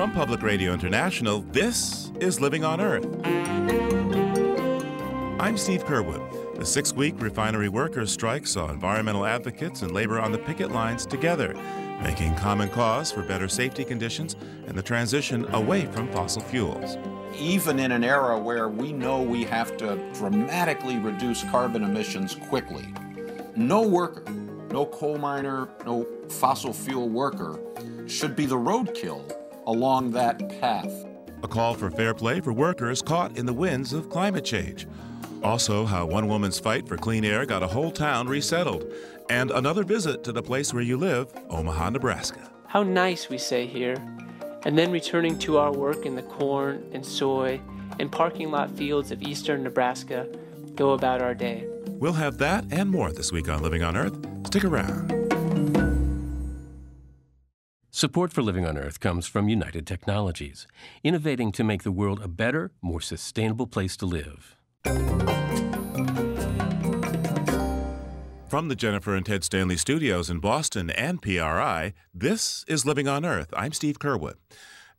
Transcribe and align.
From 0.00 0.12
Public 0.12 0.40
Radio 0.42 0.72
International, 0.72 1.42
this 1.52 2.10
is 2.20 2.40
Living 2.40 2.64
on 2.64 2.80
Earth. 2.80 3.04
I'm 5.38 5.58
Steve 5.58 5.84
Curwood. 5.84 6.56
The 6.56 6.64
six 6.64 6.94
week 6.94 7.20
refinery 7.20 7.68
workers' 7.68 8.10
strike 8.10 8.46
saw 8.46 8.70
environmental 8.70 9.26
advocates 9.26 9.82
and 9.82 9.92
labor 9.92 10.18
on 10.18 10.32
the 10.32 10.38
picket 10.38 10.72
lines 10.72 11.04
together, 11.04 11.52
making 12.02 12.34
common 12.36 12.70
cause 12.70 13.12
for 13.12 13.22
better 13.22 13.46
safety 13.46 13.84
conditions 13.84 14.36
and 14.66 14.74
the 14.74 14.82
transition 14.82 15.44
away 15.54 15.84
from 15.84 16.10
fossil 16.12 16.40
fuels. 16.40 16.96
Even 17.38 17.78
in 17.78 17.92
an 17.92 18.02
era 18.02 18.38
where 18.38 18.70
we 18.70 18.94
know 18.94 19.20
we 19.20 19.44
have 19.44 19.76
to 19.76 20.02
dramatically 20.14 20.96
reduce 20.96 21.44
carbon 21.50 21.84
emissions 21.84 22.36
quickly, 22.48 22.86
no 23.54 23.86
worker, 23.86 24.24
no 24.70 24.86
coal 24.86 25.18
miner, 25.18 25.68
no 25.84 26.06
fossil 26.30 26.72
fuel 26.72 27.10
worker 27.10 27.60
should 28.06 28.34
be 28.34 28.46
the 28.46 28.56
roadkill 28.56 29.30
along 29.70 30.10
that 30.10 30.60
path. 30.60 31.06
A 31.42 31.48
call 31.48 31.74
for 31.74 31.90
fair 31.90 32.12
play 32.12 32.40
for 32.40 32.52
workers 32.52 33.00
caught 33.00 33.38
in 33.38 33.46
the 33.46 33.52
winds 33.52 33.92
of 33.92 34.10
climate 34.10 34.44
change. 34.44 34.86
Also, 35.42 35.86
how 35.86 36.04
one 36.04 36.28
woman's 36.28 36.58
fight 36.58 36.86
for 36.86 36.96
clean 36.96 37.24
air 37.24 37.46
got 37.46 37.62
a 37.62 37.66
whole 37.66 37.90
town 37.90 38.28
resettled. 38.28 38.92
And 39.30 39.50
another 39.52 39.84
visit 39.84 40.24
to 40.24 40.32
the 40.32 40.42
place 40.42 40.74
where 40.74 40.82
you 40.82 40.96
live, 40.96 41.32
Omaha, 41.48 41.90
Nebraska. 41.90 42.50
How 42.66 42.82
nice, 42.82 43.28
we 43.28 43.38
say 43.38 43.66
here. 43.66 43.96
And 44.64 44.76
then 44.76 44.90
returning 44.90 45.38
to 45.40 45.56
our 45.56 45.72
work 45.72 46.04
in 46.04 46.16
the 46.16 46.22
corn 46.22 46.84
and 46.92 47.06
soy 47.06 47.60
and 47.98 48.10
parking 48.10 48.50
lot 48.50 48.70
fields 48.70 49.10
of 49.12 49.22
eastern 49.22 49.62
Nebraska, 49.62 50.28
go 50.74 50.90
about 50.92 51.22
our 51.22 51.34
day. 51.34 51.64
We'll 51.86 52.12
have 52.14 52.38
that 52.38 52.64
and 52.70 52.90
more 52.90 53.12
this 53.12 53.30
week 53.32 53.48
on 53.48 53.62
Living 53.62 53.82
on 53.82 53.96
Earth. 53.96 54.18
Stick 54.46 54.64
around. 54.64 55.39
Support 58.00 58.32
for 58.32 58.40
Living 58.40 58.64
on 58.64 58.78
Earth 58.78 58.98
comes 58.98 59.26
from 59.26 59.50
United 59.50 59.86
Technologies, 59.86 60.66
innovating 61.04 61.52
to 61.52 61.62
make 61.62 61.82
the 61.82 61.92
world 61.92 62.18
a 62.22 62.28
better, 62.28 62.72
more 62.80 63.02
sustainable 63.02 63.66
place 63.66 63.94
to 63.98 64.06
live. 64.06 64.56
From 68.48 68.68
the 68.68 68.74
Jennifer 68.74 69.14
and 69.14 69.26
Ted 69.26 69.44
Stanley 69.44 69.76
studios 69.76 70.30
in 70.30 70.40
Boston 70.40 70.88
and 70.88 71.20
PRI, 71.20 71.92
this 72.14 72.64
is 72.66 72.86
Living 72.86 73.06
on 73.06 73.26
Earth. 73.26 73.52
I'm 73.54 73.74
Steve 73.74 73.98
Curwood. 73.98 74.36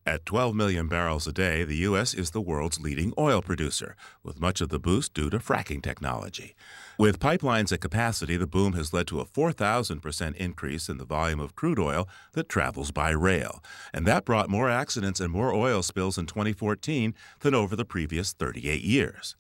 At 0.06 0.28
12 0.28 0.54
million 0.54 0.88
barrels 0.88 1.26
a 1.26 1.32
day, 1.32 1.64
the 1.64 1.78
U.S. 1.78 2.14
is 2.14 2.30
the 2.30 2.40
world's 2.40 2.80
leading 2.80 3.14
oil 3.18 3.42
producer, 3.42 3.96
with 4.22 4.40
much 4.40 4.62
of 4.62 4.70
the 4.70 4.80
boost 4.80 5.16
due 5.16 5.32
to 5.32 5.40
fracking 5.40 5.82
technology. 5.82 6.54
With 7.02 7.18
pipelines 7.20 7.72
at 7.72 7.82
capacity, 7.82 8.38
the 8.38 8.46
boom 8.46 8.74
has 8.74 8.94
led 8.94 9.08
to 9.08 9.22
a 9.22 9.26
4,000% 9.26 10.36
increase 10.36 10.88
in 10.88 11.00
the 11.00 11.04
volume 11.04 11.40
of 11.40 11.56
crude 11.56 11.80
oil 11.80 12.08
that 12.34 12.48
travels 12.48 12.92
by 12.92 13.10
rail. 13.10 13.64
And 13.92 14.06
that 14.06 14.24
brought 14.24 14.52
more 14.52 14.70
accidents 14.70 15.20
and 15.20 15.32
more 15.32 15.52
oil 15.52 15.82
spills 15.82 16.20
in 16.20 16.28
2014 16.28 17.16
than 17.40 17.56
over 17.56 17.76
the 17.76 17.86
previous 17.86 18.34
38 18.34 18.84
years. 18.84 19.36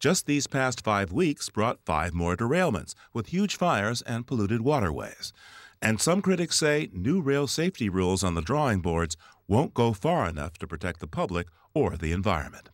Just 0.00 0.24
these 0.24 0.46
past 0.46 0.82
five 0.82 1.12
weeks 1.12 1.50
brought 1.50 1.84
five 1.84 2.14
more 2.14 2.34
derailments, 2.34 2.94
with 3.12 3.26
huge 3.26 3.56
fires 3.56 4.00
and 4.00 4.26
polluted 4.26 4.62
waterways. 4.62 5.34
And 5.82 6.00
some 6.00 6.22
critics 6.22 6.56
say 6.56 6.88
new 6.94 7.20
rail 7.20 7.46
safety 7.46 7.90
rules 7.90 8.24
on 8.24 8.36
the 8.36 8.40
drawing 8.40 8.80
boards 8.80 9.18
won't 9.46 9.74
go 9.74 9.92
far 9.92 10.26
enough 10.26 10.56
to 10.60 10.66
protect 10.66 11.00
the 11.00 11.06
public 11.06 11.48
or 11.74 11.98
the 11.98 12.12
environment. 12.12 12.70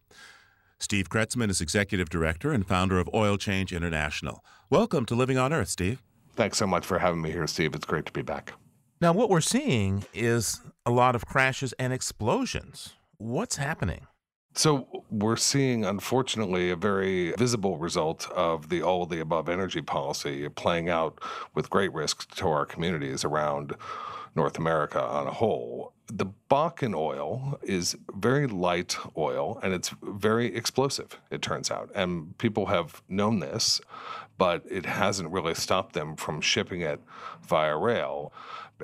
Steve 0.80 1.08
Kretzmann 1.10 1.50
is 1.50 1.60
executive 1.60 2.08
director 2.08 2.52
and 2.52 2.64
founder 2.64 3.00
of 3.00 3.10
Oil 3.12 3.36
Change 3.36 3.72
International. 3.72 4.44
Welcome 4.70 5.04
to 5.06 5.16
Living 5.16 5.36
on 5.36 5.52
Earth, 5.52 5.68
Steve. 5.68 6.02
Thanks 6.36 6.56
so 6.56 6.68
much 6.68 6.86
for 6.86 7.00
having 7.00 7.20
me 7.20 7.32
here, 7.32 7.48
Steve. 7.48 7.74
It's 7.74 7.84
great 7.84 8.06
to 8.06 8.12
be 8.12 8.22
back. 8.22 8.52
Now, 9.00 9.12
what 9.12 9.28
we're 9.28 9.40
seeing 9.40 10.04
is 10.14 10.60
a 10.86 10.92
lot 10.92 11.16
of 11.16 11.26
crashes 11.26 11.72
and 11.80 11.92
explosions. 11.92 12.94
What's 13.16 13.56
happening? 13.56 14.06
So, 14.54 15.04
we're 15.10 15.36
seeing, 15.36 15.84
unfortunately, 15.84 16.70
a 16.70 16.76
very 16.76 17.32
visible 17.32 17.76
result 17.76 18.28
of 18.30 18.68
the 18.68 18.80
all 18.80 19.02
of 19.02 19.08
the 19.08 19.18
above 19.18 19.48
energy 19.48 19.82
policy 19.82 20.48
playing 20.48 20.88
out 20.88 21.20
with 21.54 21.70
great 21.70 21.92
risks 21.92 22.24
to 22.36 22.48
our 22.48 22.64
communities 22.64 23.24
around 23.24 23.74
North 24.36 24.58
America 24.58 25.02
on 25.02 25.26
a 25.26 25.32
whole. 25.32 25.92
The 26.10 26.26
Bakken 26.50 26.94
oil 26.94 27.58
is 27.62 27.96
very 28.14 28.46
light 28.46 28.96
oil 29.16 29.60
and 29.62 29.74
it's 29.74 29.90
very 30.02 30.54
explosive, 30.54 31.20
it 31.30 31.42
turns 31.42 31.70
out. 31.70 31.90
And 31.94 32.36
people 32.38 32.66
have 32.66 33.02
known 33.08 33.40
this, 33.40 33.80
but 34.38 34.64
it 34.70 34.86
hasn't 34.86 35.30
really 35.30 35.54
stopped 35.54 35.92
them 35.92 36.16
from 36.16 36.40
shipping 36.40 36.80
it 36.80 37.00
via 37.46 37.76
rail. 37.76 38.32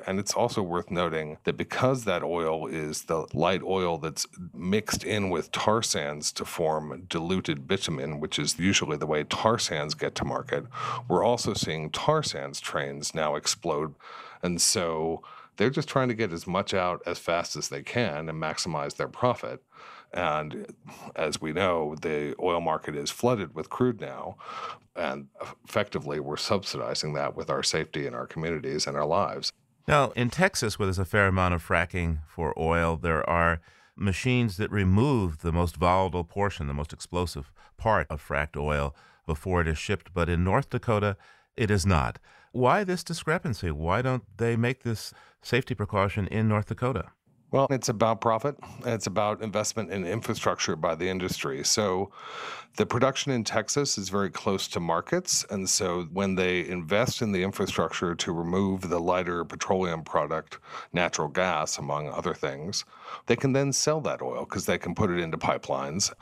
And 0.07 0.19
it's 0.19 0.35
also 0.35 0.61
worth 0.61 0.91
noting 0.91 1.39
that 1.45 1.57
because 1.57 2.05
that 2.05 2.23
oil 2.23 2.67
is 2.67 3.05
the 3.05 3.27
light 3.33 3.63
oil 3.63 3.97
that's 3.97 4.27
mixed 4.53 5.05
in 5.05 5.31
with 5.31 5.53
tar 5.53 5.83
sands 5.83 6.33
to 6.33 6.45
form 6.45 7.07
diluted 7.09 7.67
bitumen, 7.67 8.21
which 8.21 8.39
is 8.39 8.59
usually 8.59 8.97
the 8.97 9.07
way 9.07 9.25
tar 9.25 9.59
sands 9.59 9.95
get 9.95 10.15
to 10.17 10.25
market, 10.25 10.65
we're 11.09 11.25
also 11.25 11.55
seeing 11.55 11.91
tar 11.91 12.23
sands 12.23 12.61
trains 12.61 13.15
now 13.15 13.37
explode. 13.37 13.95
And 14.43 14.61
so 14.61 15.23
they're 15.57 15.71
just 15.71 15.89
trying 15.89 16.09
to 16.09 16.15
get 16.15 16.33
as 16.33 16.47
much 16.47 16.75
out 16.75 17.03
as 17.07 17.19
fast 17.19 17.57
as 17.57 17.69
they 17.69 17.83
can 17.83 18.29
and 18.29 18.43
maximize 18.43 18.97
their 18.97 19.09
profit. 19.09 19.63
And 20.13 20.73
as 21.17 21.41
we 21.41 21.53
know, 21.53 21.97
the 22.01 22.35
oil 22.41 22.61
market 22.61 22.95
is 22.95 23.11
flooded 23.11 23.55
with 23.55 23.71
crude 23.71 24.01
now. 24.01 24.37
And 24.95 25.27
effectively, 25.65 26.21
we're 26.21 26.37
subsidizing 26.37 27.15
that 27.15 27.35
with 27.35 27.51
our 27.51 27.63
safety 27.63 28.07
and 28.07 28.15
our 28.15 28.27
communities 28.27 28.87
and 28.87 28.97
our 28.97 29.07
lives. 29.07 29.53
Now, 29.89 30.13
in 30.13 30.31
Texas, 30.31 30.79
where 30.79 30.87
there's 30.87 30.99
a 30.99 31.05
fair 31.05 31.27
amount 31.27 31.55
of 31.55 31.67
fracking 31.67 32.21
for 32.29 32.59
oil, 32.59 32.97
there 32.97 33.29
are 33.29 33.61
machines 33.97 34.57
that 34.57 34.71
remove 34.71 35.39
the 35.39 35.53
most 35.53 35.77
volatile 35.77 36.25
portion, 36.25 36.69
the 36.69 36.75
most 36.75 36.93
explosive 36.93 37.53
part 37.77 38.07
of 38.09 38.27
fracked 38.27 38.57
oil 38.57 38.95
before 39.27 39.61
it 39.61 39.69
is 39.69 39.79
shipped. 39.79 40.15
But 40.15 40.29
in 40.29 40.45
North 40.45 40.71
Dakota, 40.71 41.17
it 41.57 41.71
is 41.71 41.87
not. 41.87 42.19
Why 42.53 42.85
this 42.85 43.05
discrepancy? 43.05 43.71
Why 43.71 44.03
don't 44.03 44.25
they 44.37 44.57
make 44.57 44.83
this 44.83 45.13
safety 45.43 45.75
precaution 45.75 46.27
in 46.29 46.49
North 46.49 46.67
Dakota? 46.67 47.11
Well, 47.51 47.69
it's 47.71 47.89
about 47.89 48.21
profit. 48.21 48.57
It's 48.85 49.07
about 49.07 49.41
investment 49.41 49.93
in 49.93 50.05
infrastructure 50.05 50.75
by 50.75 50.97
the 50.97 51.09
industry. 51.09 51.63
So 51.63 52.11
the 52.77 52.85
production 52.85 53.31
in 53.31 53.45
Texas 53.45 53.97
is 53.97 54.09
very 54.09 54.31
close 54.31 54.67
to 54.67 54.81
markets. 54.81 55.47
And 55.49 55.71
so 55.71 56.03
when 56.13 56.35
they 56.35 56.67
invest 56.67 57.23
in 57.23 57.31
the 57.31 57.45
infrastructure 57.45 58.17
to 58.17 58.33
remove 58.33 58.89
the 58.89 58.99
lighter 58.99 59.45
petroleum 59.45 60.03
product, 60.03 60.59
natural 60.93 61.29
gas, 61.29 61.79
among 61.79 62.09
other 62.09 62.35
things, 62.35 62.85
they 63.27 63.37
can 63.37 63.53
then 63.53 63.73
sell 63.73 64.01
that 64.01 64.21
oil 64.21 64.45
because 64.45 64.67
they 64.67 64.79
can 64.79 64.93
put 64.93 65.11
it 65.11 65.21
into 65.21 65.39
pipelines. 65.39 66.13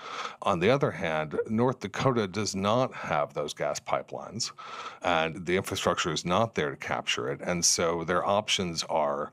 On 0.43 0.59
the 0.59 0.69
other 0.69 0.91
hand, 0.91 1.39
North 1.49 1.81
Dakota 1.81 2.27
does 2.29 2.55
not 2.55 2.93
have 2.93 3.33
those 3.33 3.55
gas 3.55 3.81
pipelines, 3.81 4.53
and 5.01 5.47
the 5.47 5.57
infrastructure 5.57 6.13
is 6.13 6.27
not 6.27 6.55
there 6.55 6.69
to 6.69 6.77
capture 6.77 7.31
it. 7.31 7.41
And 7.41 7.65
so 7.65 8.05
their 8.05 8.27
options 8.27 8.85
are 8.91 9.33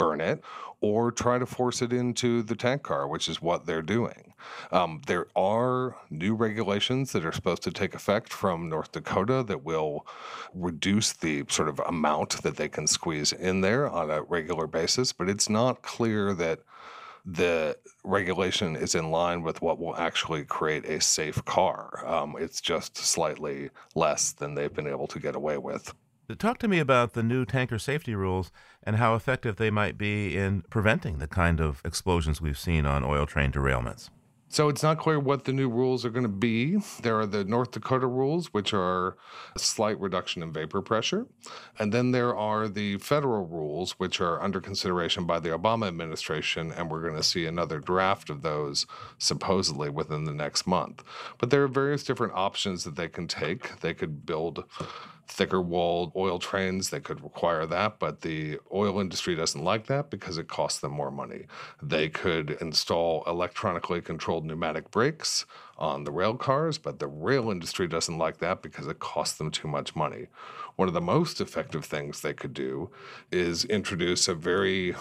burn 0.00 0.20
it 0.22 0.42
or 0.80 1.12
try 1.12 1.38
to 1.38 1.44
force 1.44 1.82
it 1.82 1.92
into 1.92 2.42
the 2.42 2.56
tank 2.56 2.82
car, 2.82 3.06
which 3.06 3.28
is 3.28 3.42
what 3.42 3.66
they're 3.66 3.82
doing. 3.82 4.32
Um, 4.72 5.02
there 5.06 5.26
are 5.36 5.94
new 6.08 6.34
regulations 6.34 7.12
that 7.12 7.26
are 7.26 7.32
supposed 7.32 7.62
to 7.64 7.70
take 7.70 7.94
effect 7.94 8.32
from 8.32 8.70
North 8.70 8.92
Dakota 8.92 9.44
that 9.46 9.62
will 9.62 10.06
reduce 10.54 11.12
the 11.12 11.44
sort 11.50 11.68
of 11.68 11.78
amount 11.80 12.42
that 12.42 12.56
they 12.56 12.68
can 12.68 12.86
squeeze 12.86 13.32
in 13.34 13.60
there 13.60 13.90
on 13.90 14.10
a 14.10 14.22
regular 14.22 14.66
basis, 14.66 15.12
but 15.12 15.28
it's 15.28 15.50
not 15.50 15.82
clear 15.82 16.32
that 16.32 16.60
the 17.26 17.76
regulation 18.02 18.74
is 18.74 18.94
in 18.94 19.10
line 19.10 19.42
with 19.42 19.60
what 19.60 19.78
will 19.78 19.96
actually 19.96 20.44
create 20.46 20.86
a 20.86 20.98
safe 20.98 21.44
car. 21.44 22.02
Um, 22.06 22.36
it's 22.40 22.62
just 22.62 22.96
slightly 22.96 23.68
less 23.94 24.32
than 24.32 24.54
they've 24.54 24.72
been 24.72 24.86
able 24.86 25.08
to 25.08 25.18
get 25.18 25.36
away 25.36 25.58
with. 25.58 25.92
Talk 26.38 26.58
to 26.58 26.68
me 26.68 26.78
about 26.78 27.12
the 27.12 27.22
new 27.22 27.44
tanker 27.44 27.78
safety 27.78 28.14
rules 28.14 28.52
and 28.82 28.96
how 28.96 29.14
effective 29.14 29.56
they 29.56 29.70
might 29.70 29.98
be 29.98 30.36
in 30.36 30.62
preventing 30.62 31.18
the 31.18 31.26
kind 31.26 31.60
of 31.60 31.82
explosions 31.84 32.40
we've 32.40 32.58
seen 32.58 32.86
on 32.86 33.04
oil 33.04 33.26
train 33.26 33.52
derailments. 33.52 34.10
So 34.52 34.68
it's 34.68 34.82
not 34.82 34.98
clear 34.98 35.20
what 35.20 35.44
the 35.44 35.52
new 35.52 35.68
rules 35.68 36.04
are 36.04 36.10
going 36.10 36.24
to 36.24 36.28
be. 36.28 36.78
There 37.02 37.20
are 37.20 37.26
the 37.26 37.44
North 37.44 37.70
Dakota 37.70 38.08
rules, 38.08 38.48
which 38.48 38.74
are 38.74 39.16
a 39.54 39.60
slight 39.60 40.00
reduction 40.00 40.42
in 40.42 40.52
vapor 40.52 40.82
pressure. 40.82 41.28
And 41.78 41.92
then 41.92 42.10
there 42.10 42.36
are 42.36 42.66
the 42.66 42.98
federal 42.98 43.46
rules, 43.46 43.92
which 43.92 44.20
are 44.20 44.42
under 44.42 44.60
consideration 44.60 45.24
by 45.24 45.38
the 45.38 45.50
Obama 45.50 45.86
administration. 45.86 46.72
And 46.72 46.90
we're 46.90 47.00
going 47.00 47.14
to 47.14 47.22
see 47.22 47.46
another 47.46 47.78
draft 47.78 48.28
of 48.28 48.42
those 48.42 48.86
supposedly 49.18 49.88
within 49.88 50.24
the 50.24 50.34
next 50.34 50.66
month. 50.66 51.04
But 51.38 51.50
there 51.50 51.62
are 51.62 51.68
various 51.68 52.02
different 52.02 52.32
options 52.34 52.82
that 52.82 52.96
they 52.96 53.08
can 53.08 53.28
take. 53.28 53.78
They 53.78 53.94
could 53.94 54.26
build 54.26 54.64
thicker 55.30 55.60
walled 55.60 56.12
oil 56.16 56.38
trains 56.38 56.90
that 56.90 57.04
could 57.04 57.22
require 57.22 57.64
that, 57.64 57.98
but 57.98 58.20
the 58.22 58.58
oil 58.72 59.00
industry 59.00 59.36
doesn't 59.36 59.62
like 59.62 59.86
that 59.86 60.10
because 60.10 60.38
it 60.38 60.48
costs 60.48 60.80
them 60.80 60.92
more 60.92 61.10
money. 61.10 61.46
They 61.80 62.08
could 62.08 62.58
install 62.60 63.22
electronically 63.26 64.00
controlled 64.02 64.44
pneumatic 64.44 64.90
brakes 64.90 65.46
on 65.78 66.04
the 66.04 66.10
rail 66.10 66.34
cars, 66.36 66.78
but 66.78 66.98
the 66.98 67.06
rail 67.06 67.50
industry 67.50 67.86
doesn't 67.86 68.18
like 68.18 68.38
that 68.38 68.60
because 68.60 68.86
it 68.88 68.98
costs 68.98 69.38
them 69.38 69.50
too 69.50 69.68
much 69.68 69.94
money. 69.94 70.26
One 70.76 70.88
of 70.88 70.94
the 70.94 71.00
most 71.00 71.40
effective 71.40 71.84
things 71.84 72.20
they 72.20 72.34
could 72.34 72.52
do 72.52 72.90
is 73.30 73.64
introduce 73.64 74.28
a 74.28 74.34
very 74.34 74.94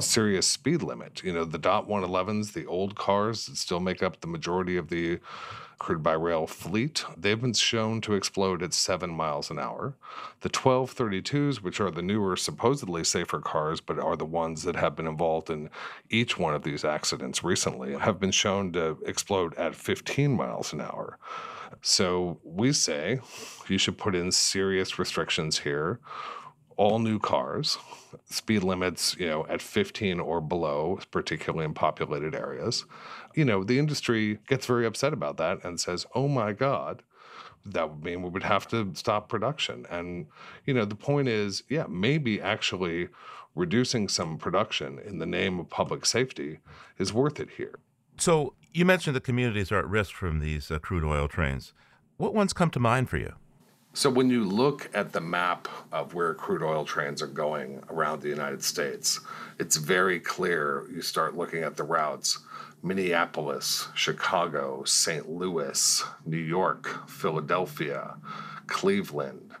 serious 0.00 0.46
speed 0.46 0.82
limit. 0.82 1.22
You 1.22 1.32
know, 1.32 1.44
the 1.44 1.58
DOT 1.58 1.88
111s, 1.88 2.52
the 2.52 2.66
old 2.66 2.94
cars 2.94 3.46
that 3.46 3.56
still 3.56 3.80
make 3.80 4.02
up 4.02 4.20
the 4.20 4.26
majority 4.28 4.76
of 4.76 4.88
the 4.88 5.18
crude 5.78 6.02
by 6.02 6.12
rail 6.12 6.46
fleet, 6.46 7.04
they've 7.16 7.40
been 7.40 7.52
shown 7.52 8.00
to 8.00 8.14
explode 8.14 8.62
at 8.62 8.74
seven 8.74 9.10
miles 9.10 9.50
an 9.50 9.58
hour. 9.58 9.94
The 10.40 10.50
1232s, 10.50 11.62
which 11.62 11.80
are 11.80 11.90
the 11.90 12.02
newer, 12.02 12.36
supposedly 12.36 13.04
safer 13.04 13.40
cars, 13.40 13.80
but 13.80 13.98
are 13.98 14.16
the 14.16 14.24
ones 14.24 14.64
that 14.64 14.76
have 14.76 14.96
been 14.96 15.06
involved 15.06 15.50
in 15.50 15.70
each 16.10 16.38
one 16.38 16.54
of 16.54 16.64
these 16.64 16.84
accidents 16.84 17.44
recently, 17.44 17.96
have 17.96 18.18
been 18.18 18.32
shown 18.32 18.72
to 18.72 18.98
explode 19.06 19.54
at 19.54 19.74
15 19.74 20.36
miles 20.36 20.72
an 20.72 20.80
hour. 20.80 21.18
So 21.82 22.40
we 22.42 22.72
say 22.72 23.20
you 23.68 23.78
should 23.78 23.98
put 23.98 24.14
in 24.14 24.32
serious 24.32 24.98
restrictions 24.98 25.60
here. 25.60 26.00
All 26.76 26.98
new 26.98 27.18
cars, 27.18 27.76
speed 28.30 28.62
limits, 28.62 29.16
you 29.18 29.26
know, 29.26 29.46
at 29.48 29.60
15 29.60 30.20
or 30.20 30.40
below, 30.40 31.00
particularly 31.10 31.64
in 31.64 31.74
populated 31.74 32.34
areas. 32.34 32.84
You 33.38 33.44
know, 33.44 33.62
the 33.62 33.78
industry 33.78 34.40
gets 34.48 34.66
very 34.66 34.84
upset 34.84 35.12
about 35.12 35.36
that 35.36 35.62
and 35.64 35.78
says, 35.78 36.06
"Oh 36.12 36.26
my 36.26 36.52
God." 36.52 37.04
That 37.64 37.88
would 37.88 38.02
mean 38.02 38.22
we 38.22 38.30
would 38.30 38.42
have 38.42 38.66
to 38.68 38.90
stop 38.94 39.28
production. 39.28 39.86
And, 39.90 40.26
you 40.64 40.74
know, 40.74 40.84
the 40.84 40.96
point 40.96 41.28
is, 41.28 41.62
yeah, 41.68 41.86
maybe 41.88 42.40
actually 42.40 43.08
reducing 43.54 44.08
some 44.08 44.38
production 44.38 44.98
in 44.98 45.18
the 45.18 45.26
name 45.26 45.60
of 45.60 45.68
public 45.68 46.04
safety 46.04 46.58
is 46.98 47.12
worth 47.12 47.38
it 47.38 47.50
here. 47.56 47.78
So 48.16 48.54
you 48.72 48.84
mentioned 48.84 49.14
the 49.14 49.20
communities 49.20 49.70
are 49.70 49.78
at 49.78 49.88
risk 49.88 50.14
from 50.14 50.40
these 50.40 50.70
uh, 50.70 50.80
crude 50.80 51.04
oil 51.04 51.28
trains. 51.28 51.72
What 52.16 52.34
ones 52.34 52.52
come 52.52 52.70
to 52.70 52.80
mind 52.80 53.08
for 53.08 53.18
you? 53.18 53.34
So, 53.94 54.10
when 54.10 54.30
you 54.30 54.44
look 54.44 54.90
at 54.94 55.12
the 55.12 55.20
map 55.20 55.66
of 55.92 56.14
where 56.14 56.34
crude 56.34 56.62
oil 56.62 56.84
trains 56.84 57.22
are 57.22 57.26
going 57.44 57.82
around 57.88 58.20
the 58.20 58.28
United 58.28 58.62
States, 58.62 59.18
it's 59.58 59.76
very 59.76 60.20
clear. 60.20 60.86
You 60.92 61.02
start 61.02 61.36
looking 61.36 61.62
at 61.62 61.76
the 61.76 61.84
routes 61.84 62.38
Minneapolis, 62.82 63.88
Chicago, 63.94 64.84
St. 64.84 65.28
Louis, 65.28 66.04
New 66.24 66.36
York, 66.36 67.08
Philadelphia, 67.08 68.16
Cleveland, 68.66 69.52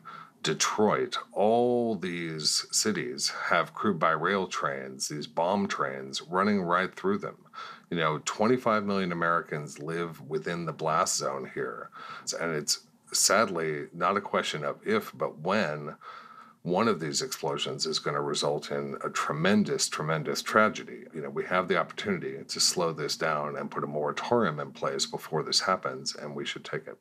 Detroit, 0.42 1.18
all 1.32 1.96
these 1.96 2.66
cities 2.70 3.32
have 3.50 3.74
crude 3.74 3.98
by 3.98 4.10
rail 4.12 4.46
trains, 4.46 5.08
these 5.08 5.26
bomb 5.26 5.66
trains 5.66 6.22
running 6.22 6.62
right 6.62 6.94
through 6.94 7.18
them 7.18 7.36
you 7.90 7.96
know, 7.96 8.20
25 8.24 8.84
million 8.84 9.12
Americans 9.12 9.78
live 9.78 10.20
within 10.20 10.66
the 10.66 10.72
blast 10.72 11.16
zone 11.16 11.50
here. 11.54 11.90
And 12.40 12.54
it's 12.54 12.80
sadly 13.12 13.86
not 13.94 14.16
a 14.16 14.20
question 14.20 14.64
of 14.64 14.80
if, 14.86 15.12
but 15.16 15.38
when 15.38 15.96
one 16.62 16.88
of 16.88 17.00
these 17.00 17.22
explosions 17.22 17.86
is 17.86 17.98
going 17.98 18.14
to 18.14 18.20
result 18.20 18.70
in 18.70 18.96
a 19.04 19.10
tremendous, 19.10 19.88
tremendous 19.88 20.42
tragedy. 20.42 21.04
You 21.14 21.22
know, 21.22 21.30
we 21.30 21.44
have 21.44 21.68
the 21.68 21.78
opportunity 21.78 22.36
to 22.46 22.60
slow 22.60 22.92
this 22.92 23.16
down 23.16 23.56
and 23.56 23.70
put 23.70 23.84
a 23.84 23.88
moratorium 23.88 24.60
in 24.60 24.72
place 24.72 25.06
before 25.06 25.42
this 25.42 25.60
happens, 25.60 26.14
and 26.14 26.34
we 26.34 26.44
should 26.44 26.64
take 26.64 26.86
it. 26.86 26.98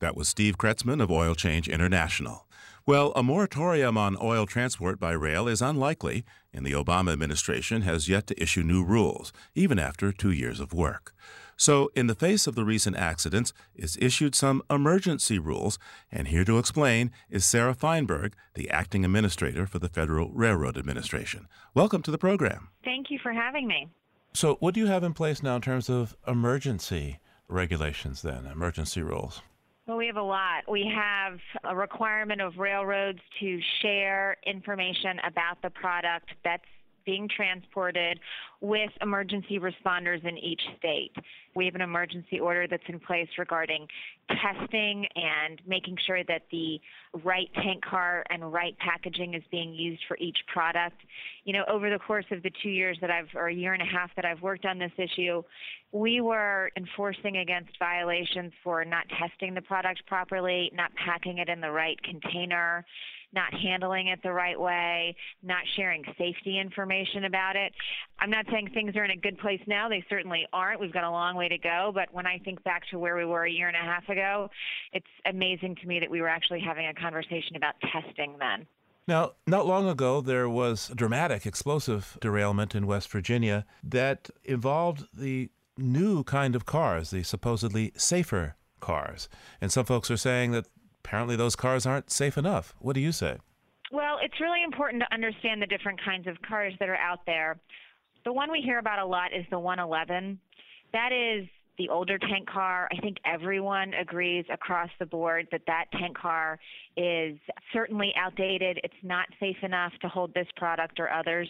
That 0.00 0.16
was 0.16 0.28
Steve 0.28 0.58
Kretzmann 0.58 1.02
of 1.02 1.10
Oil 1.10 1.34
Change 1.34 1.68
International. 1.68 2.46
Well, 2.86 3.12
a 3.14 3.22
moratorium 3.22 3.98
on 3.98 4.16
oil 4.22 4.46
transport 4.46 4.98
by 4.98 5.10
rail 5.12 5.46
is 5.46 5.60
unlikely, 5.60 6.24
and 6.54 6.64
the 6.64 6.72
Obama 6.72 7.12
administration 7.12 7.82
has 7.82 8.08
yet 8.08 8.26
to 8.28 8.42
issue 8.42 8.62
new 8.62 8.82
rules, 8.82 9.32
even 9.54 9.78
after 9.78 10.10
two 10.12 10.30
years 10.30 10.60
of 10.60 10.72
work. 10.72 11.14
So, 11.60 11.90
in 11.96 12.06
the 12.06 12.14
face 12.14 12.46
of 12.46 12.54
the 12.54 12.64
recent 12.64 12.96
accidents, 12.96 13.52
it's 13.74 13.98
issued 14.00 14.36
some 14.36 14.62
emergency 14.70 15.40
rules, 15.40 15.76
and 16.12 16.28
here 16.28 16.44
to 16.44 16.56
explain 16.56 17.10
is 17.28 17.44
Sarah 17.44 17.74
Feinberg, 17.74 18.34
the 18.54 18.70
acting 18.70 19.04
administrator 19.04 19.66
for 19.66 19.80
the 19.80 19.88
Federal 19.88 20.30
Railroad 20.30 20.78
Administration. 20.78 21.48
Welcome 21.74 22.02
to 22.02 22.12
the 22.12 22.16
program. 22.16 22.68
Thank 22.84 23.10
you 23.10 23.18
for 23.20 23.32
having 23.32 23.66
me. 23.66 23.88
So, 24.32 24.54
what 24.60 24.72
do 24.72 24.78
you 24.78 24.86
have 24.86 25.02
in 25.02 25.14
place 25.14 25.42
now 25.42 25.56
in 25.56 25.62
terms 25.62 25.90
of 25.90 26.16
emergency 26.28 27.18
regulations, 27.48 28.22
then, 28.22 28.46
emergency 28.46 29.02
rules? 29.02 29.42
Well, 29.88 29.96
we 29.96 30.06
have 30.06 30.16
a 30.16 30.22
lot. 30.22 30.62
We 30.70 30.88
have 30.94 31.40
a 31.64 31.74
requirement 31.74 32.40
of 32.40 32.56
railroads 32.58 33.18
to 33.40 33.58
share 33.82 34.36
information 34.46 35.18
about 35.26 35.60
the 35.62 35.70
product 35.70 36.30
that's 36.44 36.62
being 37.08 37.26
transported 37.34 38.20
with 38.60 38.90
emergency 39.00 39.58
responders 39.58 40.22
in 40.26 40.36
each 40.36 40.60
state. 40.76 41.12
We 41.54 41.64
have 41.64 41.74
an 41.74 41.80
emergency 41.80 42.38
order 42.38 42.66
that's 42.68 42.82
in 42.86 43.00
place 43.00 43.28
regarding 43.38 43.88
testing 44.28 45.06
and 45.16 45.58
making 45.66 45.96
sure 46.06 46.22
that 46.24 46.42
the 46.50 46.78
right 47.24 47.48
tank 47.54 47.82
car 47.82 48.24
and 48.28 48.52
right 48.52 48.76
packaging 48.78 49.32
is 49.32 49.42
being 49.50 49.72
used 49.72 50.02
for 50.06 50.18
each 50.18 50.36
product. 50.52 51.00
You 51.44 51.54
know, 51.54 51.64
over 51.66 51.88
the 51.88 51.98
course 51.98 52.26
of 52.30 52.42
the 52.42 52.52
two 52.62 52.68
years 52.68 52.98
that 53.00 53.10
I've, 53.10 53.28
or 53.34 53.48
a 53.48 53.54
year 53.54 53.72
and 53.72 53.80
a 53.80 53.86
half 53.86 54.10
that 54.16 54.26
I've 54.26 54.42
worked 54.42 54.66
on 54.66 54.78
this 54.78 54.92
issue, 54.98 55.42
we 55.92 56.20
were 56.20 56.70
enforcing 56.76 57.38
against 57.38 57.70
violations 57.78 58.52
for 58.62 58.84
not 58.84 59.06
testing 59.18 59.54
the 59.54 59.62
product 59.62 60.04
properly, 60.06 60.70
not 60.74 60.90
packing 60.94 61.38
it 61.38 61.48
in 61.48 61.62
the 61.62 61.70
right 61.70 61.98
container, 62.02 62.84
not 63.32 63.52
handling 63.52 64.08
it 64.08 64.20
the 64.22 64.32
right 64.32 64.58
way, 64.58 65.14
not 65.42 65.62
sharing 65.76 66.02
safety 66.16 66.58
information 66.58 67.24
about 67.24 67.56
it. 67.56 67.72
I'm 68.18 68.30
not 68.30 68.46
saying 68.50 68.70
things 68.72 68.96
are 68.96 69.04
in 69.04 69.10
a 69.10 69.16
good 69.16 69.38
place 69.38 69.60
now. 69.66 69.88
They 69.88 70.04
certainly 70.08 70.46
aren't. 70.52 70.80
We've 70.80 70.92
got 70.92 71.04
a 71.04 71.10
long 71.10 71.36
way 71.36 71.48
to 71.48 71.58
go. 71.58 71.92
But 71.94 72.12
when 72.12 72.26
I 72.26 72.38
think 72.38 72.62
back 72.64 72.82
to 72.90 72.98
where 72.98 73.16
we 73.16 73.24
were 73.24 73.44
a 73.44 73.50
year 73.50 73.68
and 73.68 73.76
a 73.76 73.80
half 73.80 74.08
ago, 74.08 74.50
it's 74.92 75.06
amazing 75.26 75.76
to 75.82 75.86
me 75.86 76.00
that 76.00 76.10
we 76.10 76.20
were 76.20 76.28
actually 76.28 76.60
having 76.60 76.86
a 76.86 76.94
conversation 76.94 77.56
about 77.56 77.74
testing 77.92 78.36
then. 78.38 78.66
Now, 79.06 79.32
not 79.46 79.66
long 79.66 79.88
ago, 79.88 80.20
there 80.20 80.48
was 80.50 80.90
a 80.90 80.94
dramatic 80.94 81.46
explosive 81.46 82.18
derailment 82.20 82.74
in 82.74 82.86
West 82.86 83.10
Virginia 83.10 83.64
that 83.82 84.28
involved 84.44 85.06
the 85.14 85.50
new 85.78 86.24
kind 86.24 86.54
of 86.54 86.66
cars, 86.66 87.10
the 87.10 87.22
supposedly 87.22 87.92
safer 87.96 88.56
cars. 88.80 89.28
And 89.60 89.72
some 89.72 89.86
folks 89.86 90.10
are 90.10 90.16
saying 90.16 90.52
that 90.52 90.66
apparently 91.08 91.36
those 91.36 91.56
cars 91.56 91.86
aren't 91.86 92.10
safe 92.10 92.36
enough. 92.36 92.74
What 92.80 92.92
do 92.92 93.00
you 93.00 93.12
say? 93.12 93.38
Well, 93.90 94.18
it's 94.22 94.38
really 94.42 94.62
important 94.62 95.02
to 95.02 95.14
understand 95.14 95.62
the 95.62 95.66
different 95.66 95.98
kinds 96.04 96.26
of 96.26 96.36
cars 96.46 96.74
that 96.80 96.90
are 96.90 96.96
out 96.96 97.20
there. 97.24 97.58
The 98.26 98.32
one 98.32 98.52
we 98.52 98.60
hear 98.60 98.78
about 98.78 98.98
a 98.98 99.06
lot 99.06 99.32
is 99.32 99.46
the 99.50 99.58
111. 99.58 100.38
That 100.92 101.10
is 101.12 101.48
the 101.78 101.88
older 101.88 102.18
tank 102.18 102.46
car. 102.50 102.90
I 102.92 103.00
think 103.00 103.16
everyone 103.24 103.94
agrees 103.94 104.44
across 104.52 104.90
the 104.98 105.06
board 105.06 105.48
that 105.50 105.62
that 105.66 105.86
tank 105.98 106.18
car 106.18 106.58
is 106.98 107.38
certainly 107.72 108.12
outdated. 108.14 108.78
It's 108.84 108.92
not 109.02 109.28
safe 109.40 109.56
enough 109.62 109.92
to 110.02 110.08
hold 110.08 110.34
this 110.34 110.48
product 110.56 111.00
or 111.00 111.10
others. 111.10 111.48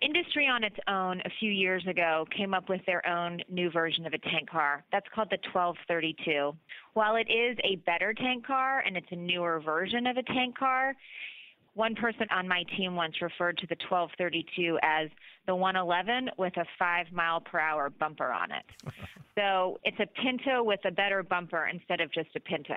Industry 0.00 0.46
on 0.46 0.62
its 0.62 0.76
own 0.86 1.20
a 1.24 1.30
few 1.40 1.50
years 1.50 1.84
ago 1.88 2.24
came 2.36 2.54
up 2.54 2.68
with 2.68 2.80
their 2.86 3.04
own 3.04 3.40
new 3.48 3.68
version 3.68 4.06
of 4.06 4.12
a 4.12 4.18
tank 4.18 4.48
car. 4.48 4.84
That's 4.92 5.06
called 5.12 5.28
the 5.30 5.38
1232. 5.52 6.56
While 6.94 7.16
it 7.16 7.26
is 7.28 7.58
a 7.64 7.76
better 7.84 8.14
tank 8.14 8.46
car 8.46 8.84
and 8.86 8.96
it's 8.96 9.10
a 9.10 9.16
newer 9.16 9.60
version 9.60 10.06
of 10.06 10.16
a 10.16 10.22
tank 10.22 10.56
car, 10.56 10.94
one 11.74 11.94
person 11.94 12.26
on 12.30 12.48
my 12.48 12.64
team 12.76 12.96
once 12.96 13.14
referred 13.20 13.58
to 13.58 13.66
the 13.66 13.76
1232 13.88 14.78
as 14.82 15.08
the 15.46 15.54
111 15.54 16.30
with 16.36 16.56
a 16.56 16.64
five 16.78 17.06
mile 17.12 17.40
per 17.40 17.58
hour 17.58 17.90
bumper 17.90 18.32
on 18.32 18.50
it. 18.50 18.64
so 19.38 19.78
it's 19.84 19.98
a 20.00 20.06
Pinto 20.20 20.62
with 20.62 20.80
a 20.84 20.90
better 20.90 21.22
bumper 21.22 21.68
instead 21.72 22.00
of 22.00 22.12
just 22.12 22.28
a 22.36 22.40
Pinto. 22.40 22.76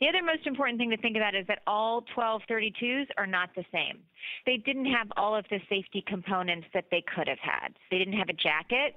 The 0.00 0.08
other 0.08 0.22
most 0.22 0.46
important 0.46 0.78
thing 0.78 0.90
to 0.90 0.96
think 0.96 1.16
about 1.16 1.34
is 1.34 1.46
that 1.48 1.60
all 1.66 2.04
1232s 2.16 3.06
are 3.16 3.26
not 3.26 3.50
the 3.54 3.64
same. 3.72 3.98
They 4.44 4.58
didn't 4.58 4.86
have 4.86 5.08
all 5.16 5.34
of 5.34 5.44
the 5.50 5.58
safety 5.68 6.04
components 6.06 6.66
that 6.74 6.86
they 6.90 7.02
could 7.14 7.28
have 7.28 7.38
had. 7.40 7.68
They 7.90 7.98
didn't 7.98 8.18
have 8.18 8.28
a 8.28 8.34
jacket. 8.34 8.96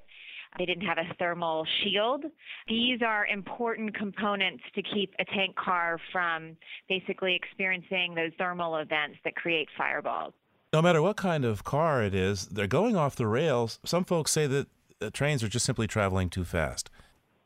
They 0.58 0.66
didn't 0.66 0.86
have 0.86 0.98
a 0.98 1.14
thermal 1.16 1.66
shield. 1.84 2.26
These 2.68 3.02
are 3.02 3.26
important 3.28 3.96
components 3.96 4.64
to 4.76 4.82
keep 4.82 5.14
a 5.20 5.26
tank 5.26 5.56
car 5.56 6.00
from 6.12 6.58
basically 6.88 7.36
experiencing 7.36 8.16
those 8.16 8.32
thermal 8.38 8.78
events 8.78 9.18
that 9.24 9.36
create 9.36 9.68
fireballs. 9.78 10.34
No 10.74 10.82
matter 10.82 11.02
what 11.02 11.18
kind 11.18 11.46
of 11.46 11.64
car 11.64 12.04
it 12.04 12.14
is, 12.14 12.48
they're 12.48 12.68
going 12.68 12.96
off 12.96 13.16
the 13.16 13.28
rails. 13.28 13.80
Some 13.86 14.04
folks 14.06 14.32
say 14.32 14.48
that 14.48 14.68
the 15.00 15.12
trains 15.12 15.44
are 15.44 15.48
just 15.48 15.66
simply 15.66 15.88
traveling 15.88 16.30
too 16.30 16.44
fast. 16.44 16.90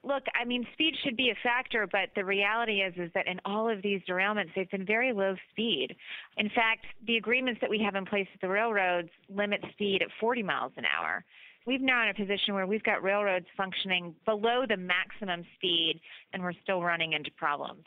Look, 0.05 0.23
I 0.35 0.43
mean, 0.43 0.67
speed 0.73 0.95
should 1.01 1.15
be 1.15 1.29
a 1.29 1.35
factor, 1.41 1.87
but 1.89 2.09
the 2.13 2.25
reality 2.25 2.81
is 2.81 2.93
is 2.97 3.09
that 3.15 3.25
in 3.25 3.39
all 3.45 3.69
of 3.69 3.81
these 3.81 4.01
derailments, 4.09 4.49
they've 4.53 4.69
been 4.69 4.85
very 4.85 5.13
low 5.13 5.35
speed. 5.51 5.95
In 6.35 6.49
fact, 6.49 6.85
the 7.07 7.15
agreements 7.15 7.61
that 7.61 7.69
we 7.69 7.79
have 7.79 7.95
in 7.95 8.05
place 8.05 8.27
with 8.33 8.41
the 8.41 8.49
railroads 8.49 9.07
limit 9.29 9.61
speed 9.71 10.01
at 10.01 10.09
40 10.19 10.43
miles 10.43 10.73
an 10.75 10.83
hour 10.85 11.23
we've 11.65 11.81
now 11.81 12.03
in 12.03 12.09
a 12.09 12.13
position 12.13 12.53
where 12.53 12.67
we've 12.67 12.83
got 12.83 13.03
railroads 13.03 13.45
functioning 13.55 14.15
below 14.25 14.65
the 14.67 14.77
maximum 14.77 15.45
speed 15.55 15.99
and 16.33 16.43
we're 16.43 16.53
still 16.63 16.81
running 16.81 17.13
into 17.13 17.31
problems. 17.31 17.83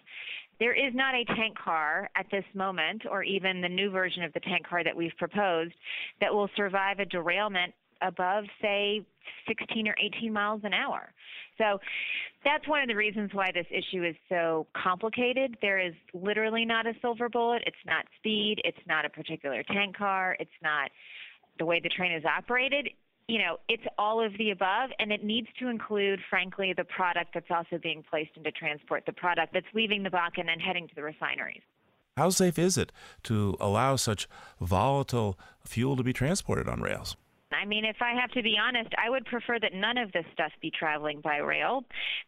There 0.59 0.73
is 0.73 0.95
not 0.95 1.14
a 1.14 1.25
tank 1.37 1.56
car 1.62 2.09
at 2.16 2.26
this 2.30 2.45
moment, 2.54 3.02
or 3.11 3.23
even 3.23 3.61
the 3.61 3.68
new 3.68 3.90
version 3.90 4.23
of 4.23 4.33
the 4.33 4.40
tank 4.40 4.66
car 4.66 4.83
that 4.83 4.97
we've 4.97 5.16
proposed, 5.18 5.75
that 6.21 6.33
will 6.33 6.49
survive 6.56 6.99
a 6.99 7.04
derailment 7.04 7.75
above, 8.02 8.45
say, 8.62 9.04
16 9.49 9.88
or 9.88 9.95
18 10.02 10.33
miles 10.33 10.62
an 10.64 10.73
hour. 10.73 11.12
So 11.59 11.78
that's 12.45 12.66
one 12.68 12.80
of 12.80 12.88
the 12.88 12.97
reasons 12.97 13.30
why 13.33 13.50
this 13.52 13.66
issue 13.71 14.04
is 14.04 14.14
so 14.28 14.66
complicated. 14.83 15.56
There 15.61 15.78
is 15.78 15.95
literally 16.14 16.64
not 16.64 16.87
a 16.87 16.92
silver 17.02 17.28
bullet. 17.28 17.62
It's 17.66 17.76
not 17.87 18.06
speed. 18.18 18.61
It's 18.64 18.78
not 18.87 19.04
a 19.04 19.11
particular 19.11 19.62
tank 19.64 19.97
car. 19.97 20.37
It's 20.40 20.50
not 20.62 20.90
the 21.59 21.64
way 21.64 21.80
the 21.80 21.88
train 21.88 22.12
is 22.12 22.25
operated, 22.25 22.88
you 23.28 23.38
know, 23.38 23.59
it's 23.68 23.83
all 23.99 24.25
of 24.25 24.33
the 24.38 24.50
above, 24.50 24.90
and 24.99 25.11
it 25.11 25.25
needs 25.25 25.49
to 25.59 25.68
include, 25.68 26.21
frankly, 26.30 26.73
the 26.76 26.85
product 26.85 27.35
that's 27.35 27.50
also 27.50 27.78
being 27.83 28.04
placed 28.09 28.30
into 28.37 28.52
transport, 28.52 29.04
the 29.04 29.12
product 29.12 29.52
that's 29.52 29.66
leaving 29.75 30.02
the 30.02 30.11
Bakken 30.11 30.40
and 30.40 30.49
then 30.49 30.61
heading 30.61 30.87
to 30.88 30.95
the 30.95 31.02
refineries. 31.02 31.62
How 32.16 32.30
safe 32.30 32.59
is 32.59 32.78
it 32.78 32.92
to 33.25 33.56
allow 33.61 33.97
such 33.97 34.28
volatile 34.61 35.38
fuel 35.64 35.97
to 35.97 36.02
be 36.02 36.12
transported 36.12 36.68
on 36.68 36.80
rails? 36.80 37.16
I 37.53 37.65
mean, 37.65 37.85
if 37.85 37.97
I 38.00 38.19
have 38.21 38.31
to 38.33 38.43
be 38.43 38.57
honest, 38.61 38.91
I 39.03 39.09
would 39.09 39.25
prefer 39.26 39.59
that 39.61 39.73
none 39.73 39.99
of 39.99 40.11
this 40.12 40.25
stuff 40.33 40.50
be 40.61 40.73
traveling 40.76 41.21
by 41.23 41.38
rail. 41.38 41.85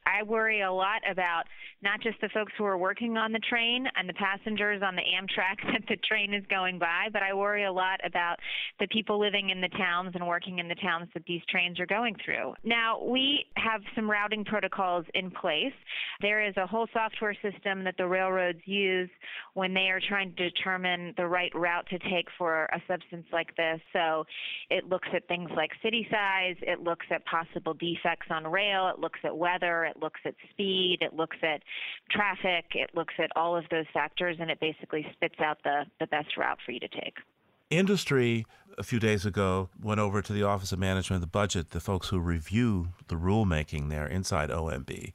I 0.07 0.23
worry 0.23 0.63
a 0.63 0.71
lot 0.71 1.03
about 1.11 1.45
not 1.83 2.01
just 2.01 2.21
the 2.21 2.29
folks 2.33 2.53
who 2.57 2.65
are 2.65 2.79
working 2.79 3.17
on 3.17 3.33
the 3.33 3.41
train 3.51 3.87
and 3.97 4.09
the 4.09 4.15
passengers 4.15 4.83
on 4.83 4.97
the 4.97 5.03
Amtrak 5.03 5.57
that 5.73 5.83
the 5.89 5.97
train 6.09 6.35
is 6.35 6.45
going 6.49 6.79
by, 6.79 7.09
but 7.13 7.23
I 7.23 7.35
worry 7.35 7.65
a 7.65 7.73
lot 7.73 8.01
about 8.05 8.37
the 8.79 8.87
people 8.89 9.19
living 9.19 9.51
in 9.51 9.61
the 9.61 9.69
towns 9.69 10.13
and 10.15 10.27
working 10.27 10.59
in 10.61 10.69
the 10.69 10.75
towns 10.77 11.09
that 11.15 11.25
these 11.27 11.43
trains 11.51 11.81
are 11.81 11.87
going 11.87 12.15
through. 12.25 12.55
Now, 12.65 13.03
we 13.03 13.45
have 13.57 13.81
some 13.95 14.11
routing 14.11 14.45
protocols 14.45 15.05
in 15.15 15.31
place. 15.31 15.75
There 16.21 16.47
is 16.47 16.57
a 16.57 16.67
whole 16.67 16.87
software 16.93 17.37
system 17.43 17.85
that 17.85 17.97
the 17.97 18.07
railroads 18.07 18.61
use 18.65 19.11
when 19.55 19.75
they 19.75 19.89
are 19.91 20.01
trying 20.09 20.35
to 20.37 20.51
determine 20.51 21.15
the 21.17 21.27
right 21.27 21.53
route 21.55 21.87
to 21.91 21.99
take 21.99 22.27
for 22.37 22.65
a 22.67 22.81
substance 22.87 23.27
like 23.33 23.55
this. 23.57 23.81
So 23.93 24.25
it 24.71 24.89
looks 24.89 25.09
things 25.27 25.51
like 25.57 25.71
city 25.83 26.07
size, 26.11 26.57
it 26.63 26.81
looks 26.81 27.07
at 27.11 27.25
possible 27.27 27.75
defects 27.75 28.27
on 28.31 28.47
rail, 28.47 28.89
it 28.89 29.01
looks 29.01 29.21
at 29.25 29.37
weather, 29.37 29.85
it 29.85 29.97
looks 30.01 30.21
at 30.25 30.35
speed, 30.51 30.99
it 31.01 31.15
looks 31.15 31.37
at 31.43 31.63
traffic, 32.11 32.67
it 32.75 32.91
looks 32.95 33.15
at 33.19 33.31
all 33.37 33.57
of 33.57 33.65
those 33.71 33.87
factors, 33.93 34.37
and 34.41 34.51
it 34.51 34.61
basically 34.61 35.07
spits 35.13 35.41
out 35.41 35.59
the, 35.65 35.85
the 36.01 36.07
best 36.07 36.37
route 36.37 36.59
for 36.65 36.73
you 36.73 36.81
to 36.81 36.89
take. 36.89 37.15
Industry 37.71 38.47
a 38.79 38.83
few 38.83 38.99
days 39.01 39.27
ago 39.27 39.69
went 39.83 40.01
over 40.01 40.23
to 40.23 40.33
the 40.33 40.43
Office 40.43 40.73
of 40.73 40.79
Management 40.79 41.17
of 41.17 41.21
the 41.23 41.27
Budget, 41.27 41.71
the 41.71 41.81
folks 41.81 42.09
who 42.09 42.19
review 42.19 42.89
the 43.09 43.17
rulemaking 43.17 43.91
there 43.91 44.07
inside 44.07 44.51
OMB, 44.51 45.13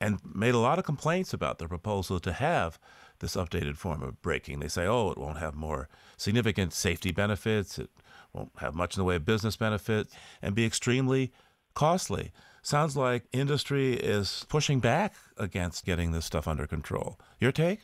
and 0.00 0.18
made 0.34 0.54
a 0.54 0.58
lot 0.58 0.78
of 0.78 0.84
complaints 0.84 1.32
about 1.32 1.58
the 1.58 1.68
proposal 1.68 2.18
to 2.20 2.32
have 2.32 2.78
this 3.20 3.36
updated 3.36 3.76
form 3.76 4.02
of 4.02 4.20
braking. 4.22 4.60
They 4.60 4.68
say, 4.68 4.86
oh, 4.86 5.10
it 5.10 5.18
won't 5.18 5.38
have 5.38 5.54
more 5.54 5.88
significant 6.16 6.72
safety 6.72 7.12
benefits, 7.12 7.78
it 7.78 7.90
won't 8.32 8.52
have 8.58 8.74
much 8.74 8.96
in 8.96 9.00
the 9.00 9.04
way 9.04 9.16
of 9.16 9.24
business 9.24 9.56
benefits, 9.56 10.14
and 10.42 10.54
be 10.54 10.64
extremely 10.64 11.32
costly. 11.74 12.32
Sounds 12.62 12.96
like 12.96 13.24
industry 13.32 13.94
is 13.94 14.46
pushing 14.48 14.80
back 14.80 15.14
against 15.36 15.84
getting 15.84 16.12
this 16.12 16.24
stuff 16.24 16.48
under 16.48 16.66
control. 16.66 17.18
Your 17.38 17.52
take? 17.52 17.80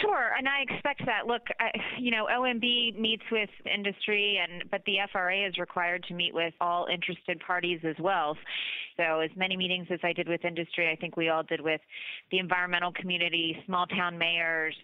Sure, 0.00 0.30
and 0.36 0.48
I 0.48 0.62
expect 0.62 1.02
that. 1.06 1.26
Look, 1.26 1.42
I, 1.60 1.70
you 1.98 2.10
know, 2.10 2.26
OMB 2.26 2.98
meets 2.98 3.22
with 3.30 3.50
industry, 3.72 4.40
and 4.42 4.68
but 4.70 4.82
the 4.86 4.96
FRA 5.12 5.46
is 5.46 5.56
required 5.58 6.04
to 6.08 6.14
meet 6.14 6.34
with 6.34 6.52
all 6.60 6.86
interested 6.92 7.40
parties 7.46 7.80
as 7.84 7.96
well. 8.00 8.36
So, 8.96 9.20
as 9.20 9.30
many 9.36 9.56
meetings 9.56 9.86
as 9.90 10.00
I 10.02 10.12
did 10.12 10.28
with 10.28 10.44
industry, 10.44 10.90
I 10.90 10.96
think 10.96 11.16
we 11.16 11.28
all 11.28 11.42
did 11.42 11.60
with 11.60 11.80
the 12.30 12.38
environmental 12.38 12.92
community, 12.92 13.56
small 13.66 13.86
town 13.86 14.16
mayors, 14.18 14.74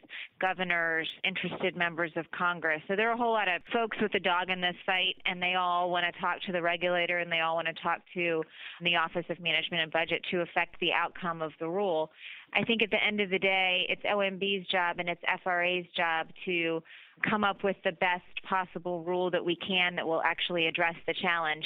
governors, 0.40 1.08
interested 1.24 1.76
members 1.76 2.12
of 2.16 2.26
Congress. 2.30 2.80
So, 2.88 2.96
there 2.96 3.08
are 3.08 3.14
a 3.14 3.16
whole 3.16 3.32
lot 3.32 3.48
of 3.48 3.62
folks 3.72 3.96
with 4.00 4.14
a 4.14 4.20
dog 4.20 4.50
in 4.50 4.60
this 4.60 4.76
fight, 4.86 5.16
and 5.26 5.42
they 5.42 5.54
all 5.54 5.90
want 5.90 6.06
to 6.12 6.20
talk 6.20 6.40
to 6.46 6.52
the 6.52 6.62
regulator 6.62 7.18
and 7.18 7.30
they 7.30 7.40
all 7.40 7.56
want 7.56 7.68
to 7.68 7.82
talk 7.82 8.00
to 8.14 8.42
the 8.82 8.96
Office 8.96 9.24
of 9.28 9.40
Management 9.40 9.82
and 9.82 9.92
Budget 9.92 10.24
to 10.30 10.40
affect 10.40 10.78
the 10.80 10.92
outcome 10.92 11.42
of 11.42 11.52
the 11.60 11.68
rule. 11.68 12.10
I 12.54 12.64
think 12.64 12.82
at 12.82 12.90
the 12.90 13.02
end 13.02 13.20
of 13.20 13.30
the 13.30 13.38
day, 13.38 13.86
it's 13.88 14.02
OMB's 14.02 14.66
job 14.68 14.98
and 14.98 15.08
it's 15.08 15.22
FRA's 15.42 15.86
job 15.96 16.28
to 16.46 16.82
come 17.28 17.44
up 17.44 17.62
with 17.62 17.76
the 17.84 17.92
best 17.92 18.24
possible 18.48 19.04
rule 19.04 19.30
that 19.30 19.44
we 19.44 19.56
can 19.56 19.94
that 19.96 20.06
will 20.06 20.22
actually 20.22 20.66
address 20.66 20.94
the 21.06 21.14
challenge. 21.20 21.64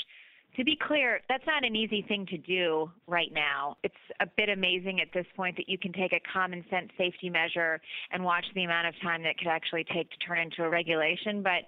To 0.56 0.64
be 0.64 0.76
clear, 0.80 1.20
that's 1.28 1.44
not 1.46 1.64
an 1.64 1.74
easy 1.74 2.02
thing 2.06 2.26
to 2.26 2.38
do 2.38 2.90
right 3.08 3.32
now. 3.32 3.76
It's 3.82 3.94
a 4.20 4.26
bit 4.36 4.48
amazing 4.48 5.00
at 5.00 5.08
this 5.12 5.26
point 5.36 5.56
that 5.56 5.68
you 5.68 5.78
can 5.78 5.92
take 5.92 6.12
a 6.12 6.20
common 6.32 6.64
sense 6.70 6.90
safety 6.96 7.28
measure 7.28 7.80
and 8.12 8.22
watch 8.22 8.44
the 8.54 8.62
amount 8.62 8.86
of 8.86 8.94
time 9.02 9.22
that 9.22 9.30
it 9.30 9.38
could 9.38 9.48
actually 9.48 9.84
take 9.92 10.10
to 10.10 10.16
turn 10.18 10.38
into 10.38 10.62
a 10.62 10.68
regulation. 10.68 11.42
But 11.42 11.66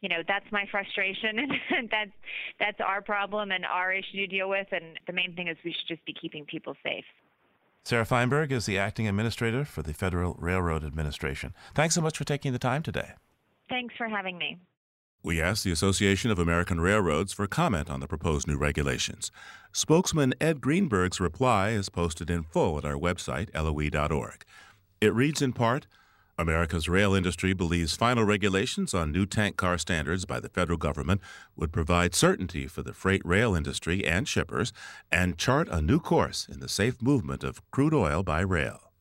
you 0.00 0.10
know 0.10 0.22
that's 0.28 0.44
my 0.52 0.64
frustration 0.70 1.38
and 1.76 1.88
that's 1.90 2.10
that's 2.60 2.78
our 2.86 3.00
problem 3.00 3.50
and 3.50 3.64
our 3.64 3.92
issue 3.92 4.18
to 4.18 4.26
deal 4.26 4.48
with 4.48 4.66
and 4.70 4.98
the 5.06 5.12
main 5.12 5.34
thing 5.34 5.48
is 5.48 5.56
we 5.64 5.72
should 5.72 5.88
just 5.88 6.04
be 6.04 6.12
keeping 6.12 6.44
people 6.44 6.76
safe 6.82 7.04
Sarah 7.86 8.04
Feinberg 8.04 8.50
is 8.50 8.66
the 8.66 8.76
acting 8.76 9.06
administrator 9.06 9.64
for 9.64 9.80
the 9.80 9.94
Federal 9.94 10.34
Railroad 10.40 10.82
Administration. 10.82 11.54
Thanks 11.72 11.94
so 11.94 12.00
much 12.00 12.18
for 12.18 12.24
taking 12.24 12.52
the 12.52 12.58
time 12.58 12.82
today. 12.82 13.12
Thanks 13.68 13.94
for 13.96 14.08
having 14.08 14.36
me. 14.38 14.58
We 15.22 15.40
asked 15.40 15.62
the 15.62 15.70
Association 15.70 16.32
of 16.32 16.40
American 16.40 16.80
Railroads 16.80 17.32
for 17.32 17.46
comment 17.46 17.88
on 17.88 18.00
the 18.00 18.08
proposed 18.08 18.48
new 18.48 18.56
regulations. 18.56 19.30
Spokesman 19.70 20.34
Ed 20.40 20.60
Greenberg's 20.60 21.20
reply 21.20 21.68
is 21.68 21.88
posted 21.88 22.28
in 22.28 22.42
full 22.42 22.76
at 22.76 22.84
our 22.84 22.96
website, 22.96 23.54
loe.org. 23.54 24.44
It 25.00 25.14
reads 25.14 25.40
in 25.40 25.52
part 25.52 25.86
America's 26.38 26.86
rail 26.86 27.14
industry 27.14 27.54
believes 27.54 27.96
final 27.96 28.22
regulations 28.22 28.92
on 28.92 29.10
new 29.10 29.24
tank 29.24 29.56
car 29.56 29.78
standards 29.78 30.26
by 30.26 30.38
the 30.38 30.50
federal 30.50 30.76
government 30.76 31.22
would 31.56 31.72
provide 31.72 32.14
certainty 32.14 32.66
for 32.66 32.82
the 32.82 32.92
freight 32.92 33.22
rail 33.24 33.54
industry 33.54 34.04
and 34.04 34.28
shippers 34.28 34.70
and 35.10 35.38
chart 35.38 35.66
a 35.70 35.80
new 35.80 35.98
course 35.98 36.46
in 36.50 36.60
the 36.60 36.68
safe 36.68 37.00
movement 37.00 37.42
of 37.42 37.62
crude 37.70 37.94
oil 37.94 38.22
by 38.22 38.40
rail. 38.40 38.92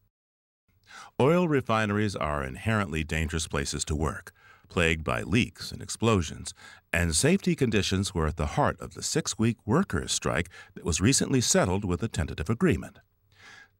Oil 1.19 1.49
refineries 1.49 2.15
are 2.15 2.41
inherently 2.41 3.03
dangerous 3.03 3.49
places 3.49 3.83
to 3.83 3.95
work, 3.95 4.31
plagued 4.69 5.03
by 5.03 5.21
leaks 5.21 5.73
and 5.73 5.81
explosions, 5.81 6.53
and 6.93 7.13
safety 7.13 7.53
conditions 7.53 8.13
were 8.13 8.27
at 8.27 8.37
the 8.37 8.55
heart 8.55 8.79
of 8.79 8.93
the 8.93 9.03
six 9.03 9.37
week 9.37 9.57
workers' 9.65 10.13
strike 10.13 10.49
that 10.73 10.85
was 10.85 11.01
recently 11.01 11.41
settled 11.41 11.83
with 11.83 12.01
a 12.01 12.07
tentative 12.07 12.49
agreement. 12.49 12.99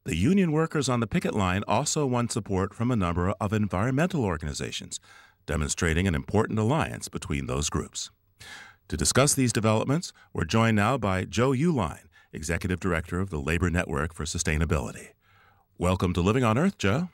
The 0.06 0.14
union 0.16 0.52
workers 0.52 0.88
on 0.88 1.00
the 1.00 1.08
picket 1.08 1.34
line 1.34 1.64
also 1.66 2.06
won 2.06 2.28
support 2.28 2.72
from 2.72 2.92
a 2.92 2.96
number 2.96 3.34
of 3.40 3.52
environmental 3.52 4.24
organizations, 4.24 5.00
demonstrating 5.46 6.06
an 6.06 6.14
important 6.14 6.60
alliance 6.60 7.08
between 7.08 7.46
those 7.46 7.68
groups. 7.68 8.12
To 8.86 8.96
discuss 8.96 9.34
these 9.34 9.52
developments, 9.52 10.12
we're 10.32 10.44
joined 10.44 10.76
now 10.76 10.96
by 10.96 11.24
Joe 11.24 11.50
Uehlein, 11.50 12.04
Executive 12.32 12.78
Director 12.78 13.18
of 13.18 13.30
the 13.30 13.40
Labor 13.40 13.68
Network 13.68 14.14
for 14.14 14.22
Sustainability. 14.22 15.08
Welcome 15.76 16.12
to 16.12 16.20
Living 16.20 16.44
on 16.44 16.56
Earth, 16.56 16.78
Joe. 16.78 17.08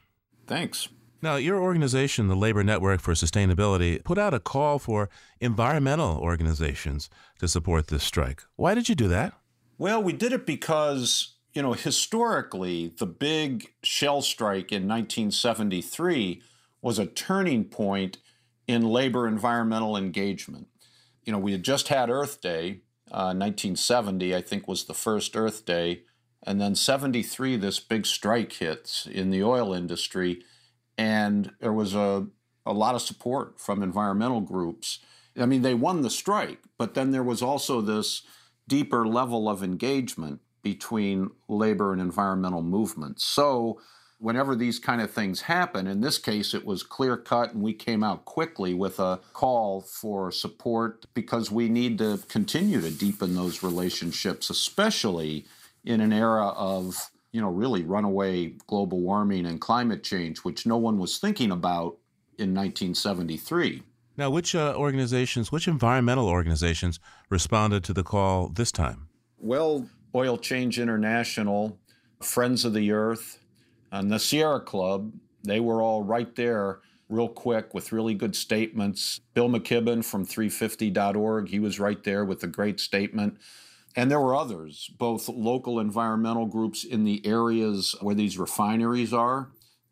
Thanks. 0.46 0.90
Now, 1.22 1.36
your 1.36 1.62
organization, 1.62 2.28
the 2.28 2.36
Labor 2.36 2.62
Network 2.62 3.00
for 3.00 3.14
Sustainability, 3.14 4.04
put 4.04 4.18
out 4.18 4.34
a 4.34 4.38
call 4.38 4.78
for 4.78 5.08
environmental 5.40 6.18
organizations 6.18 7.08
to 7.38 7.48
support 7.48 7.86
this 7.86 8.04
strike. 8.04 8.42
Why 8.56 8.74
did 8.74 8.90
you 8.90 8.94
do 8.94 9.08
that? 9.08 9.32
Well, 9.78 10.02
we 10.02 10.12
did 10.12 10.34
it 10.34 10.44
because 10.44 11.31
you 11.52 11.62
know, 11.62 11.74
historically, 11.74 12.88
the 12.98 13.06
big 13.06 13.72
Shell 13.82 14.22
strike 14.22 14.72
in 14.72 14.88
1973 14.88 16.42
was 16.80 16.98
a 16.98 17.06
turning 17.06 17.64
point 17.64 18.18
in 18.66 18.82
labor 18.82 19.28
environmental 19.28 19.96
engagement. 19.96 20.68
You 21.24 21.32
know, 21.32 21.38
we 21.38 21.52
had 21.52 21.62
just 21.62 21.88
had 21.88 22.10
Earth 22.10 22.40
Day. 22.40 22.80
Uh, 23.10 23.36
1970, 23.36 24.34
I 24.34 24.40
think, 24.40 24.66
was 24.66 24.84
the 24.84 24.94
first 24.94 25.36
Earth 25.36 25.66
Day. 25.66 26.02
And 26.44 26.60
then 26.60 26.74
73, 26.74 27.56
this 27.56 27.78
big 27.78 28.06
strike 28.06 28.52
hits 28.54 29.06
in 29.06 29.30
the 29.30 29.42
oil 29.42 29.74
industry. 29.74 30.42
And 30.96 31.52
there 31.60 31.72
was 31.72 31.94
a, 31.94 32.26
a 32.64 32.72
lot 32.72 32.94
of 32.94 33.02
support 33.02 33.60
from 33.60 33.82
environmental 33.82 34.40
groups. 34.40 35.00
I 35.38 35.46
mean, 35.46 35.62
they 35.62 35.74
won 35.74 36.00
the 36.00 36.10
strike, 36.10 36.60
but 36.78 36.94
then 36.94 37.10
there 37.10 37.22
was 37.22 37.42
also 37.42 37.80
this 37.80 38.22
deeper 38.66 39.06
level 39.06 39.48
of 39.48 39.62
engagement 39.62 40.40
between 40.62 41.30
labor 41.48 41.92
and 41.92 42.00
environmental 42.00 42.62
movements. 42.62 43.24
So, 43.24 43.80
whenever 44.18 44.54
these 44.54 44.78
kind 44.78 45.00
of 45.00 45.10
things 45.10 45.42
happen, 45.42 45.88
in 45.88 46.00
this 46.00 46.16
case, 46.16 46.54
it 46.54 46.64
was 46.64 46.84
clear 46.84 47.16
cut, 47.16 47.52
and 47.52 47.62
we 47.62 47.72
came 47.72 48.04
out 48.04 48.24
quickly 48.24 48.72
with 48.72 49.00
a 49.00 49.18
call 49.32 49.80
for 49.80 50.30
support 50.30 51.06
because 51.12 51.50
we 51.50 51.68
need 51.68 51.98
to 51.98 52.18
continue 52.28 52.80
to 52.80 52.90
deepen 52.90 53.34
those 53.34 53.62
relationships, 53.62 54.48
especially 54.48 55.44
in 55.84 56.00
an 56.00 56.12
era 56.12 56.48
of 56.48 57.10
you 57.32 57.40
know 57.40 57.48
really 57.48 57.82
runaway 57.82 58.46
global 58.66 59.00
warming 59.00 59.46
and 59.46 59.60
climate 59.60 60.04
change, 60.04 60.38
which 60.38 60.66
no 60.66 60.76
one 60.76 60.98
was 60.98 61.18
thinking 61.18 61.50
about 61.50 61.98
in 62.38 62.54
1973. 62.54 63.82
Now, 64.16 64.30
which 64.30 64.54
uh, 64.54 64.74
organizations, 64.76 65.50
which 65.50 65.66
environmental 65.66 66.28
organizations 66.28 67.00
responded 67.30 67.82
to 67.84 67.94
the 67.94 68.04
call 68.04 68.48
this 68.48 68.70
time? 68.70 69.08
Well, 69.38 69.88
Oil 70.14 70.36
Change 70.36 70.78
International, 70.78 71.78
Friends 72.22 72.64
of 72.64 72.74
the 72.74 72.92
Earth, 72.92 73.38
uh, 73.92 73.96
and 73.96 74.10
the 74.10 74.18
Sierra 74.18 74.60
Club, 74.60 75.12
they 75.44 75.60
were 75.60 75.82
all 75.82 76.02
right 76.02 76.34
there 76.36 76.80
real 77.08 77.28
quick 77.28 77.74
with 77.74 77.92
really 77.92 78.14
good 78.14 78.34
statements. 78.34 79.20
Bill 79.34 79.48
McKibben 79.48 80.04
from 80.04 80.26
350.org, 80.26 81.48
he 81.48 81.60
was 81.60 81.78
right 81.78 82.02
there 82.04 82.24
with 82.24 82.42
a 82.42 82.46
great 82.46 82.80
statement. 82.80 83.38
And 83.94 84.10
there 84.10 84.20
were 84.20 84.34
others, 84.34 84.90
both 84.98 85.28
local 85.28 85.78
environmental 85.78 86.46
groups 86.46 86.84
in 86.84 87.04
the 87.04 87.24
areas 87.26 87.94
where 88.00 88.14
these 88.14 88.38
refineries 88.38 89.12
are, 89.12 89.50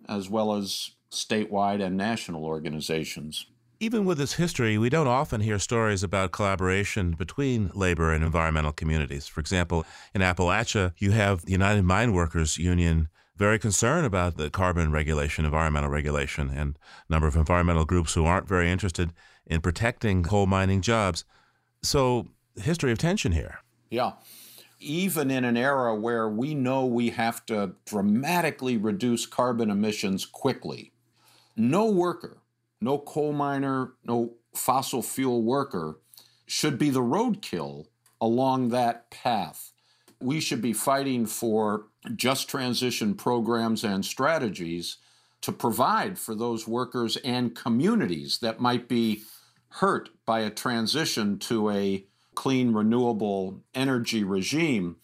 as 0.09 0.31
well 0.31 0.55
as 0.55 0.93
statewide 1.11 1.85
and 1.85 1.97
national 1.97 2.45
organizations. 2.45 3.47
Even 3.83 4.05
with 4.05 4.19
this 4.19 4.35
history, 4.35 4.77
we 4.77 4.91
don't 4.91 5.07
often 5.07 5.41
hear 5.41 5.59
stories 5.59 6.03
about 6.03 6.33
collaboration 6.33 7.13
between 7.13 7.71
labor 7.75 8.13
and 8.13 8.23
environmental 8.23 8.73
communities. 8.73 9.27
For 9.27 9.41
example, 9.41 9.87
in 10.15 10.21
Appalachia, 10.21 10.93
you 10.99 11.13
have 11.13 11.47
the 11.47 11.53
United 11.53 11.83
Mine 11.85 12.13
Workers 12.13 12.59
Union 12.59 13.09
very 13.37 13.59
concerned 13.59 14.05
about 14.05 14.37
the 14.37 14.51
carbon 14.51 14.93
regulation, 14.93 15.47
environmental 15.47 15.89
regulation, 15.89 16.51
and 16.51 16.79
a 17.09 17.13
number 17.13 17.27
of 17.27 17.37
environmental 17.37 17.87
groups 17.87 18.13
who 18.13 18.27
aren't 18.27 18.47
very 18.47 18.71
interested 18.71 19.15
in 19.47 19.63
protecting 19.63 20.23
coal 20.23 20.47
mining 20.47 20.83
jobs. 20.83 21.25
So, 21.83 22.29
history 22.57 22.93
of 22.93 22.99
tension 22.99 23.33
here. 23.33 23.61
Yeah. 23.89 24.13
Even 24.79 25.31
in 25.31 25.47
an 25.47 25.57
era 25.57 25.95
where 25.95 26.29
we 26.29 26.55
know 26.55 26.85
we 26.85 27.09
have 27.11 27.47
to 27.47 27.73
dramatically 27.87 28.77
reduce 28.77 29.25
carbon 29.25 29.71
emissions 29.71 30.27
quickly, 30.27 30.93
no 31.57 31.91
worker, 31.91 32.43
no 32.81 32.99
coal 32.99 33.33
miner, 33.33 33.93
no 34.05 34.35
fossil 34.55 35.03
fuel 35.03 35.43
worker 35.43 36.01
should 36.47 36.79
be 36.79 36.91
the 36.91 37.03
roadkill 37.03 37.87
along 38.21 38.69
that 38.71 39.11
path. 39.11 39.73
We 40.21 40.41
should 40.41 40.61
be 40.61 40.73
fighting 40.73 41.27
for 41.27 41.87
just 42.17 42.49
transition 42.49 43.15
programs 43.15 43.85
and 43.85 44.05
strategies 44.05 44.97
to 45.43 45.53
provide 45.53 46.19
for 46.19 46.35
those 46.35 46.69
workers 46.69 47.17
and 47.19 47.55
communities 47.55 48.39
that 48.39 48.61
might 48.61 48.89
be 48.89 49.23
hurt 49.75 50.11
by 50.27 50.41
a 50.41 50.51
transition 50.51 51.39
to 51.39 51.71
a 51.71 52.05
clean, 52.35 52.73
renewable 52.73 53.63
energy 53.75 54.25
regime. 54.25 54.97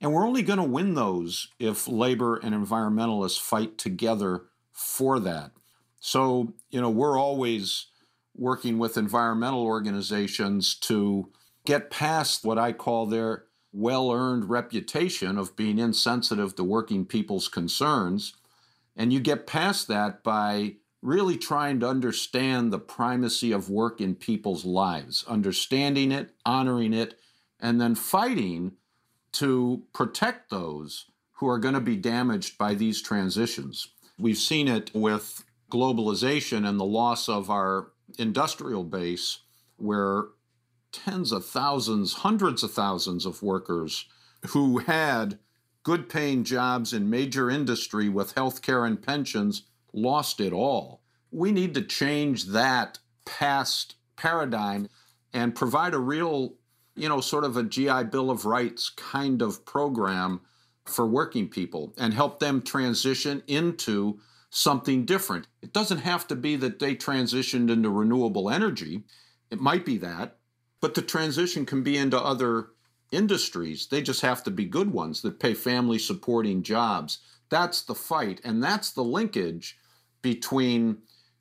And 0.00 0.12
we're 0.12 0.26
only 0.26 0.42
going 0.42 0.58
to 0.58 0.64
win 0.64 0.94
those 0.94 1.48
if 1.58 1.88
labor 1.88 2.36
and 2.36 2.54
environmentalists 2.54 3.40
fight 3.40 3.78
together 3.78 4.44
for 4.72 5.18
that. 5.20 5.52
So, 6.00 6.54
you 6.70 6.80
know, 6.80 6.90
we're 6.90 7.18
always 7.18 7.86
working 8.34 8.78
with 8.78 8.96
environmental 8.96 9.62
organizations 9.62 10.74
to 10.76 11.28
get 11.64 11.90
past 11.90 12.44
what 12.44 12.58
I 12.58 12.72
call 12.72 13.06
their 13.06 13.44
well 13.72 14.10
earned 14.10 14.48
reputation 14.48 15.38
of 15.38 15.56
being 15.56 15.78
insensitive 15.78 16.54
to 16.56 16.64
working 16.64 17.04
people's 17.04 17.48
concerns. 17.48 18.34
And 18.96 19.12
you 19.12 19.20
get 19.20 19.46
past 19.46 19.88
that 19.88 20.22
by 20.22 20.76
really 21.02 21.36
trying 21.36 21.78
to 21.80 21.88
understand 21.88 22.72
the 22.72 22.78
primacy 22.78 23.52
of 23.52 23.70
work 23.70 24.00
in 24.00 24.14
people's 24.14 24.64
lives, 24.64 25.24
understanding 25.28 26.10
it, 26.10 26.30
honoring 26.44 26.92
it, 26.92 27.18
and 27.60 27.80
then 27.80 27.94
fighting 27.94 28.72
to 29.32 29.84
protect 29.92 30.50
those 30.50 31.06
who 31.32 31.48
are 31.48 31.58
going 31.58 31.74
to 31.74 31.80
be 31.80 31.96
damaged 31.96 32.58
by 32.58 32.74
these 32.74 33.00
transitions. 33.00 33.88
We've 34.18 34.38
seen 34.38 34.66
it 34.66 34.90
with 34.92 35.44
globalization 35.70 36.68
and 36.68 36.78
the 36.78 36.84
loss 36.84 37.28
of 37.28 37.50
our 37.50 37.92
industrial 38.18 38.84
base, 38.84 39.38
where 39.76 40.24
tens 40.92 41.32
of 41.32 41.44
thousands, 41.44 42.14
hundreds 42.14 42.62
of 42.62 42.72
thousands 42.72 43.26
of 43.26 43.42
workers 43.42 44.06
who 44.48 44.78
had 44.78 45.38
good 45.82 46.08
paying 46.08 46.44
jobs 46.44 46.92
in 46.92 47.10
major 47.10 47.50
industry 47.50 48.08
with 48.08 48.32
health 48.32 48.62
care 48.62 48.84
and 48.84 49.02
pensions 49.02 49.62
lost 49.92 50.40
it 50.40 50.52
all. 50.52 51.00
We 51.30 51.52
need 51.52 51.74
to 51.74 51.82
change 51.82 52.46
that 52.46 52.98
past 53.24 53.96
paradigm 54.16 54.88
and 55.32 55.54
provide 55.54 55.94
a 55.94 55.98
real, 55.98 56.54
you 56.94 57.08
know, 57.08 57.20
sort 57.20 57.44
of 57.44 57.56
a 57.56 57.62
GI 57.62 58.04
Bill 58.04 58.30
of 58.30 58.46
Rights 58.46 58.88
kind 58.88 59.42
of 59.42 59.64
program 59.64 60.40
for 60.84 61.06
working 61.06 61.48
people 61.48 61.92
and 61.98 62.14
help 62.14 62.40
them 62.40 62.62
transition 62.62 63.42
into 63.46 64.20
something 64.50 65.04
different. 65.04 65.46
It 65.62 65.72
doesn't 65.72 65.98
have 65.98 66.26
to 66.28 66.36
be 66.36 66.56
that 66.56 66.78
they 66.78 66.94
transitioned 66.94 67.70
into 67.70 67.90
renewable 67.90 68.50
energy. 68.50 69.04
It 69.50 69.60
might 69.60 69.84
be 69.84 69.98
that, 69.98 70.38
but 70.80 70.94
the 70.94 71.02
transition 71.02 71.66
can 71.66 71.82
be 71.82 71.96
into 71.96 72.18
other 72.18 72.68
industries. 73.10 73.86
They 73.86 74.02
just 74.02 74.20
have 74.22 74.42
to 74.44 74.50
be 74.50 74.64
good 74.64 74.92
ones 74.92 75.22
that 75.22 75.40
pay 75.40 75.54
family 75.54 75.98
supporting 75.98 76.62
jobs. 76.62 77.18
That's 77.50 77.82
the 77.82 77.94
fight. 77.94 78.40
And 78.44 78.62
that's 78.62 78.90
the 78.90 79.04
linkage 79.04 79.78
between 80.22 80.98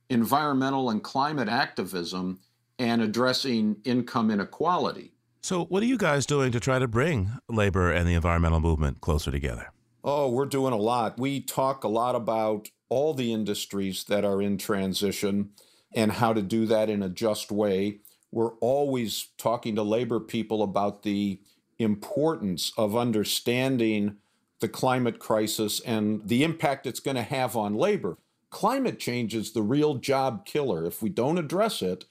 environmental 0.10 0.90
and 0.90 1.04
climate 1.04 1.50
activism 1.50 2.40
and 2.80 3.02
addressing 3.02 3.78
income 3.84 4.32
inequality. 4.32 5.14
So, 5.42 5.66
what 5.66 5.82
are 5.84 5.88
you 5.88 5.98
guys 5.98 6.26
doing 6.26 6.52
to 6.52 6.60
try 6.60 6.80
to 6.80 6.88
bring 6.88 7.32
labor 7.48 7.92
and 7.92 8.08
the 8.08 8.14
environmental 8.14 8.60
movement 8.60 9.02
closer 9.02 9.32
together? 9.32 9.72
Oh, 10.04 10.30
we're 10.30 10.46
doing 10.46 10.74
a 10.74 10.78
lot. 10.78 11.20
We 11.20 11.42
talk 11.42 11.84
a 11.84 11.88
lot 11.88 12.16
about 12.16 12.70
all 12.90 13.14
the 13.14 13.34
industries 13.34 14.04
that 14.06 14.24
are 14.26 14.42
in 14.42 14.58
transition 14.58 15.52
and 15.96 16.14
how 16.14 16.34
to 16.34 16.42
do 16.42 16.66
that 16.66 16.90
in 16.90 17.02
a 17.02 17.10
just 17.10 17.52
way. 17.52 18.00
We're 18.32 18.54
always 18.56 19.30
talking 19.38 19.76
to 19.76 19.84
labor 19.84 20.20
people 20.20 20.62
about 20.62 21.04
the 21.04 21.40
importance 21.80 22.72
of 22.78 22.96
understanding 22.96 24.18
the 24.60 24.68
climate 24.68 25.20
crisis 25.20 25.80
and 25.82 26.28
the 26.28 26.44
impact 26.44 26.88
it's 26.88 27.00
going 27.00 27.16
to 27.16 27.24
have 27.24 27.56
on 27.56 27.76
labor. 27.76 28.18
Climate 28.50 29.00
change 29.00 29.36
is 29.36 29.52
the 29.52 29.62
real 29.62 29.96
job 29.96 30.46
killer. 30.46 30.86
If 30.86 31.02
we 31.02 31.10
don't 31.10 31.38
address 31.38 31.82
it, 31.82 32.06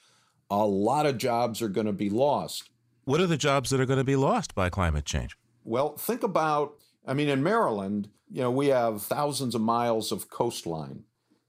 a 0.51 0.65
lot 0.65 1.07
of 1.07 1.19
jobs 1.19 1.61
are 1.61 1.69
going 1.69 1.87
to 1.87 1.93
be 1.93 2.11
lost. 2.11 2.71
What 3.05 3.21
are 3.21 3.27
the 3.27 3.37
jobs 3.37 3.71
that 3.71 3.81
are 3.81 3.87
going 3.87 3.99
to 3.99 4.05
be 4.05 4.17
lost 4.17 4.55
by 4.55 4.69
climate 4.69 5.05
change? 5.05 5.37
Well, 5.65 5.97
think 5.97 6.23
about 6.23 6.75
I 7.07 7.15
mean, 7.15 7.29
in 7.29 7.43
Maryland, 7.43 8.09
you 8.31 8.43
know, 8.43 8.51
we 8.51 8.67
have 8.69 9.03
thousands 9.03 9.55
of 9.55 9.61
miles 9.61 10.11
of 10.11 10.29
coastline, 10.29 11.05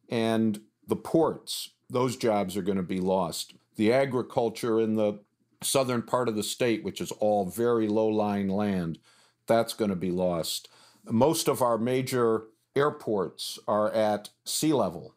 and 0.09 0.61
the 0.87 0.95
ports, 0.95 1.71
those 1.89 2.15
jobs 2.15 2.55
are 2.55 2.61
going 2.61 2.77
to 2.77 2.83
be 2.83 2.99
lost. 2.99 3.55
The 3.75 3.91
agriculture 3.91 4.79
in 4.79 4.95
the 4.95 5.19
southern 5.63 6.03
part 6.03 6.29
of 6.29 6.35
the 6.35 6.43
state, 6.43 6.83
which 6.83 7.01
is 7.01 7.11
all 7.13 7.45
very 7.45 7.87
low 7.87 8.07
lying 8.07 8.49
land, 8.49 8.99
that's 9.47 9.73
going 9.73 9.89
to 9.89 9.95
be 9.95 10.11
lost. 10.11 10.69
Most 11.05 11.47
of 11.47 11.61
our 11.61 11.77
major 11.77 12.43
airports 12.75 13.57
are 13.67 13.91
at 13.91 14.29
sea 14.45 14.73
level. 14.73 15.15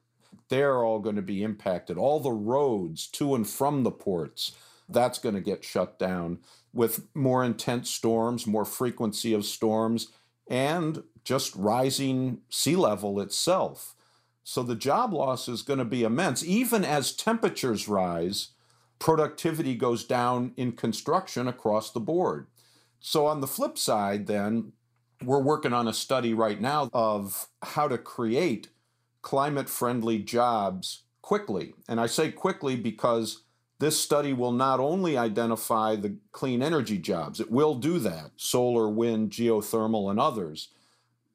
They're 0.49 0.83
all 0.83 0.99
going 0.99 1.17
to 1.17 1.23
be 1.23 1.43
impacted. 1.43 1.99
All 1.99 2.21
the 2.21 2.33
roads 2.33 3.07
to 3.09 3.35
and 3.35 3.49
from 3.49 3.83
the 3.83 3.91
ports, 3.91 4.53
that's 4.89 5.19
going 5.19 5.35
to 5.35 5.41
get 5.41 5.63
shut 5.63 5.99
down 5.99 6.39
with 6.73 7.07
more 7.15 7.45
intense 7.45 7.91
storms, 7.91 8.47
more 8.47 8.65
frequency 8.65 9.33
of 9.33 9.45
storms 9.45 10.09
and 10.51 11.05
just 11.25 11.55
rising 11.55 12.41
sea 12.51 12.77
level 12.77 13.21
itself. 13.21 13.95
So 14.43 14.63
the 14.63 14.75
job 14.75 15.15
loss 15.15 15.49
is 15.49 15.63
going 15.63 15.79
to 15.79 15.85
be 15.85 16.03
immense. 16.03 16.45
Even 16.45 16.85
as 16.85 17.13
temperatures 17.13 17.89
rise, 17.89 18.49
productivity 18.99 19.75
goes 19.77 20.05
down 20.05 20.53
in 20.57 20.73
construction 20.73 21.47
across 21.49 21.93
the 21.93 22.01
board. 22.01 22.49
So, 23.03 23.27
on 23.27 23.41
the 23.41 23.47
flip 23.47 23.79
side, 23.79 24.27
then, 24.27 24.73
we're 25.25 25.41
working 25.41 25.73
on 25.73 25.89
a 25.89 25.93
study 25.93 26.35
right 26.35 26.61
now 26.61 26.91
of 26.93 27.49
how 27.63 27.89
to 27.89 27.97
create 27.97 28.69
climate 29.23 29.69
friendly 29.69 30.19
jobs 30.19 31.03
quickly. 31.23 31.75
And 31.89 32.01
I 32.01 32.07
say 32.07 32.31
quickly 32.31 32.77
because 32.77 33.43
this 33.81 33.99
study 33.99 34.35
will 34.35 34.53
not 34.53 34.79
only 34.79 35.17
identify 35.17 35.97
the 35.97 36.17
clean 36.33 36.63
energy 36.63 36.99
jobs, 36.99 37.41
it 37.41 37.51
will 37.51 37.75
do 37.75 37.99
that 37.99 38.31
solar, 38.37 38.91
wind, 38.91 39.31
geothermal, 39.31 40.11
and 40.11 40.21
others. 40.21 40.69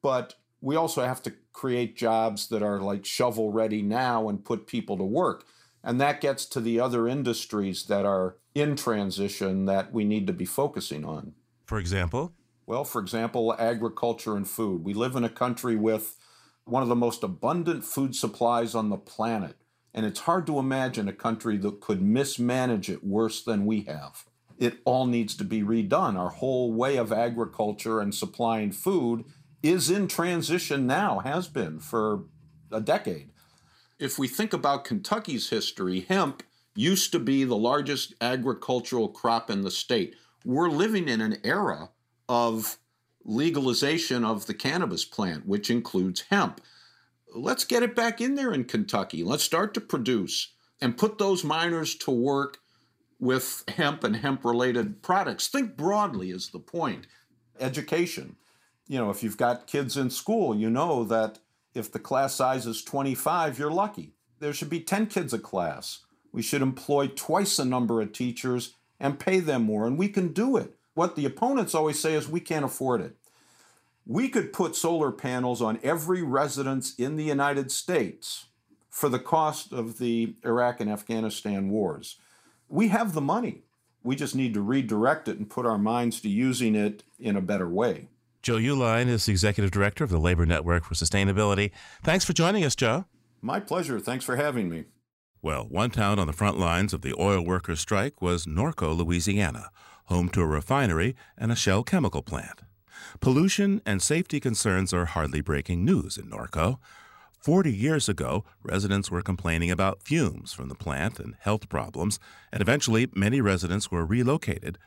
But 0.00 0.34
we 0.60 0.76
also 0.76 1.02
have 1.02 1.20
to 1.24 1.34
create 1.52 1.96
jobs 1.96 2.46
that 2.48 2.62
are 2.62 2.80
like 2.80 3.04
shovel 3.04 3.50
ready 3.50 3.82
now 3.82 4.28
and 4.28 4.44
put 4.44 4.68
people 4.68 4.96
to 4.96 5.04
work. 5.04 5.44
And 5.82 6.00
that 6.00 6.20
gets 6.20 6.46
to 6.46 6.60
the 6.60 6.78
other 6.78 7.08
industries 7.08 7.84
that 7.86 8.06
are 8.06 8.36
in 8.54 8.76
transition 8.76 9.66
that 9.66 9.92
we 9.92 10.04
need 10.04 10.28
to 10.28 10.32
be 10.32 10.44
focusing 10.44 11.04
on. 11.04 11.32
For 11.66 11.78
example? 11.78 12.32
Well, 12.64 12.84
for 12.84 13.00
example, 13.00 13.56
agriculture 13.58 14.36
and 14.36 14.48
food. 14.48 14.84
We 14.84 14.94
live 14.94 15.16
in 15.16 15.24
a 15.24 15.28
country 15.28 15.74
with 15.74 16.16
one 16.64 16.82
of 16.82 16.88
the 16.88 16.94
most 16.94 17.24
abundant 17.24 17.84
food 17.84 18.14
supplies 18.14 18.74
on 18.74 18.88
the 18.88 18.96
planet. 18.96 19.56
And 19.96 20.04
it's 20.04 20.20
hard 20.20 20.46
to 20.46 20.58
imagine 20.58 21.08
a 21.08 21.14
country 21.14 21.56
that 21.56 21.80
could 21.80 22.02
mismanage 22.02 22.90
it 22.90 23.02
worse 23.02 23.42
than 23.42 23.64
we 23.64 23.80
have. 23.84 24.26
It 24.58 24.78
all 24.84 25.06
needs 25.06 25.34
to 25.36 25.44
be 25.44 25.62
redone. 25.62 26.18
Our 26.18 26.28
whole 26.28 26.70
way 26.70 26.98
of 26.98 27.12
agriculture 27.12 28.00
and 28.00 28.14
supplying 28.14 28.72
food 28.72 29.24
is 29.62 29.88
in 29.88 30.06
transition 30.06 30.86
now, 30.86 31.20
has 31.20 31.48
been 31.48 31.80
for 31.80 32.24
a 32.70 32.80
decade. 32.82 33.30
If 33.98 34.18
we 34.18 34.28
think 34.28 34.52
about 34.52 34.84
Kentucky's 34.84 35.48
history, 35.48 36.00
hemp 36.00 36.42
used 36.74 37.10
to 37.12 37.18
be 37.18 37.44
the 37.44 37.56
largest 37.56 38.12
agricultural 38.20 39.08
crop 39.08 39.50
in 39.50 39.62
the 39.62 39.70
state. 39.70 40.14
We're 40.44 40.68
living 40.68 41.08
in 41.08 41.22
an 41.22 41.38
era 41.42 41.88
of 42.28 42.76
legalization 43.24 44.26
of 44.26 44.46
the 44.46 44.54
cannabis 44.54 45.06
plant, 45.06 45.46
which 45.46 45.70
includes 45.70 46.24
hemp 46.28 46.60
let's 47.36 47.64
get 47.64 47.82
it 47.82 47.94
back 47.94 48.20
in 48.20 48.34
there 48.34 48.52
in 48.52 48.64
Kentucky. 48.64 49.22
Let's 49.22 49.44
start 49.44 49.74
to 49.74 49.80
produce 49.80 50.52
and 50.80 50.98
put 50.98 51.18
those 51.18 51.44
miners 51.44 51.94
to 51.96 52.10
work 52.10 52.58
with 53.18 53.64
hemp 53.68 54.04
and 54.04 54.16
hemp 54.16 54.44
related 54.44 55.02
products. 55.02 55.48
Think 55.48 55.76
broadly 55.76 56.30
is 56.30 56.50
the 56.50 56.58
point. 56.58 57.06
Education. 57.58 58.36
You 58.88 58.98
know, 58.98 59.10
if 59.10 59.22
you've 59.22 59.38
got 59.38 59.66
kids 59.66 59.96
in 59.96 60.10
school, 60.10 60.54
you 60.54 60.70
know 60.70 61.04
that 61.04 61.38
if 61.74 61.90
the 61.90 61.98
class 61.98 62.34
size 62.34 62.66
is 62.66 62.82
25, 62.84 63.58
you're 63.58 63.70
lucky. 63.70 64.14
There 64.38 64.52
should 64.52 64.70
be 64.70 64.80
10 64.80 65.06
kids 65.06 65.32
a 65.32 65.38
class. 65.38 66.00
We 66.32 66.42
should 66.42 66.62
employ 66.62 67.08
twice 67.08 67.56
the 67.56 67.64
number 67.64 68.00
of 68.00 68.12
teachers 68.12 68.74
and 69.00 69.18
pay 69.18 69.40
them 69.40 69.62
more, 69.64 69.86
and 69.86 69.98
we 69.98 70.08
can 70.08 70.32
do 70.32 70.56
it. 70.56 70.74
What 70.94 71.16
the 71.16 71.26
opponents 71.26 71.74
always 71.74 71.98
say 71.98 72.14
is 72.14 72.28
we 72.28 72.40
can't 72.40 72.64
afford 72.64 73.00
it. 73.00 73.16
We 74.06 74.28
could 74.28 74.52
put 74.52 74.76
solar 74.76 75.10
panels 75.10 75.60
on 75.60 75.80
every 75.82 76.22
residence 76.22 76.94
in 76.94 77.16
the 77.16 77.24
United 77.24 77.72
States 77.72 78.46
for 78.88 79.08
the 79.08 79.18
cost 79.18 79.72
of 79.72 79.98
the 79.98 80.36
Iraq 80.44 80.80
and 80.80 80.88
Afghanistan 80.88 81.68
wars. 81.70 82.16
We 82.68 82.88
have 82.88 83.14
the 83.14 83.20
money. 83.20 83.64
We 84.04 84.14
just 84.14 84.36
need 84.36 84.54
to 84.54 84.60
redirect 84.60 85.26
it 85.26 85.38
and 85.38 85.50
put 85.50 85.66
our 85.66 85.76
minds 85.76 86.20
to 86.20 86.28
using 86.28 86.76
it 86.76 87.02
in 87.18 87.34
a 87.34 87.40
better 87.40 87.68
way. 87.68 88.08
Joe 88.42 88.58
Uehlein 88.58 89.08
is 89.08 89.26
the 89.26 89.32
Executive 89.32 89.72
Director 89.72 90.04
of 90.04 90.10
the 90.10 90.20
Labor 90.20 90.46
Network 90.46 90.84
for 90.84 90.94
Sustainability. 90.94 91.72
Thanks 92.04 92.24
for 92.24 92.32
joining 92.32 92.64
us, 92.64 92.76
Joe. 92.76 93.06
My 93.42 93.58
pleasure. 93.58 93.98
Thanks 93.98 94.24
for 94.24 94.36
having 94.36 94.68
me. 94.68 94.84
Well, 95.42 95.66
one 95.68 95.90
town 95.90 96.20
on 96.20 96.28
the 96.28 96.32
front 96.32 96.58
lines 96.58 96.94
of 96.94 97.02
the 97.02 97.14
oil 97.18 97.44
workers' 97.44 97.80
strike 97.80 98.22
was 98.22 98.46
Norco, 98.46 98.96
Louisiana, 98.96 99.70
home 100.04 100.28
to 100.28 100.42
a 100.42 100.46
refinery 100.46 101.16
and 101.36 101.50
a 101.50 101.56
Shell 101.56 101.82
chemical 101.82 102.22
plant. 102.22 102.62
Pollution 103.20 103.80
and 103.86 104.02
safety 104.02 104.40
concerns 104.40 104.92
are 104.92 105.06
hardly 105.06 105.40
breaking 105.40 105.84
news 105.84 106.16
in 106.16 106.30
Norco. 106.30 106.78
Forty 107.38 107.72
years 107.72 108.08
ago, 108.08 108.44
residents 108.62 109.10
were 109.10 109.22
complaining 109.22 109.70
about 109.70 110.02
fumes 110.02 110.52
from 110.52 110.68
the 110.68 110.74
plant 110.74 111.20
and 111.20 111.36
health 111.40 111.68
problems, 111.68 112.18
and 112.52 112.60
eventually 112.60 113.08
many 113.14 113.40
residents 113.40 113.90
were 113.90 114.04
relocated, 114.04 114.78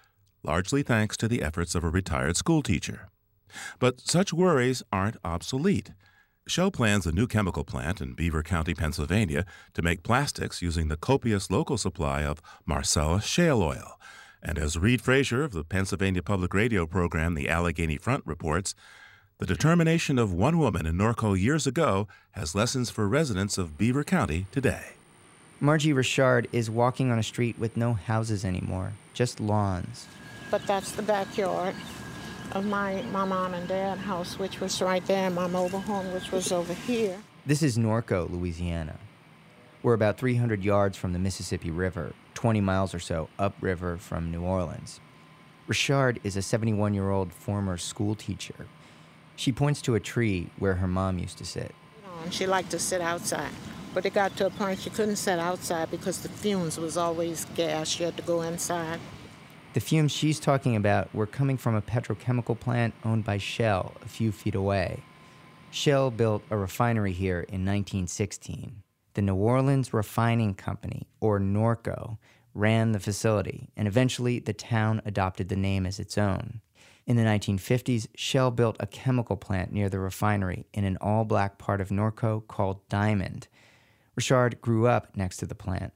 largely 0.44 0.84
thanks 0.84 1.16
to 1.18 1.28
the 1.28 1.42
efforts 1.42 1.76
of 1.76 1.84
a 1.84 1.90
retired 1.90 2.36
schoolteacher. 2.36 3.08
But 3.80 4.02
such 4.02 4.34
worries 4.34 4.84
aren't 4.92 5.18
obsolete. 5.24 5.92
Shell 6.48 6.72
plans 6.72 7.06
a 7.06 7.12
new 7.12 7.28
chemical 7.28 7.64
plant 7.64 8.02
in 8.02 8.14
Beaver 8.14 8.42
County, 8.42 8.74
Pennsylvania, 8.74 9.46
to 9.74 9.82
make 9.82 10.04
plastics 10.04 10.62
using 10.62 10.88
the 10.88 10.98
copious 10.98 11.52
local 11.52 11.78
supply 11.78 12.24
of 12.24 12.42
Marcellus 12.66 13.24
shale 13.24 13.62
oil. 13.62 14.00
And 14.42 14.58
as 14.58 14.78
Reid 14.78 15.02
Frazier 15.02 15.44
of 15.44 15.52
the 15.52 15.64
Pennsylvania 15.64 16.24
Public 16.24 16.54
Radio 16.54 16.86
program 16.86 17.34
The 17.34 17.50
Allegheny 17.50 17.98
Front 17.98 18.26
reports, 18.26 18.74
the 19.38 19.46
determination 19.46 20.18
of 20.18 20.34
one 20.34 20.58
woman 20.58 20.86
in 20.86 20.96
Norco 20.96 21.40
years 21.40 21.68
ago 21.68 22.08
has 22.32 22.56
lessons 22.56 22.90
for 22.90 23.08
residents 23.08 23.58
of 23.58 23.78
Beaver 23.78 24.04
County 24.04 24.48
today. 24.52 24.94
Margie 25.60 25.92
Richard 25.92 26.48
is 26.54 26.70
walking 26.70 27.12
on 27.12 27.20
a 27.20 27.24
street 27.24 27.60
with 27.60 27.76
no 27.76 27.94
houses 27.94 28.46
anymore, 28.46 28.94
just 29.14 29.42
lawns. 29.42 30.08
But 30.50 30.66
that's 30.66 30.94
the 30.94 31.02
backyard 31.02 31.76
of 32.54 32.66
my, 32.66 33.02
my 33.12 33.26
mom 33.26 33.54
and 33.54 33.68
dad 33.68 33.98
house, 33.98 34.40
which 34.40 34.62
was 34.62 34.82
right 34.82 35.06
there, 35.06 35.28
and 35.28 35.36
my 35.36 35.48
mobile 35.48 35.82
home, 35.82 36.14
which 36.14 36.32
was 36.32 36.52
over 36.52 36.74
here. 36.74 37.18
This 37.46 37.62
is 37.62 37.78
Norco, 37.78 38.30
Louisiana. 38.30 38.96
We're 39.82 39.94
about 39.94 40.18
300 40.18 40.62
yards 40.62 40.98
from 40.98 41.14
the 41.14 41.20
Mississippi 41.20 41.72
River, 41.72 42.12
20 42.34 42.60
miles 42.60 42.94
or 42.94 43.00
so 43.00 43.30
upriver 43.40 43.98
from 43.98 44.30
New 44.30 44.42
Orleans. 44.42 45.00
Richard 45.68 46.20
is 46.24 46.36
a 46.36 46.42
71 46.42 46.94
year 46.94 47.10
old 47.10 47.32
former 47.32 47.78
school 47.78 48.14
teacher. 48.14 48.68
She 49.38 49.54
points 49.54 49.82
to 49.84 49.96
a 49.96 50.00
tree 50.02 50.50
where 50.58 50.76
her 50.76 50.88
mom 50.88 51.18
used 51.18 51.38
to 51.38 51.46
sit. 51.46 51.74
She 52.30 52.46
liked 52.46 52.72
to 52.72 52.80
sit 52.80 53.00
outside. 53.00 53.52
But 53.94 54.06
it 54.06 54.14
got 54.14 54.36
to 54.38 54.48
a 54.48 54.50
point 54.50 54.80
she 54.80 54.90
couldn't 54.90 55.16
sit 55.16 55.40
outside 55.40 55.90
because 55.90 56.22
the 56.22 56.30
fumes 56.30 56.78
was 56.78 56.98
always 56.98 57.46
gas. 57.56 57.88
She 57.88 58.04
had 58.04 58.18
to 58.18 58.24
go 58.24 58.42
inside. 58.42 59.00
The 59.74 59.80
fumes 59.80 60.12
she's 60.12 60.40
talking 60.40 60.76
about 60.76 61.14
were 61.16 61.26
coming 61.26 61.56
from 61.56 61.76
a 61.76 61.82
petrochemical 61.82 62.60
plant 62.60 62.94
owned 63.06 63.24
by 63.24 63.38
Shell 63.38 63.94
a 64.04 64.10
few 64.10 64.32
feet 64.32 64.56
away. 64.56 65.04
Shell 65.72 66.12
built 66.12 66.44
a 66.50 66.58
refinery 66.58 67.14
here 67.14 67.40
in 67.40 67.66
1916. 67.66 68.84
The 69.20 69.26
New 69.26 69.36
Orleans 69.36 69.94
Refining 69.94 70.54
Company, 70.54 71.06
or 71.20 71.42
Norco, 71.42 72.20
ran 72.54 72.94
the 72.94 73.02
facility, 73.02 73.68
and 73.76 73.86
eventually 73.86 74.40
the 74.40 74.54
town 74.54 75.02
adopted 75.04 75.50
the 75.50 75.58
name 75.58 75.86
as 75.86 76.00
its 76.00 76.18
own. 76.18 76.62
In 77.06 77.18
the 77.18 77.24
1950s, 77.24 78.08
Shell 78.16 78.52
built 78.52 78.78
a 78.80 78.88
chemical 78.88 79.36
plant 79.36 79.74
near 79.74 79.90
the 79.90 80.00
refinery 80.00 80.68
in 80.74 80.86
an 80.86 80.98
all 81.02 81.26
black 81.26 81.58
part 81.58 81.82
of 81.82 81.90
Norco 81.90 82.48
called 82.48 82.88
Diamond. 82.88 83.50
Richard 84.16 84.62
grew 84.62 84.88
up 84.88 85.18
next 85.18 85.36
to 85.40 85.46
the 85.46 85.54
plant, 85.54 85.92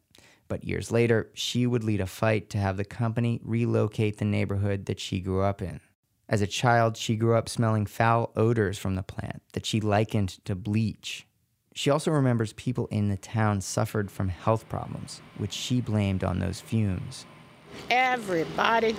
but 0.49 0.65
years 0.65 0.91
later, 0.91 1.31
she 1.33 1.65
would 1.65 1.86
lead 1.86 2.01
a 2.01 2.05
fight 2.05 2.49
to 2.49 2.57
have 2.57 2.75
the 2.75 2.83
company 2.83 3.39
relocate 3.41 4.17
the 4.17 4.25
neighborhood 4.25 4.86
that 4.88 4.99
she 4.99 5.21
grew 5.21 5.43
up 5.43 5.62
in. 5.62 5.79
As 6.27 6.41
a 6.41 6.45
child, 6.45 6.97
she 6.97 7.15
grew 7.15 7.38
up 7.38 7.47
smelling 7.47 7.86
foul 7.86 8.33
odors 8.36 8.77
from 8.77 8.95
the 8.95 9.01
plant 9.01 9.41
that 9.53 9.65
she 9.65 9.79
likened 9.79 10.43
to 10.43 10.55
bleach. 10.55 11.25
She 11.73 11.89
also 11.89 12.12
remembers 12.12 12.53
people 12.53 12.88
in 12.88 13.09
the 13.09 13.17
town 13.17 13.62
suffered 13.62 14.12
from 14.12 14.29
health 14.29 14.69
problems, 14.69 15.21
which 15.38 15.53
she 15.53 15.81
blamed 15.81 16.23
on 16.23 16.39
those 16.39 16.62
fumes. 16.62 17.25
Everybody 17.89 18.95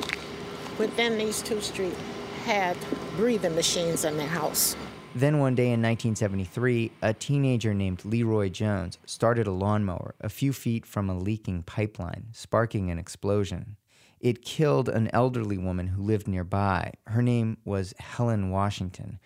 within 0.78 1.16
these 1.16 1.40
two 1.40 1.60
streets 1.60 1.96
had 2.44 2.76
breathing 3.16 3.54
machines 3.54 4.04
in 4.04 4.16
their 4.16 4.26
house. 4.26 4.76
Then 5.14 5.38
one 5.38 5.54
day 5.54 5.66
in 5.66 5.80
1973, 5.80 6.90
a 7.00 7.14
teenager 7.14 7.72
named 7.72 8.04
Leroy 8.04 8.48
Jones 8.48 8.98
started 9.06 9.46
a 9.46 9.52
lawnmower 9.52 10.16
a 10.20 10.28
few 10.28 10.52
feet 10.52 10.84
from 10.84 11.08
a 11.08 11.16
leaking 11.16 11.62
pipeline, 11.62 12.26
sparking 12.32 12.90
an 12.90 12.98
explosion. 12.98 13.76
It 14.18 14.42
killed 14.42 14.88
an 14.88 15.08
elderly 15.12 15.58
woman 15.58 15.87
who 15.87 16.02
lived 16.02 16.26
nearby. 16.26 16.94
Her 17.06 17.22
name 17.22 17.58
was 17.64 17.94
Helen 18.00 18.50
Washington. 18.50 19.20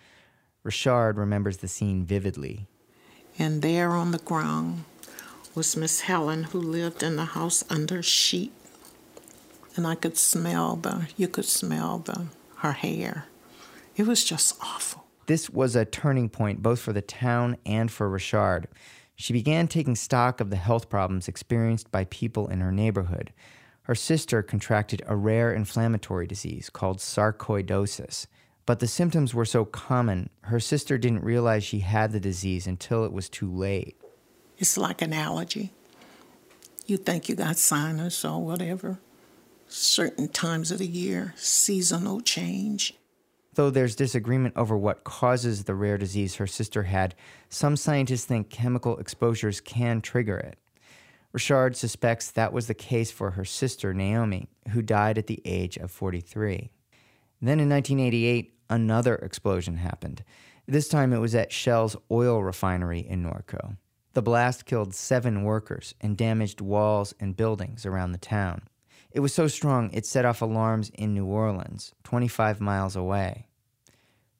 Richard 0.61 1.17
remembers 1.17 1.57
the 1.57 1.67
scene 1.67 2.05
vividly. 2.05 2.67
And 3.39 3.61
there 3.61 3.91
on 3.91 4.11
the 4.11 4.19
ground 4.19 4.83
was 5.55 5.77
Miss 5.77 6.01
Helen, 6.01 6.43
who 6.43 6.59
lived 6.59 7.01
in 7.01 7.15
the 7.15 7.25
house 7.25 7.63
under 7.69 8.03
sheet. 8.03 8.51
And 9.77 9.87
I 9.87 9.95
could 9.95 10.17
smell 10.17 10.75
the, 10.75 11.07
you 11.15 11.29
could 11.29 11.45
smell 11.45 11.99
the, 11.99 12.25
her 12.57 12.73
hair. 12.73 13.25
It 13.95 14.05
was 14.05 14.25
just 14.25 14.57
awful. 14.61 15.05
This 15.27 15.49
was 15.49 15.75
a 15.75 15.85
turning 15.85 16.27
point 16.27 16.61
both 16.61 16.81
for 16.81 16.91
the 16.91 17.01
town 17.01 17.55
and 17.65 17.89
for 17.89 18.09
Richard. 18.09 18.67
She 19.15 19.31
began 19.31 19.67
taking 19.67 19.95
stock 19.95 20.41
of 20.41 20.49
the 20.49 20.55
health 20.55 20.89
problems 20.89 21.27
experienced 21.27 21.91
by 21.91 22.05
people 22.05 22.47
in 22.47 22.59
her 22.59 22.71
neighborhood. 22.71 23.31
Her 23.83 23.95
sister 23.95 24.43
contracted 24.43 25.01
a 25.05 25.15
rare 25.15 25.53
inflammatory 25.53 26.27
disease 26.27 26.69
called 26.69 26.97
sarcoidosis. 26.97 28.27
But 28.69 28.81
the 28.81 28.87
symptoms 28.87 29.33
were 29.33 29.45
so 29.45 29.65
common, 29.65 30.29
her 30.41 30.59
sister 30.59 30.99
didn't 30.99 31.23
realize 31.23 31.63
she 31.63 31.79
had 31.79 32.11
the 32.11 32.19
disease 32.19 32.67
until 32.67 33.03
it 33.03 33.11
was 33.11 33.27
too 33.27 33.51
late. 33.51 33.99
It's 34.59 34.77
like 34.77 35.01
an 35.01 35.11
allergy. 35.11 35.71
You 36.85 36.97
think 36.97 37.27
you 37.27 37.33
got 37.33 37.57
sinus 37.57 38.23
or 38.23 38.45
whatever. 38.45 38.99
Certain 39.67 40.27
times 40.27 40.69
of 40.69 40.77
the 40.77 40.85
year, 40.85 41.33
seasonal 41.35 42.21
change. 42.21 42.93
Though 43.55 43.71
there's 43.71 43.95
disagreement 43.95 44.55
over 44.55 44.77
what 44.77 45.03
causes 45.03 45.63
the 45.63 45.73
rare 45.73 45.97
disease 45.97 46.35
her 46.35 46.45
sister 46.45 46.83
had, 46.83 47.15
some 47.49 47.75
scientists 47.75 48.25
think 48.25 48.51
chemical 48.51 48.99
exposures 48.99 49.61
can 49.61 49.99
trigger 49.99 50.37
it. 50.37 50.59
Richard 51.31 51.75
suspects 51.75 52.29
that 52.29 52.53
was 52.53 52.67
the 52.67 52.75
case 52.75 53.09
for 53.09 53.31
her 53.31 53.45
sister, 53.45 53.95
Naomi, 53.95 54.47
who 54.73 54.83
died 54.83 55.17
at 55.17 55.25
the 55.25 55.41
age 55.43 55.75
of 55.77 55.89
43. 55.89 56.69
Then 57.41 57.59
in 57.59 57.69
1988, 57.69 58.57
another 58.69 59.15
explosion 59.15 59.77
happened. 59.77 60.23
This 60.67 60.87
time 60.87 61.13
it 61.13 61.19
was 61.19 61.33
at 61.33 61.51
Shell's 61.51 61.95
oil 62.11 62.43
refinery 62.43 62.99
in 62.99 63.23
Norco. 63.23 63.77
The 64.13 64.21
blast 64.21 64.65
killed 64.65 64.93
seven 64.93 65.43
workers 65.43 65.95
and 66.01 66.17
damaged 66.17 66.61
walls 66.61 67.13
and 67.19 67.37
buildings 67.37 67.85
around 67.85 68.11
the 68.11 68.17
town. 68.17 68.63
It 69.11 69.21
was 69.21 69.33
so 69.33 69.47
strong 69.47 69.89
it 69.91 70.05
set 70.05 70.25
off 70.25 70.41
alarms 70.41 70.89
in 70.93 71.13
New 71.13 71.25
Orleans, 71.25 71.93
25 72.03 72.61
miles 72.61 72.95
away. 72.95 73.47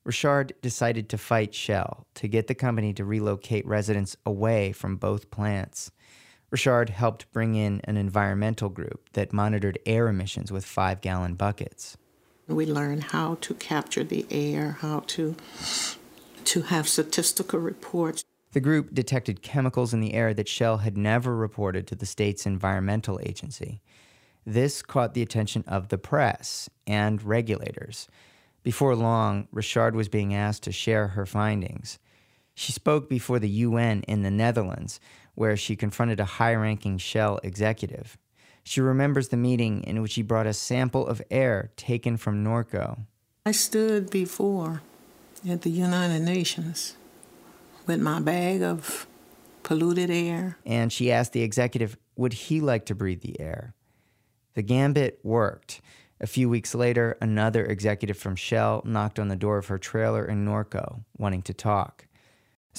Richard 0.03 0.53
decided 0.61 1.09
to 1.09 1.17
fight 1.17 1.53
Shell 1.53 2.07
to 2.15 2.27
get 2.27 2.47
the 2.47 2.55
company 2.55 2.93
to 2.93 3.05
relocate 3.05 3.65
residents 3.65 4.15
away 4.25 4.71
from 4.71 4.97
both 4.97 5.29
plants. 5.31 5.91
Richard 6.51 6.89
helped 6.89 7.31
bring 7.31 7.55
in 7.55 7.81
an 7.83 7.97
environmental 7.97 8.69
group 8.69 9.09
that 9.13 9.33
monitored 9.33 9.77
air 9.85 10.07
emissions 10.07 10.51
with 10.51 10.65
five 10.65 11.01
gallon 11.01 11.35
buckets. 11.35 11.97
We 12.49 12.65
learn 12.65 13.01
how 13.01 13.35
to 13.41 13.53
capture 13.53 14.03
the 14.03 14.25
air, 14.31 14.77
how 14.81 15.03
to, 15.07 15.35
to 16.45 16.61
have 16.63 16.87
statistical 16.87 17.59
reports. 17.59 18.23
The 18.53 18.59
group 18.59 18.91
detected 18.91 19.43
chemicals 19.43 19.93
in 19.93 20.01
the 20.01 20.15
air 20.15 20.33
that 20.33 20.47
Shell 20.47 20.77
had 20.77 20.97
never 20.97 21.35
reported 21.35 21.85
to 21.87 21.95
the 21.95 22.07
state's 22.07 22.47
environmental 22.47 23.19
agency. 23.21 23.81
This 24.47 24.81
caught 24.81 25.13
the 25.13 25.21
attention 25.21 25.63
of 25.67 25.89
the 25.89 25.99
press 25.99 26.71
and 26.87 27.21
regulators. 27.21 28.07
Before 28.63 28.95
long, 28.95 29.47
Richard 29.51 29.95
was 29.95 30.09
being 30.09 30.33
asked 30.33 30.63
to 30.63 30.71
share 30.71 31.09
her 31.09 31.27
findings. 31.27 31.99
She 32.55 32.71
spoke 32.71 33.07
before 33.07 33.37
the 33.37 33.49
UN 33.49 34.01
in 34.07 34.23
the 34.23 34.31
Netherlands, 34.31 34.99
where 35.35 35.55
she 35.55 35.75
confronted 35.75 36.19
a 36.19 36.25
high 36.25 36.55
ranking 36.55 36.97
Shell 36.97 37.39
executive. 37.43 38.17
She 38.69 38.81
remembers 38.81 39.29
the 39.29 39.35
meeting 39.35 39.81
in 39.81 39.99
which 39.99 40.13
he 40.13 40.21
brought 40.21 40.45
a 40.45 40.53
sample 40.53 41.07
of 41.07 41.23
air 41.31 41.71
taken 41.75 42.17
from 42.17 42.45
Norco. 42.45 42.99
I 43.43 43.51
stood 43.51 44.11
before 44.11 44.83
at 45.49 45.63
the 45.63 45.71
United 45.71 46.19
Nations 46.19 46.95
with 47.87 47.99
my 47.99 48.19
bag 48.19 48.61
of 48.61 49.07
polluted 49.63 50.11
air. 50.11 50.59
And 50.67 50.93
she 50.93 51.11
asked 51.11 51.33
the 51.33 51.41
executive, 51.41 51.97
would 52.15 52.33
he 52.33 52.61
like 52.61 52.85
to 52.85 52.93
breathe 52.93 53.21
the 53.21 53.39
air? 53.39 53.73
The 54.53 54.61
gambit 54.61 55.19
worked. 55.23 55.81
A 56.21 56.27
few 56.27 56.47
weeks 56.47 56.75
later, 56.75 57.17
another 57.19 57.65
executive 57.65 58.19
from 58.19 58.35
Shell 58.35 58.83
knocked 58.85 59.17
on 59.17 59.29
the 59.29 59.35
door 59.35 59.57
of 59.57 59.65
her 59.65 59.79
trailer 59.79 60.23
in 60.23 60.45
Norco, 60.45 61.03
wanting 61.17 61.41
to 61.41 61.55
talk. 61.55 62.05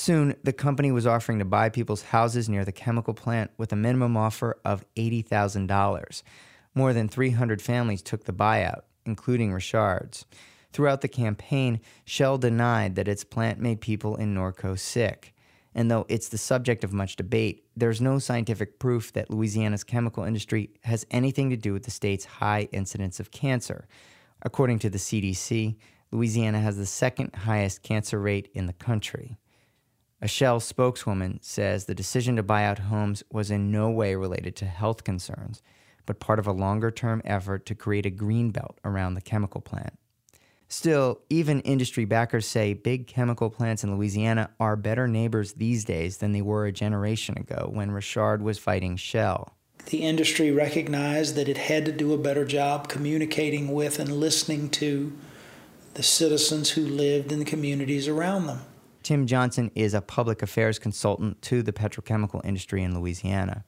Soon, 0.01 0.35
the 0.43 0.55
company 0.55 0.91
was 0.91 1.07
offering 1.07 1.41
to 1.41 1.45
buy 1.45 1.69
people's 1.69 2.05
houses 2.05 2.49
near 2.49 2.65
the 2.65 2.73
chemical 2.73 3.13
plant 3.13 3.51
with 3.59 3.71
a 3.71 3.77
minimum 3.77 4.17
offer 4.17 4.59
of 4.65 4.83
$80,000. 4.97 6.23
More 6.75 6.95
than 6.95 7.07
300 7.07 7.61
families 7.61 8.01
took 8.01 8.25
the 8.25 8.33
buyout, 8.33 8.85
including 9.05 9.53
Richard's. 9.53 10.25
Throughout 10.73 11.03
the 11.03 11.09
campaign, 11.09 11.81
Shell 12.07 12.39
denied 12.39 12.95
that 12.95 13.09
its 13.09 13.25
plant 13.25 13.61
made 13.61 13.83
people 13.83 14.17
in 14.17 14.35
Norco 14.35 14.79
sick. 14.79 15.35
And 15.75 15.91
though 15.91 16.07
it's 16.09 16.31
the 16.31 16.39
subject 16.39 16.83
of 16.83 16.95
much 16.95 17.17
debate, 17.17 17.67
there's 17.77 18.01
no 18.01 18.19
scientific 18.19 18.79
proof 18.79 19.13
that 19.13 19.29
Louisiana's 19.29 19.85
chemical 19.85 20.25
industry 20.25 20.71
has 20.85 21.05
anything 21.11 21.51
to 21.51 21.59
do 21.59 21.75
with 21.75 21.83
the 21.83 21.91
state's 21.91 22.25
high 22.25 22.71
incidence 22.73 23.21
of 23.21 23.33
cancer. 23.33 23.87
According 24.41 24.79
to 24.79 24.89
the 24.89 24.97
CDC, 24.97 25.77
Louisiana 26.11 26.61
has 26.61 26.79
the 26.79 26.87
second 26.87 27.35
highest 27.35 27.83
cancer 27.83 28.19
rate 28.19 28.49
in 28.55 28.65
the 28.65 28.73
country. 28.73 29.37
A 30.23 30.29
Shell 30.29 30.61
spokeswoman 30.61 31.39
says 31.41 31.87
the 31.87 31.95
decision 31.95 32.37
to 32.37 32.43
buy 32.43 32.65
out 32.65 32.79
homes 32.79 33.23
was 33.33 33.51
in 33.51 33.73
no 33.73 33.91
way 33.91 34.15
related 34.15 34.55
to 34.57 34.67
health 34.67 35.03
concerns, 35.03 35.63
but 36.05 36.21
part 36.21 36.39
of 36.39 36.47
a 36.47 36.53
longer 36.53 36.91
term 36.91 37.23
effort 37.25 37.65
to 37.67 37.75
create 37.75 38.05
a 38.05 38.11
green 38.11 38.51
belt 38.51 38.79
around 38.85 39.15
the 39.15 39.23
chemical 39.23 39.63
plant. 39.63 39.99
Still, 40.69 41.21
even 41.31 41.61
industry 41.61 42.05
backers 42.05 42.47
say 42.47 42.75
big 42.75 43.07
chemical 43.07 43.49
plants 43.49 43.83
in 43.83 43.97
Louisiana 43.97 44.51
are 44.61 44.77
better 44.77 45.09
neighbors 45.09 45.55
these 45.55 45.85
days 45.85 46.19
than 46.19 46.33
they 46.33 46.43
were 46.43 46.67
a 46.67 46.73
generation 46.73 47.37
ago 47.39 47.71
when 47.73 47.91
Richard 47.91 48.43
was 48.43 48.59
fighting 48.59 48.97
Shell. 48.97 49.57
The 49.87 50.03
industry 50.03 50.51
recognized 50.51 51.35
that 51.37 51.49
it 51.49 51.57
had 51.57 51.87
to 51.87 51.93
do 51.93 52.13
a 52.13 52.19
better 52.19 52.45
job 52.45 52.89
communicating 52.89 53.73
with 53.73 53.99
and 53.99 54.13
listening 54.13 54.69
to 54.71 55.17
the 55.95 56.03
citizens 56.03 56.71
who 56.71 56.83
lived 56.83 57.33
in 57.33 57.39
the 57.39 57.45
communities 57.45 58.07
around 58.07 58.47
them. 58.47 58.61
Tim 59.11 59.27
Johnson 59.27 59.73
is 59.75 59.93
a 59.93 60.01
public 60.01 60.41
affairs 60.41 60.79
consultant 60.79 61.43
to 61.43 61.65
the 61.65 61.73
petrochemical 61.73 62.41
industry 62.45 62.85
in 62.85 62.97
Louisiana. 62.97 63.65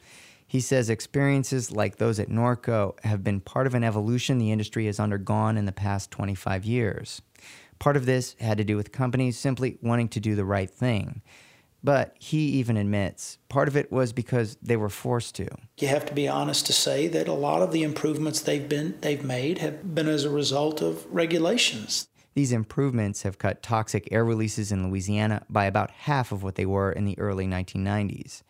He 0.47 0.61
says 0.61 0.89
experiences 0.89 1.73
like 1.73 1.97
those 1.97 2.21
at 2.21 2.29
Norco 2.29 2.95
have 3.03 3.25
been 3.25 3.41
part 3.41 3.67
of 3.67 3.75
an 3.75 3.83
evolution 3.83 4.39
the 4.39 4.53
industry 4.53 4.87
has 4.87 5.01
undergone 5.01 5.57
in 5.57 5.65
the 5.65 5.73
past 5.73 6.13
25 6.13 6.65
years. 6.65 7.23
Part 7.81 7.97
of 7.97 8.07
this 8.07 8.37
had 8.39 8.57
to 8.59 8.63
do 8.63 8.77
with 8.77 8.93
companies 8.93 9.37
simply 9.37 9.79
wanting 9.83 10.07
to 10.11 10.21
do 10.21 10.37
the 10.37 10.45
right 10.45 10.71
thing. 10.71 11.23
But 11.83 12.15
he 12.21 12.39
even 12.61 12.77
admits 12.77 13.39
part 13.49 13.67
of 13.67 13.77
it 13.77 13.91
was 13.91 14.13
because 14.13 14.57
they 14.63 14.77
were 14.77 14.89
forced 14.89 15.35
to. 15.35 15.49
You 15.81 15.89
have 15.89 16.07
to 16.07 16.15
be 16.15 16.29
honest 16.29 16.67
to 16.67 16.73
say 16.73 17.09
that 17.09 17.27
a 17.27 17.33
lot 17.33 17.63
of 17.63 17.73
the 17.73 17.83
improvements 17.83 18.41
they've 18.41 18.69
been 18.69 18.97
they've 19.01 19.25
made 19.25 19.59
have 19.59 19.93
been 19.93 20.07
as 20.07 20.23
a 20.23 20.31
result 20.31 20.81
of 20.81 21.05
regulations. 21.13 22.07
These 22.35 22.53
improvements 22.53 23.23
have 23.23 23.39
cut 23.39 23.63
toxic 23.63 24.09
air 24.11 24.25
releases 24.25 24.73
in 24.73 24.89
Louisiana 24.89 25.45
by 25.51 25.67
about 25.67 25.91
half 25.91 26.33
of 26.33 26.43
what 26.43 26.55
they 26.55 26.65
were 26.65 26.91
in 26.91 27.05
the 27.05 27.19
early 27.19 27.47
1990s. 27.47 28.43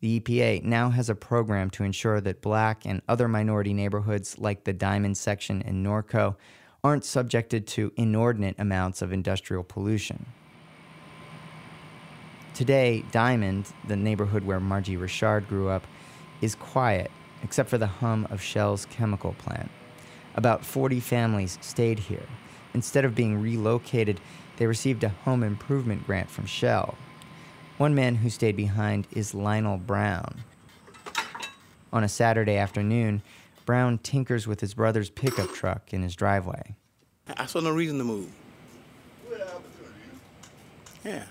The 0.00 0.20
EPA 0.20 0.62
now 0.62 0.90
has 0.90 1.10
a 1.10 1.14
program 1.14 1.68
to 1.70 1.84
ensure 1.84 2.20
that 2.22 2.40
black 2.40 2.86
and 2.86 3.02
other 3.06 3.28
minority 3.28 3.74
neighborhoods 3.74 4.38
like 4.38 4.64
the 4.64 4.72
Diamond 4.72 5.18
section 5.18 5.60
in 5.62 5.84
Norco 5.84 6.36
aren't 6.82 7.04
subjected 7.04 7.66
to 7.66 7.92
inordinate 7.96 8.54
amounts 8.58 9.02
of 9.02 9.12
industrial 9.12 9.64
pollution. 9.64 10.24
Today, 12.54 13.04
Diamond, 13.10 13.66
the 13.86 13.96
neighborhood 13.96 14.44
where 14.44 14.60
Margie 14.60 14.96
Richard 14.96 15.48
grew 15.48 15.68
up, 15.68 15.86
is 16.40 16.54
quiet 16.54 17.10
except 17.42 17.68
for 17.68 17.78
the 17.78 17.86
hum 17.86 18.26
of 18.30 18.40
Shell's 18.40 18.86
chemical 18.86 19.34
plant. 19.34 19.70
About 20.34 20.64
40 20.64 21.00
families 21.00 21.58
stayed 21.60 21.98
here 21.98 22.26
Instead 22.74 23.04
of 23.04 23.14
being 23.14 23.40
relocated, 23.40 24.20
they 24.56 24.66
received 24.66 25.04
a 25.04 25.08
home 25.08 25.42
improvement 25.42 26.06
grant 26.06 26.30
from 26.30 26.46
Shell. 26.46 26.96
One 27.76 27.94
man 27.94 28.16
who 28.16 28.30
stayed 28.30 28.56
behind 28.56 29.06
is 29.12 29.34
Lionel 29.34 29.78
Brown. 29.78 30.42
On 31.92 32.04
a 32.04 32.08
Saturday 32.08 32.56
afternoon, 32.56 33.22
Brown 33.64 33.98
tinkers 33.98 34.46
with 34.46 34.60
his 34.60 34.74
brother's 34.74 35.10
pickup 35.10 35.52
truck 35.52 35.92
in 35.92 36.02
his 36.02 36.16
driveway. 36.16 36.74
I 37.36 37.46
saw 37.46 37.60
no 37.60 37.70
reason 37.70 37.98
to 37.98 38.04
move. 38.04 38.30
Yeah. 41.04 41.24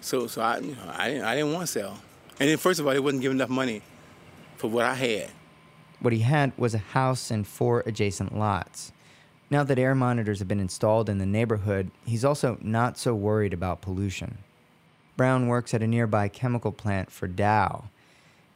So, 0.00 0.26
so 0.26 0.40
I, 0.40 0.58
you 0.58 0.76
know, 0.76 0.92
I 0.96 1.08
didn't, 1.08 1.24
I 1.24 1.34
didn't 1.34 1.52
want 1.52 1.66
to 1.66 1.72
sell. 1.72 1.98
And 2.38 2.48
then, 2.48 2.56
first 2.58 2.80
of 2.80 2.86
all, 2.86 2.92
they 2.92 3.00
wasn't 3.00 3.22
giving 3.22 3.38
enough 3.38 3.48
money 3.48 3.82
for 4.56 4.68
what 4.68 4.84
I 4.84 4.94
had. 4.94 5.30
What 6.00 6.12
he 6.12 6.20
had 6.20 6.52
was 6.56 6.74
a 6.74 6.78
house 6.78 7.30
and 7.30 7.46
four 7.46 7.82
adjacent 7.86 8.36
lots. 8.36 8.92
Now 9.48 9.62
that 9.62 9.78
air 9.78 9.94
monitors 9.94 10.40
have 10.40 10.48
been 10.48 10.60
installed 10.60 11.08
in 11.08 11.18
the 11.18 11.26
neighborhood, 11.26 11.90
he's 12.04 12.24
also 12.24 12.58
not 12.60 12.98
so 12.98 13.14
worried 13.14 13.52
about 13.52 13.80
pollution. 13.80 14.38
Brown 15.16 15.46
works 15.46 15.72
at 15.72 15.82
a 15.82 15.86
nearby 15.86 16.28
chemical 16.28 16.72
plant 16.72 17.10
for 17.10 17.28
Dow. 17.28 17.84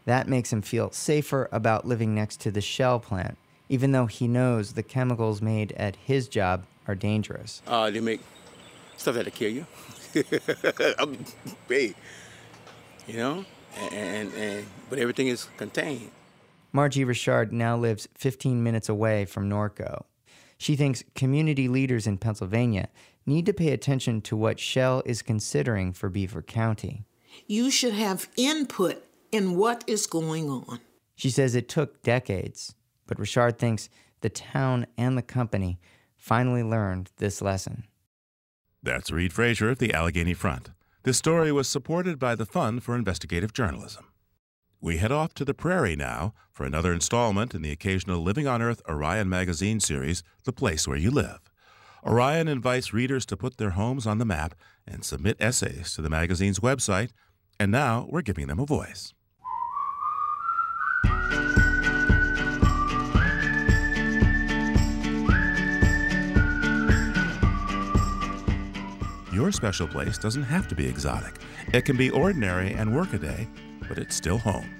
That 0.05 0.29
makes 0.29 0.53
him 0.53 0.63
feel 0.63 0.91
safer 0.91 1.49
about 1.53 1.87
living 1.87 2.15
next 2.15 2.41
to 2.41 2.51
the 2.51 2.61
Shell 2.61 3.01
plant, 3.01 3.39
even 3.69 3.93
though 3.93 4.07
he 4.07 4.27
knows 4.27 4.73
the 4.73 4.83
chemicals 4.83 5.41
made 5.41 5.73
at 5.73 5.97
his 5.97 6.27
job 6.27 6.65
are 6.89 6.95
dangerous. 6.95 7.63
Uh, 7.67 7.91
they 7.91 8.01
make 8.01 8.21
stuff 8.97 9.15
that'll 9.15 9.31
kill 9.31 9.51
you. 9.51 9.67
hey, 11.69 11.95
you 13.07 13.17
know, 13.17 13.45
and, 13.79 13.95
and, 13.95 14.35
and 14.35 14.67
but 14.89 14.99
everything 14.99 15.29
is 15.29 15.47
contained. 15.57 16.11
Margie 16.73 17.05
Richard 17.05 17.53
now 17.53 17.77
lives 17.77 18.09
15 18.15 18.63
minutes 18.63 18.89
away 18.89 19.25
from 19.25 19.49
Norco. 19.49 20.05
She 20.61 20.77
thinks 20.77 21.03
community 21.15 21.69
leaders 21.69 22.07
in 22.07 22.19
Pennsylvania 22.19 22.91
need 23.25 23.47
to 23.47 23.55
pay 23.55 23.73
attention 23.73 24.21
to 24.21 24.37
what 24.37 24.61
Shell 24.61 25.03
is 25.07 25.23
considering 25.23 25.95
for 25.95 26.11
Beaver 26.11 26.43
County. 26.43 27.07
You 27.47 27.71
should 27.71 27.95
have 27.95 28.29
input 28.37 29.03
in 29.33 29.57
what 29.57 29.83
is 29.87 30.07
going 30.07 30.51
on. 30.51 30.81
She 31.15 31.31
says 31.31 31.55
it 31.55 31.71
took 31.71 32.03
decades, 32.03 32.75
but 33.07 33.19
Richard 33.19 33.59
thinks 33.59 33.89
the 34.21 34.29
town 34.29 34.87
and 34.99 35.17
the 35.17 35.23
company 35.23 35.81
finally 36.19 36.63
learned 36.63 37.11
this 37.17 37.41
lesson. 37.41 37.85
That's 38.83 39.11
Reid 39.11 39.33
Frazier 39.33 39.71
of 39.71 39.79
the 39.79 39.95
Allegheny 39.95 40.35
Front. 40.35 40.73
This 41.05 41.17
story 41.17 41.51
was 41.51 41.69
supported 41.69 42.19
by 42.19 42.35
the 42.35 42.45
Fund 42.45 42.83
for 42.83 42.95
Investigative 42.95 43.55
Journalism. 43.55 44.05
We 44.83 44.97
head 44.97 45.13
off 45.13 45.35
to 45.35 45.45
the 45.45 45.53
prairie 45.53 45.95
now 45.95 46.33
for 46.51 46.65
another 46.65 46.91
installment 46.95 47.55
in 47.55 47.61
the 47.61 47.71
occasional 47.71 48.23
Living 48.23 48.47
on 48.47 48.63
Earth 48.63 48.81
Orion 48.89 49.29
magazine 49.29 49.79
series, 49.79 50.23
The 50.45 50.55
Place 50.55 50.89
Where 50.89 50.97
You 50.97 51.11
Live. 51.11 51.41
Orion 52.03 52.49
invites 52.49 52.95
readers 52.95 53.27
to 53.27 53.37
put 53.37 53.59
their 53.59 53.71
homes 53.71 54.07
on 54.07 54.17
the 54.17 54.25
map 54.25 54.55
and 54.87 55.05
submit 55.05 55.37
essays 55.39 55.93
to 55.95 56.01
the 56.01 56.09
magazine's 56.09 56.61
website, 56.61 57.11
and 57.59 57.71
now 57.71 58.07
we're 58.09 58.23
giving 58.23 58.47
them 58.47 58.59
a 58.59 58.65
voice. 58.65 59.13
Your 69.31 69.53
special 69.53 69.87
place 69.87 70.17
doesn't 70.17 70.45
have 70.45 70.69
to 70.69 70.75
be 70.75 70.87
exotic. 70.87 71.35
It 71.75 71.85
can 71.85 71.99
be 71.99 72.09
ordinary 72.09 72.73
and 72.73 72.97
workaday 72.97 73.47
but 73.91 73.99
it's 73.99 74.15
still 74.15 74.39
home. 74.39 74.71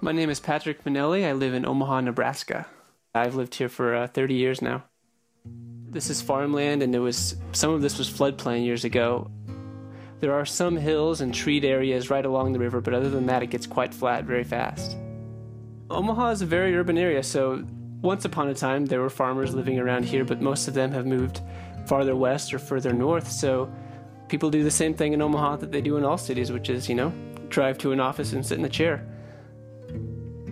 My 0.00 0.12
name 0.12 0.30
is 0.30 0.38
Patrick 0.38 0.84
Manelli. 0.84 1.26
I 1.26 1.32
live 1.32 1.52
in 1.52 1.66
Omaha, 1.66 2.02
Nebraska. 2.02 2.64
I've 3.12 3.34
lived 3.34 3.56
here 3.56 3.68
for 3.68 3.96
uh, 3.96 4.06
30 4.06 4.34
years 4.34 4.62
now. 4.62 4.84
This 5.90 6.10
is 6.10 6.22
farmland, 6.22 6.80
and 6.80 6.94
it 6.94 7.00
was 7.00 7.34
some 7.50 7.72
of 7.72 7.82
this 7.82 7.98
was 7.98 8.08
floodplain 8.08 8.64
years 8.64 8.84
ago. 8.84 9.32
There 10.20 10.32
are 10.32 10.46
some 10.46 10.76
hills 10.76 11.20
and 11.20 11.34
treed 11.34 11.64
areas 11.64 12.08
right 12.08 12.24
along 12.24 12.52
the 12.52 12.60
river, 12.60 12.80
but 12.80 12.94
other 12.94 13.10
than 13.10 13.26
that, 13.26 13.42
it 13.42 13.48
gets 13.48 13.66
quite 13.66 13.92
flat 13.92 14.22
very 14.24 14.44
fast. 14.44 14.96
Omaha 15.90 16.30
is 16.30 16.42
a 16.42 16.46
very 16.46 16.76
urban 16.76 16.96
area, 16.96 17.24
so 17.24 17.64
once 18.00 18.26
upon 18.26 18.46
a 18.46 18.54
time 18.54 18.86
there 18.86 19.00
were 19.00 19.10
farmers 19.10 19.56
living 19.56 19.80
around 19.80 20.04
here, 20.04 20.24
but 20.24 20.40
most 20.40 20.68
of 20.68 20.74
them 20.74 20.92
have 20.92 21.04
moved 21.04 21.40
farther 21.88 22.14
west 22.14 22.54
or 22.54 22.60
further 22.60 22.92
north, 22.92 23.28
so 23.28 23.68
people 24.28 24.50
do 24.50 24.62
the 24.62 24.70
same 24.70 24.94
thing 24.94 25.12
in 25.12 25.22
Omaha 25.22 25.56
that 25.56 25.72
they 25.72 25.80
do 25.80 25.96
in 25.96 26.04
all 26.04 26.18
cities, 26.18 26.52
which 26.52 26.70
is, 26.70 26.88
you 26.88 26.94
know, 26.94 27.12
drive 27.48 27.78
to 27.78 27.92
an 27.92 28.00
office 28.00 28.32
and 28.32 28.44
sit 28.44 28.58
in 28.58 28.64
a 28.64 28.68
chair. 28.68 29.06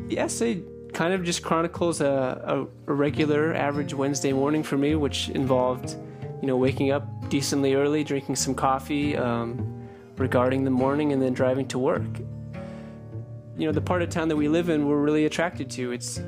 The 0.09 0.19
essay 0.19 0.63
kind 0.93 1.13
of 1.13 1.25
just 1.25 1.43
chronicles 1.43 2.01
a, 2.01 2.41
a, 2.87 2.91
a, 2.91 2.95
regular, 2.95 3.55
average 3.55 3.93
Wednesday 3.93 4.33
morning 4.33 4.63
for 4.63 4.79
me, 4.79 4.95
which 4.95 5.29
involved, 5.31 5.97
you 6.41 6.47
know, 6.47 6.57
waking 6.57 6.91
up 6.91 7.29
decently 7.29 7.75
early, 7.75 8.03
drinking 8.03 8.37
some 8.37 8.55
coffee, 8.55 9.17
um, 9.17 9.89
regarding 10.17 10.65
the 10.65 10.71
morning, 10.71 11.13
and 11.13 11.21
then 11.21 11.35
driving 11.35 11.69
to 11.69 11.79
work. 11.79 12.19
You 13.59 13.67
know, 13.67 13.73
the 13.73 13.81
part 13.81 14.03
of 14.03 14.09
town 14.09 14.29
that 14.29 14.37
we 14.37 14.49
live 14.49 14.69
in, 14.71 14.87
we're 14.87 15.01
really 15.01 15.27
attracted 15.27 15.71
to. 15.73 15.93
It's 15.93 16.19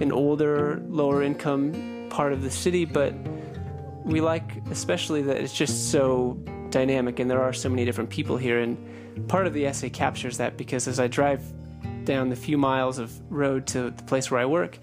an 0.00 0.10
older, 0.10 0.82
lower 0.88 1.22
income 1.22 2.06
part 2.10 2.32
of 2.32 2.42
the 2.42 2.50
city, 2.50 2.84
but 2.84 3.14
we 4.04 4.20
like 4.20 4.50
especially 4.70 5.22
that 5.22 5.36
it's 5.36 5.52
just 5.52 5.90
so 5.90 6.40
dynamic 6.70 7.18
and 7.18 7.30
there 7.30 7.42
are 7.42 7.52
so 7.52 7.68
many 7.68 7.84
different 7.84 8.10
people 8.10 8.36
here 8.36 8.60
and 8.60 8.76
part 9.28 9.46
of 9.46 9.54
the 9.54 9.66
essay 9.66 9.90
captures 9.90 10.36
that 10.36 10.56
because 10.56 10.86
as 10.86 11.00
i 11.00 11.06
drive 11.06 11.42
down 12.08 12.30
the 12.30 12.36
few 12.36 12.56
miles 12.56 12.98
of 12.98 13.12
road 13.30 13.66
to 13.66 13.90
the 13.90 14.02
place 14.04 14.30
where 14.30 14.40
I 14.40 14.46
work, 14.46 14.78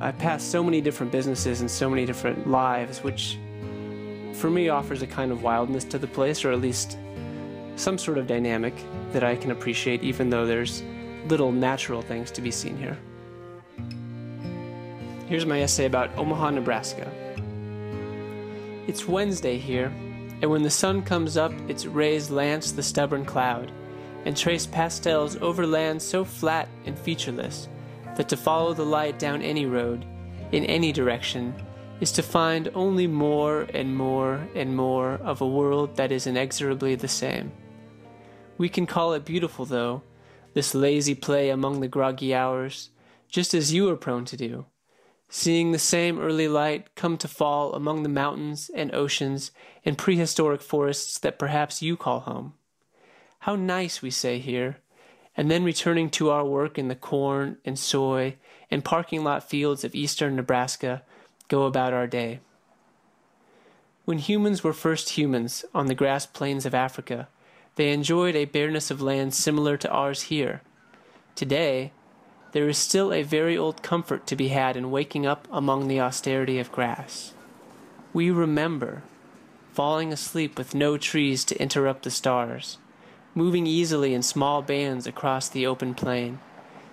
I 0.00 0.12
pass 0.12 0.42
so 0.42 0.64
many 0.64 0.80
different 0.80 1.12
businesses 1.12 1.60
and 1.60 1.70
so 1.70 1.90
many 1.90 2.06
different 2.06 2.48
lives, 2.48 3.04
which 3.04 3.38
for 4.32 4.48
me 4.48 4.70
offers 4.70 5.02
a 5.02 5.06
kind 5.06 5.30
of 5.30 5.42
wildness 5.42 5.84
to 5.84 5.98
the 5.98 6.06
place, 6.06 6.42
or 6.42 6.52
at 6.52 6.60
least 6.62 6.96
some 7.76 7.98
sort 7.98 8.16
of 8.16 8.26
dynamic 8.26 8.74
that 9.12 9.22
I 9.22 9.36
can 9.36 9.50
appreciate, 9.50 10.02
even 10.02 10.30
though 10.30 10.46
there's 10.46 10.82
little 11.28 11.52
natural 11.52 12.00
things 12.00 12.30
to 12.30 12.40
be 12.40 12.50
seen 12.50 12.78
here. 12.78 12.98
Here's 15.28 15.44
my 15.44 15.60
essay 15.60 15.84
about 15.84 16.16
Omaha, 16.16 16.50
Nebraska. 16.50 17.06
It's 18.86 19.06
Wednesday 19.06 19.58
here, 19.58 19.92
and 20.40 20.50
when 20.50 20.62
the 20.62 20.70
sun 20.70 21.02
comes 21.02 21.36
up, 21.36 21.52
its 21.68 21.86
rays 21.86 22.30
lance 22.30 22.72
the 22.72 22.82
stubborn 22.82 23.24
cloud 23.24 23.70
and 24.24 24.36
trace 24.36 24.66
pastels 24.66 25.36
over 25.36 25.66
land 25.66 26.00
so 26.00 26.24
flat 26.24 26.68
and 26.84 26.98
featureless 26.98 27.68
that 28.16 28.28
to 28.28 28.36
follow 28.36 28.74
the 28.74 28.84
light 28.84 29.18
down 29.18 29.42
any 29.42 29.66
road, 29.66 30.04
in 30.52 30.64
any 30.64 30.92
direction, 30.92 31.54
is 32.00 32.12
to 32.12 32.22
find 32.22 32.70
only 32.74 33.06
more 33.06 33.62
and 33.74 33.94
more 33.94 34.46
and 34.54 34.74
more 34.74 35.12
of 35.22 35.40
a 35.40 35.48
world 35.48 35.96
that 35.96 36.12
is 36.12 36.26
inexorably 36.26 36.94
the 36.94 37.08
same. 37.08 37.52
We 38.58 38.68
can 38.68 38.86
call 38.86 39.12
it 39.12 39.24
beautiful, 39.24 39.64
though, 39.64 40.02
this 40.54 40.74
lazy 40.74 41.14
play 41.14 41.50
among 41.50 41.80
the 41.80 41.88
groggy 41.88 42.34
hours, 42.34 42.90
just 43.28 43.54
as 43.54 43.72
you 43.72 43.88
are 43.90 43.96
prone 43.96 44.24
to 44.26 44.36
do, 44.36 44.66
seeing 45.30 45.70
the 45.70 45.78
same 45.78 46.18
early 46.18 46.48
light 46.48 46.94
come 46.96 47.16
to 47.16 47.28
fall 47.28 47.72
among 47.72 48.02
the 48.02 48.08
mountains 48.08 48.68
and 48.74 48.92
oceans 48.92 49.52
and 49.84 49.96
prehistoric 49.96 50.60
forests 50.60 51.18
that 51.20 51.38
perhaps 51.38 51.80
you 51.80 51.96
call 51.96 52.20
home. 52.20 52.52
How 53.40 53.54
nice, 53.54 54.02
we 54.02 54.10
say 54.10 54.40
here, 54.40 54.78
and 55.36 55.50
then 55.50 55.64
returning 55.64 56.10
to 56.10 56.30
our 56.30 56.44
work 56.44 56.76
in 56.76 56.88
the 56.88 56.96
corn 56.96 57.58
and 57.64 57.78
soy 57.78 58.36
and 58.70 58.84
parking 58.84 59.22
lot 59.22 59.48
fields 59.48 59.84
of 59.84 59.94
eastern 59.94 60.34
Nebraska, 60.36 61.02
go 61.48 61.64
about 61.64 61.92
our 61.92 62.08
day. 62.08 62.40
When 64.04 64.18
humans 64.18 64.64
were 64.64 64.72
first 64.72 65.10
humans 65.10 65.64
on 65.72 65.86
the 65.86 65.94
grass 65.94 66.26
plains 66.26 66.66
of 66.66 66.74
Africa, 66.74 67.28
they 67.76 67.92
enjoyed 67.92 68.34
a 68.34 68.46
bareness 68.46 68.90
of 68.90 69.00
land 69.00 69.32
similar 69.32 69.76
to 69.76 69.90
ours 69.90 70.22
here. 70.22 70.62
Today, 71.36 71.92
there 72.52 72.68
is 72.68 72.78
still 72.78 73.12
a 73.12 73.22
very 73.22 73.56
old 73.56 73.82
comfort 73.82 74.26
to 74.26 74.36
be 74.36 74.48
had 74.48 74.76
in 74.76 74.90
waking 74.90 75.26
up 75.26 75.46
among 75.50 75.88
the 75.88 76.00
austerity 76.00 76.58
of 76.58 76.72
grass. 76.72 77.34
We 78.12 78.30
remember 78.30 79.02
falling 79.72 80.12
asleep 80.12 80.58
with 80.58 80.74
no 80.74 80.96
trees 80.96 81.44
to 81.44 81.62
interrupt 81.62 82.02
the 82.02 82.10
stars 82.10 82.78
moving 83.34 83.66
easily 83.66 84.12
in 84.14 84.22
small 84.22 84.62
bands 84.62 85.06
across 85.06 85.48
the 85.48 85.66
open 85.66 85.94
plain, 85.94 86.38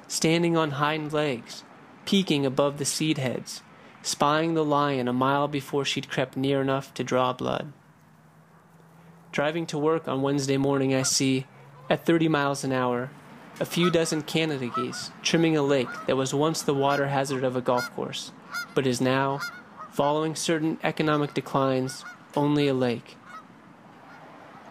standing 0.07 0.55
on 0.55 0.71
hind 0.71 1.11
legs, 1.11 1.63
peeking 2.05 2.45
above 2.45 2.77
the 2.77 2.85
seed 2.85 3.17
heads, 3.17 3.61
spying 4.01 4.53
the 4.53 4.63
lion 4.63 5.07
a 5.07 5.13
mile 5.13 5.47
before 5.47 5.83
she'd 5.83 6.09
crept 6.09 6.37
near 6.37 6.61
enough 6.61 6.93
to 6.93 7.03
draw 7.03 7.33
blood. 7.33 7.73
Driving 9.31 9.65
to 9.67 9.77
work 9.77 10.07
on 10.07 10.21
Wednesday 10.21 10.57
morning, 10.57 10.93
I 10.95 11.03
see, 11.03 11.45
at 11.89 12.05
30 12.05 12.27
miles 12.27 12.63
an 12.63 12.71
hour, 12.71 13.09
a 13.59 13.65
few 13.65 13.89
dozen 13.89 14.21
Canada 14.21 14.69
geese 14.75 15.11
trimming 15.23 15.57
a 15.57 15.61
lake 15.61 15.89
that 16.05 16.17
was 16.17 16.33
once 16.33 16.61
the 16.61 16.73
water 16.73 17.07
hazard 17.07 17.43
of 17.43 17.55
a 17.55 17.61
golf 17.61 17.93
course, 17.95 18.31
but 18.75 18.85
is 18.85 19.01
now, 19.01 19.39
following 19.91 20.35
certain 20.35 20.77
economic 20.83 21.33
declines, 21.33 22.05
only 22.35 22.67
a 22.67 22.73
lake. 22.73 23.17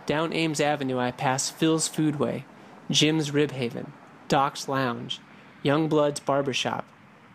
Down 0.07 0.33
Ames 0.33 0.61
Avenue, 0.61 0.99
I 0.99 1.11
pass 1.11 1.51
Phil's 1.51 1.89
Foodway, 1.89 2.45
Jim's 2.89 3.33
Rib 3.33 3.51
Haven, 3.51 3.93
Doc's 4.29 4.69
Lounge, 4.69 5.21
Youngblood's 5.65 6.21
Barbershop, 6.21 6.85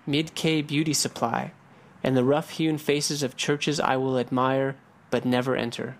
Mid 0.08 0.36
K 0.36 0.62
Beauty 0.62 0.94
Supply, 0.94 1.52
and 2.02 2.16
the 2.16 2.24
rough 2.24 2.52
hewn 2.52 2.78
faces 2.78 3.24
of 3.24 3.36
churches 3.36 3.80
I 3.80 3.98
will 3.98 4.18
admire 4.18 4.78
but 5.10 5.26
never 5.26 5.58
enter. 5.58 5.98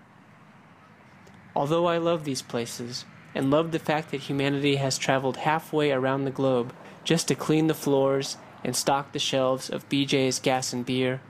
Although 1.54 1.86
I 1.86 1.98
love 1.98 2.24
these 2.24 2.40
places, 2.40 3.04
and 3.34 3.50
love 3.50 3.72
the 3.72 3.78
fact 3.78 4.10
that 4.10 4.22
humanity 4.22 4.76
has 4.76 4.98
traveled 4.98 5.38
halfway 5.38 5.92
around 5.92 6.24
the 6.24 6.30
globe 6.30 6.72
just 7.04 7.28
to 7.28 7.34
clean 7.34 7.66
the 7.66 7.74
floors 7.74 8.36
and 8.64 8.76
stock 8.76 9.12
the 9.12 9.18
shelves 9.18 9.68
of 9.70 9.88
BJ's 9.88 10.38
gas 10.38 10.72
and 10.72 10.86
beer, 10.86 11.20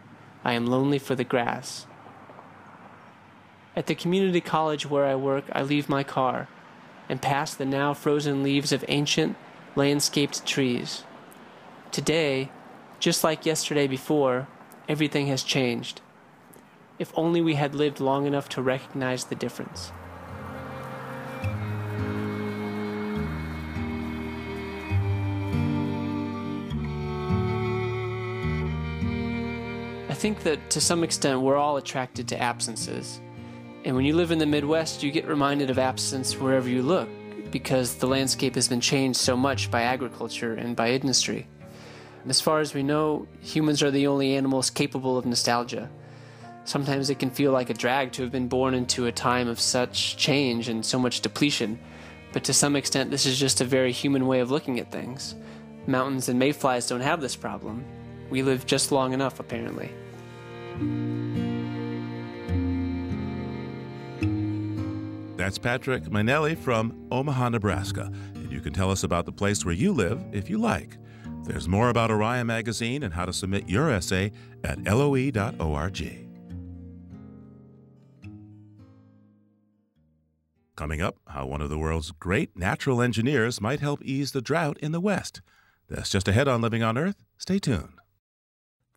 I 0.45 0.53
am 0.53 0.67
lonely 0.67 0.99
for 0.99 1.15
the 1.15 1.25
grass 1.25 1.87
at 3.75 3.87
the 3.87 3.95
community 3.95 4.41
college 4.41 4.87
where 4.87 5.07
I 5.07 5.15
work, 5.15 5.45
I 5.53 5.63
leave 5.63 5.89
my 5.89 6.03
car 6.03 6.49
and 7.09 7.23
pass 7.23 7.55
the 7.55 7.65
now 7.65 7.95
frozen 7.95 8.43
leaves 8.43 8.73
of 8.73 8.85
ancient, 8.89 9.37
landscaped 9.75 10.45
trees. 10.47 11.05
Today, 11.91 12.51
just 13.01 13.25
like 13.25 13.47
yesterday 13.47 13.87
before, 13.87 14.47
everything 14.89 15.27
has 15.27 15.43
changed. 15.43 16.01
If 16.99 17.13
only 17.17 17.41
we 17.41 17.55
had 17.55 17.75
lived 17.75 18.01
long 18.01 18.27
enough 18.27 18.49
to 18.51 18.63
recognize 18.63 19.25
the 19.25 19.35
difference. 19.35 19.93
Think 30.23 30.45
that 30.45 30.71
to 30.71 30.81
some 30.81 31.03
extent 31.03 31.41
we're 31.41 31.57
all 31.57 31.79
attracted 31.79 32.29
to 32.29 32.41
absences. 32.41 33.21
And 33.85 33.97
when 33.97 34.05
you 34.05 34.15
live 34.15 34.31
in 34.31 34.39
the 34.39 34.47
Midwest, 34.47 35.03
you 35.03 35.11
get 35.11 35.27
reminded 35.27 35.69
of 35.69 35.81
absence 35.81 36.37
wherever 36.37 36.69
you 36.69 36.81
look 36.81 37.09
because 37.51 37.97
the 37.97 38.07
landscape 38.07 38.55
has 38.55 38.69
been 38.69 38.81
changed 38.81 39.19
so 39.19 39.37
much 39.37 39.69
by 39.69 39.83
agriculture 39.83 40.55
and 40.55 40.77
by 40.77 40.93
industry. 40.93 41.49
As 42.29 42.41
far 42.41 42.61
as 42.61 42.73
we 42.73 42.85
know, 42.85 43.27
humans 43.41 43.83
are 43.83 43.91
the 43.91 44.07
only 44.07 44.37
animals 44.37 44.71
capable 44.71 45.19
of 45.19 45.27
nostalgia. 45.27 45.91
Sometimes 46.67 47.11
it 47.11 47.19
can 47.19 47.31
feel 47.31 47.51
like 47.51 47.71
a 47.71 47.75
drag 47.75 48.13
to 48.13 48.23
have 48.23 48.31
been 48.31 48.47
born 48.47 48.75
into 48.75 49.07
a 49.07 49.13
time 49.13 49.49
of 49.49 49.59
such 49.59 50.17
change 50.17 50.69
and 50.69 50.87
so 50.87 51.01
much 51.01 51.21
depletion, 51.21 51.81
but 52.33 52.45
to 52.45 52.55
some 52.55 52.77
extent, 52.77 53.11
this 53.11 53.27
is 53.27 53.41
just 53.41 53.61
a 53.61 53.65
very 53.65 53.91
human 53.91 54.29
way 54.29 54.39
of 54.39 54.53
looking 54.53 54.79
at 54.79 54.93
things. 54.93 55.35
Mountains 55.89 56.29
and 56.29 56.39
mayflies 56.39 56.87
don't 56.87 57.01
have 57.01 57.21
this 57.21 57.35
problem. 57.35 57.85
We 58.31 58.45
live 58.45 58.67
just 58.67 58.93
long 58.93 59.15
enough, 59.15 59.41
apparently. 59.41 59.91
That's 65.37 65.59
Patrick 65.59 66.05
Mainelli 66.05 66.57
from 66.57 67.09
Omaha, 67.11 67.49
Nebraska. 67.49 68.13
And 68.35 68.53
you 68.53 68.61
can 68.61 68.73
tell 68.73 68.91
us 68.91 69.03
about 69.03 69.27
the 69.27 69.33
place 69.33 69.65
where 69.65 69.75
you 69.75 69.93
live 69.93 70.23
if 70.33 70.49
you 70.49 70.57
like. 70.57 70.97
There's 71.45 71.69
more 71.69 71.89
about 71.89 72.11
Orion 72.13 72.47
Magazine 72.47 73.03
and 73.03 73.13
how 73.13 73.25
to 73.25 73.33
submit 73.33 73.69
your 73.69 73.91
essay 73.91 74.31
at 74.63 74.79
loe.org. 74.85 76.29
Coming 80.77 81.03
up, 81.03 81.17
how 81.27 81.47
one 81.47 81.61
of 81.61 81.71
the 81.71 81.79
world's 81.79 82.13
great 82.13 82.57
natural 82.57 83.03
engineers 83.03 83.61
might 83.61 83.81
help 83.81 84.03
ease 84.05 84.33
the 84.33 84.41
drought 84.41 84.79
in 84.79 84.93
the 84.93 85.01
West. 85.01 85.43
That's 85.89 86.09
just 86.09 86.29
ahead 86.29 86.49
on 86.49 86.63
Living 86.63 86.83
on 86.83 86.97
Earth. 86.97 87.25
Stay 87.37 87.59
tuned. 87.59 88.02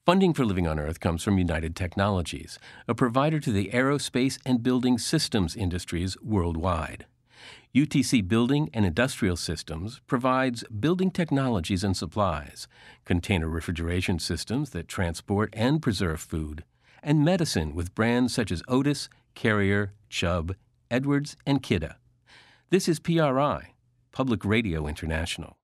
Funding 0.06 0.36
for 0.36 0.46
Living 0.46 0.68
on 0.68 0.78
Earth 0.78 1.00
comes 1.00 1.24
from 1.24 1.40
United 1.40 1.76
Technologies, 1.76 2.60
a 2.88 2.94
provider 2.94 3.40
to 3.40 3.52
the 3.52 3.72
aerospace 3.74 4.38
and 4.46 4.62
building 4.62 5.00
systems 5.00 5.56
industries 5.56 6.16
worldwide. 6.22 7.08
UTC 7.74 8.28
Building 8.28 8.70
and 8.72 8.86
Industrial 8.86 9.36
Systems 9.36 10.02
provides 10.06 10.64
building 10.66 11.10
technologies 11.10 11.84
and 11.84 11.98
supplies, 11.98 12.68
container 13.04 13.50
refrigeration 13.50 14.20
systems 14.20 14.70
that 14.70 14.88
transport 14.88 15.50
and 15.54 15.82
preserve 15.82 16.22
food, 16.22 16.64
and 17.02 17.26
medicine 17.26 17.74
with 17.74 17.96
brands 17.96 18.32
such 18.32 18.52
as 18.52 18.62
Otis, 18.68 19.10
Carrier, 19.34 19.94
Chubb, 20.10 20.54
Edwards, 20.92 21.36
and 21.48 21.64
Kidde. 21.64 21.96
This 22.70 22.88
is 22.88 23.00
PRI, 23.00 23.74
Public 24.12 24.46
Radio 24.46 24.86
International. 24.86 25.58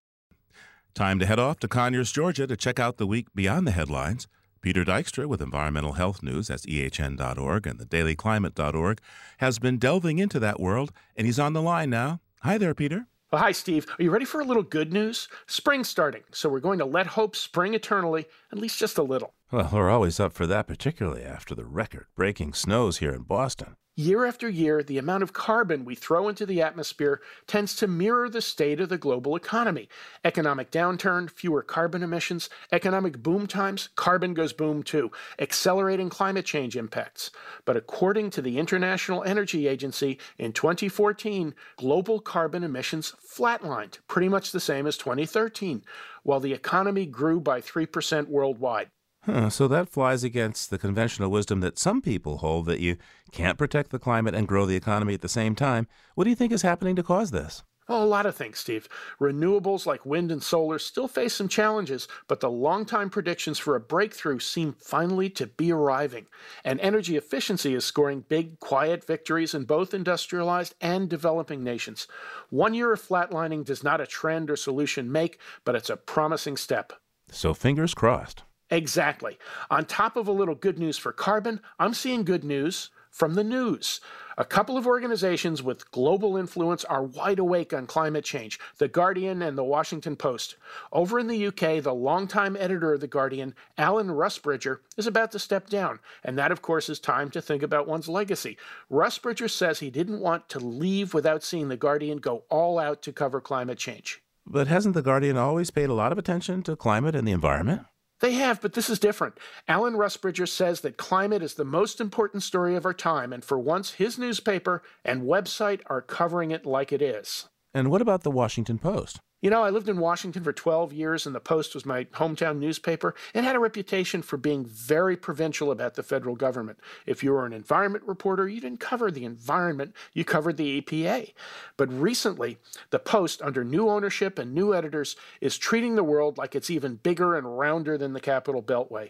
Time 0.94 1.20
to 1.20 1.26
head 1.26 1.40
off 1.40 1.58
to 1.60 1.70
Conyers, 1.70 2.12
Georgia 2.12 2.46
to 2.46 2.58
check 2.58 2.78
out 2.78 2.98
the 2.98 3.08
week 3.08 3.28
beyond 3.34 3.66
the 3.66 3.72
headlines. 3.72 4.28
Peter 4.62 4.86
Dykstra 4.86 5.26
with 5.26 5.42
Environmental 5.42 5.94
Health 5.94 6.22
News, 6.22 6.48
that's 6.48 6.68
ehn.org 6.68 7.66
and 7.66 7.80
thedailyclimate.org, 7.80 9.02
has 9.40 9.58
been 9.58 9.80
delving 9.80 10.20
into 10.20 10.40
that 10.40 10.60
world, 10.60 10.92
and 11.16 11.26
he's 11.26 11.40
on 11.40 11.54
the 11.54 11.62
line 11.62 11.90
now. 11.90 12.22
Hi 12.42 12.60
there, 12.60 12.76
Peter. 12.76 13.08
Well, 13.32 13.42
hi, 13.42 13.54
Steve. 13.54 13.88
Are 13.98 14.04
you 14.04 14.12
ready 14.12 14.26
for 14.26 14.40
a 14.40 14.46
little 14.46 14.62
good 14.62 14.94
news? 14.94 15.28
Spring's 15.48 15.90
starting, 15.90 16.24
so 16.32 16.50
we're 16.50 16.60
going 16.60 16.80
to 16.80 16.86
let 16.86 17.08
hope 17.08 17.36
spring 17.36 17.74
eternally 17.74 18.26
at 18.52 18.60
least 18.60 18.78
just 18.78 18.98
a 18.98 19.04
little. 19.04 19.34
Well, 19.52 19.70
we're 19.72 19.90
always 19.90 20.20
up 20.20 20.34
for 20.34 20.46
that, 20.48 20.68
particularly 20.68 21.24
after 21.24 21.56
the 21.56 21.66
record 21.66 22.06
breaking 22.16 22.54
snows 22.54 22.98
here 22.98 23.14
in 23.14 23.24
Boston. 23.24 23.76
Year 23.98 24.26
after 24.26 24.48
year, 24.48 24.82
the 24.82 24.98
amount 24.98 25.22
of 25.22 25.34
carbon 25.34 25.84
we 25.84 25.96
throw 25.96 26.30
into 26.30 26.46
the 26.46 26.62
atmosphere 26.62 27.20
tends 27.46 27.76
to 27.76 27.88
mirror 27.88 28.30
the 28.30 28.42
state 28.42 28.80
of 28.80 28.88
the 28.88 28.98
global 28.98 29.36
economy. 29.36 29.90
Economic 30.24 30.72
downturn, 30.72 31.30
fewer 31.30 31.62
carbon 31.62 32.02
emissions, 32.02 32.50
economic 32.72 33.22
boom 33.22 33.48
times, 33.48 33.90
carbon 33.98 34.34
goes 34.34 34.54
boom 34.54 34.82
too, 34.82 35.12
accelerating 35.40 36.10
climate 36.10 36.46
change 36.46 36.78
impacts. 36.78 37.32
But 37.66 37.76
according 37.76 38.30
to 38.30 38.42
the 38.42 38.60
International 38.60 39.26
Energy 39.26 39.68
Agency, 39.68 40.20
in 40.38 40.54
2014, 40.54 41.54
global 41.76 42.22
carbon 42.22 42.64
emissions 42.64 43.14
flatlined, 43.30 44.00
pretty 44.08 44.30
much 44.30 44.54
the 44.54 44.62
same 44.62 44.88
as 44.88 44.96
2013, 44.96 45.84
while 46.24 46.40
the 46.40 46.54
economy 46.54 47.06
grew 47.06 47.42
by 47.42 47.60
3% 47.60 48.30
worldwide. 48.30 48.90
Huh, 49.24 49.52
so 49.52 49.68
that 49.68 49.90
flies 49.90 50.24
against 50.24 50.72
the 50.72 50.80
conventional 50.80 51.30
wisdom 51.30 51.60
that 51.60 51.78
some 51.78 52.02
people 52.02 52.38
hold 52.38 52.66
that 52.66 52.80
you 52.80 52.98
can't 53.32 53.58
protect 53.58 53.92
the 53.92 54.00
climate 54.00 54.34
and 54.34 54.48
grow 54.48 54.66
the 54.66 54.76
economy 54.76 55.14
at 55.14 55.22
the 55.22 55.30
same 55.30 55.54
time. 55.54 55.88
What 56.16 56.24
do 56.24 56.32
you 56.32 56.36
think 56.36 56.52
is 56.52 56.64
happening 56.64 56.96
to 56.96 57.04
cause 57.04 57.30
this? 57.30 57.62
Well, 57.88 58.04
a 58.04 58.06
lot 58.06 58.26
of 58.26 58.36
things, 58.36 58.58
Steve. 58.58 58.88
Renewables 59.20 59.86
like 59.86 60.06
wind 60.06 60.32
and 60.32 60.42
solar 60.42 60.80
still 60.80 61.08
face 61.08 61.36
some 61.36 61.50
challenges, 61.50 62.08
but 62.28 62.40
the 62.40 62.50
long-time 62.50 63.10
predictions 63.10 63.60
for 63.60 63.76
a 63.76 63.80
breakthrough 63.80 64.40
seem 64.40 64.74
finally 64.74 65.30
to 65.32 65.46
be 65.46 65.72
arriving. 65.72 66.28
And 66.64 66.80
energy 66.80 67.18
efficiency 67.18 67.76
is 67.76 67.84
scoring 67.84 68.24
big, 68.28 68.60
quiet 68.60 69.06
victories 69.06 69.54
in 69.54 69.66
both 69.66 69.94
industrialized 69.94 70.74
and 70.80 71.10
developing 71.10 71.64
nations. 71.64 72.08
One 72.50 72.74
year 72.74 72.94
of 72.94 73.02
flatlining 73.02 73.66
does 73.66 73.84
not 73.84 74.02
a 74.02 74.08
trend 74.08 74.50
or 74.50 74.56
solution 74.56 75.12
make, 75.12 75.40
but 75.66 75.76
it's 75.76 75.90
a 75.90 75.98
promising 75.98 76.58
step. 76.58 76.94
So 77.30 77.54
fingers 77.54 77.94
crossed. 77.94 78.44
Exactly. 78.72 79.38
On 79.70 79.86
top 79.86 80.16
of 80.16 80.28
a 80.28 80.32
little 80.32 80.56
good 80.56 80.80
news 80.80 80.98
for 80.98 81.12
carbon, 81.12 81.60
I'm 81.78 81.94
seeing 81.94 82.24
good 82.24 82.46
news 82.46 82.90
from 83.12 83.34
the 83.36 83.44
news. 83.44 84.00
A 84.38 84.46
couple 84.46 84.78
of 84.78 84.88
organizations 84.88 85.62
with 85.62 85.92
global 85.92 86.38
influence 86.38 86.86
are 86.86 87.04
wide 87.04 87.38
awake 87.38 87.74
on 87.74 87.86
climate 87.86 88.24
change 88.24 88.58
The 88.78 88.88
Guardian 88.88 89.42
and 89.42 89.58
The 89.58 89.64
Washington 89.64 90.16
Post. 90.16 90.56
Over 90.94 91.20
in 91.20 91.28
the 91.28 91.48
UK, 91.48 91.84
the 91.84 91.94
longtime 91.94 92.56
editor 92.56 92.94
of 92.94 93.02
The 93.02 93.08
Guardian, 93.08 93.54
Alan 93.78 94.08
Rusbridger, 94.08 94.80
is 94.96 95.06
about 95.06 95.34
to 95.34 95.40
step 95.40 95.70
down, 95.70 96.00
and 96.24 96.38
that, 96.38 96.52
of 96.52 96.62
course, 96.62 96.88
is 96.88 97.00
time 97.00 97.30
to 97.32 97.42
think 97.42 97.62
about 97.62 97.88
one's 97.88 98.08
legacy. 98.08 98.58
Rusbridger 98.90 99.50
says 99.50 99.80
he 99.80 99.90
didn't 99.90 100.22
want 100.22 100.48
to 100.50 100.60
leave 100.60 101.14
without 101.14 101.44
seeing 101.44 101.68
The 101.68 101.78
Guardian 101.78 102.20
go 102.20 102.46
all 102.50 102.80
out 102.80 103.02
to 103.04 103.12
cover 103.12 103.42
climate 103.42 103.78
change. 103.78 104.22
But 104.48 104.68
hasn't 104.68 104.96
The 104.96 105.02
Guardian 105.02 105.38
always 105.38 105.70
paid 105.70 105.90
a 105.90 105.94
lot 105.94 106.14
of 106.14 106.18
attention 106.18 106.64
to 106.64 106.78
climate 106.78 107.16
and 107.16 107.28
the 107.28 107.34
environment? 107.34 107.82
They 108.22 108.34
have, 108.34 108.62
but 108.62 108.74
this 108.74 108.90
is 108.90 109.00
different. 109.00 109.40
Alan 109.68 109.96
Rusbridger 109.96 110.48
says 110.48 110.82
that 110.82 110.96
climate 110.96 111.42
is 111.42 111.56
the 111.56 111.66
most 111.66 112.00
important 112.00 112.44
story 112.44 112.76
of 112.76 112.86
our 112.86 112.94
time, 112.94 113.34
and 113.34 113.44
for 113.44 113.60
once, 113.60 113.94
his 113.94 114.18
newspaper 114.18 114.84
and 115.04 115.24
website 115.24 115.82
are 115.88 116.02
covering 116.02 116.52
it 116.52 116.66
like 116.66 116.94
it 116.94 117.02
is. 117.02 117.50
And 117.74 117.90
what 117.90 118.02
about 118.02 118.22
the 118.24 118.32
Washington 118.32 118.78
Post? 118.78 119.20
You 119.42 119.50
know, 119.50 119.64
I 119.64 119.72
lived 119.72 119.90
in 119.90 119.98
Washington 119.98 120.44
for 120.44 120.54
12 120.54 120.94
years, 120.94 121.26
and 121.26 121.34
the 121.34 121.40
Post 121.40 121.74
was 121.74 121.84
my 121.84 122.04
hometown 122.06 122.60
newspaper. 122.60 123.16
It 123.34 123.44
had 123.44 123.56
a 123.56 123.60
reputation 123.60 124.22
for 124.22 124.38
being 124.38 124.66
very 124.66 125.18
provincial 125.18 125.72
about 125.72 125.96
the 125.96 126.04
federal 126.04 126.36
government. 126.36 126.80
If 127.08 127.24
you 127.24 127.32
were 127.32 127.48
an 127.48 127.52
environment 127.52 128.04
reporter, 128.06 128.48
you 128.48 128.62
didn't 128.62 128.80
cover 128.80 129.10
the 129.10 129.26
environment, 129.26 129.96
you 130.14 130.24
covered 130.24 130.58
the 130.58 130.80
EPA. 130.80 131.34
But 131.76 131.92
recently, 131.92 132.60
the 132.92 133.00
Post, 133.00 133.42
under 133.42 133.64
new 133.64 133.90
ownership 133.90 134.38
and 134.38 134.54
new 134.54 134.76
editors, 134.76 135.16
is 135.42 135.58
treating 135.58 135.96
the 135.96 136.04
world 136.04 136.38
like 136.38 136.54
it's 136.54 136.70
even 136.70 136.98
bigger 136.98 137.36
and 137.36 137.58
rounder 137.58 137.98
than 137.98 138.14
the 138.14 138.20
Capitol 138.20 138.62
Beltway. 138.62 139.10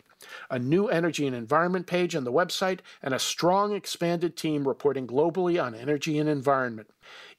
A 0.49 0.57
new 0.57 0.87
energy 0.87 1.27
and 1.27 1.35
environment 1.35 1.87
page 1.87 2.15
on 2.15 2.23
the 2.23 2.31
website, 2.31 2.79
and 3.03 3.13
a 3.13 3.19
strong, 3.19 3.73
expanded 3.73 4.37
team 4.37 4.65
reporting 4.65 5.07
globally 5.07 5.61
on 5.61 5.75
energy 5.75 6.17
and 6.17 6.29
environment. 6.29 6.89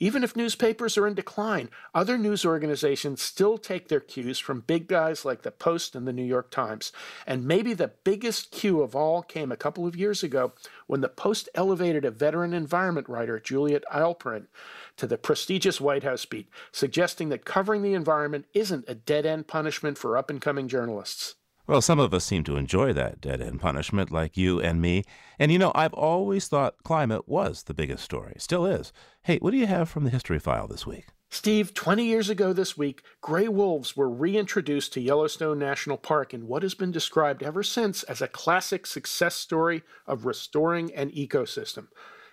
Even 0.03 0.25
if 0.25 0.35
newspapers 0.35 0.99
are 0.99 1.07
in 1.07 1.15
decline, 1.15 1.71
other 1.95 2.19
news 2.19 2.45
organizations 2.45 3.23
still 3.23 3.57
take 3.57 3.87
their 3.87 4.01
cues 4.01 4.41
from 4.41 4.63
big 4.63 4.89
guys 4.89 5.25
like 5.25 5.43
the 5.43 5.53
Post 5.53 5.95
and 5.95 6.09
the 6.09 6.13
New 6.13 6.25
York 6.25 6.51
Times. 6.51 6.91
And 7.25 7.47
maybe 7.47 7.73
the 7.73 7.93
biggest 8.03 8.51
cue 8.51 8.83
of 8.83 8.97
all 8.97 9.23
came 9.23 9.53
a 9.53 9.57
couple 9.57 9.87
of 9.87 9.95
years 9.95 10.25
ago 10.25 10.55
when 10.89 11.03
the 11.03 11.09
Post 11.09 11.49
elevated 11.55 12.05
a 12.05 12.11
veteran 12.11 12.53
environment 12.53 13.09
writer, 13.09 13.39
Juliet 13.39 13.85
Eilperin, 13.95 14.49
to 14.97 15.07
the 15.07 15.17
prestigious 15.17 15.81
White 15.81 16.03
House 16.03 16.25
beat, 16.25 16.49
suggesting 16.73 17.29
that 17.29 17.45
covering 17.45 17.83
the 17.83 17.95
environment 17.95 18.47
isn't 18.55 18.89
a 18.89 18.97
dead 18.97 19.25
end 19.25 19.47
punishment 19.47 19.97
for 19.99 20.19
up 20.19 20.31
and 20.31 20.41
coming 20.41 20.67
journalists. 20.67 21.37
Well, 21.67 21.81
some 21.81 22.01
of 22.01 22.13
us 22.13 22.25
seem 22.25 22.43
to 22.45 22.57
enjoy 22.57 22.93
that 22.93 23.21
dead 23.21 23.41
end 23.41 23.61
punishment, 23.61 24.11
like 24.11 24.37
you 24.37 24.61
and 24.61 24.81
me. 24.81 25.05
And 25.39 25.53
you 25.53 25.59
know, 25.59 25.71
I've 25.77 25.95
always 25.95 26.49
thought 26.49 26.83
climate 26.83 27.29
was 27.29 27.63
the 27.63 27.75
biggest 27.75 28.03
story. 28.03 28.35
Still 28.39 28.67
is. 28.67 28.93
Hey, 29.23 29.39
what 29.39 29.53
do 29.53 29.57
you 29.57 29.67
have 29.69 29.89
from 29.89 30.03
the 30.03 30.11
history 30.11 30.41
file 30.41 30.67
this 30.67 30.87
week? 30.87 31.07
Steve, 31.31 31.73
20 31.73 32.05
years 32.05 32.29
ago 32.29 32.53
this 32.53 32.77
week, 32.77 33.03
gray 33.23 33.49
wolves 33.49 33.97
were 33.97 34.11
reintroduced 34.11 34.93
to 34.93 35.01
Yellowstone 35.01 35.59
National 35.59 35.97
Park 35.97 36.35
in 36.35 36.47
what 36.47 36.63
has 36.63 36.75
been 36.75 36.91
described 36.91 37.43
ever 37.43 37.63
since 37.63 38.03
as 38.03 38.21
a 38.21 38.29
classic 38.29 38.85
success 38.87 39.35
story 39.35 39.83
of 40.07 40.27
restoring 40.27 40.93
an 40.95 41.11
ecosystem. 41.13 41.87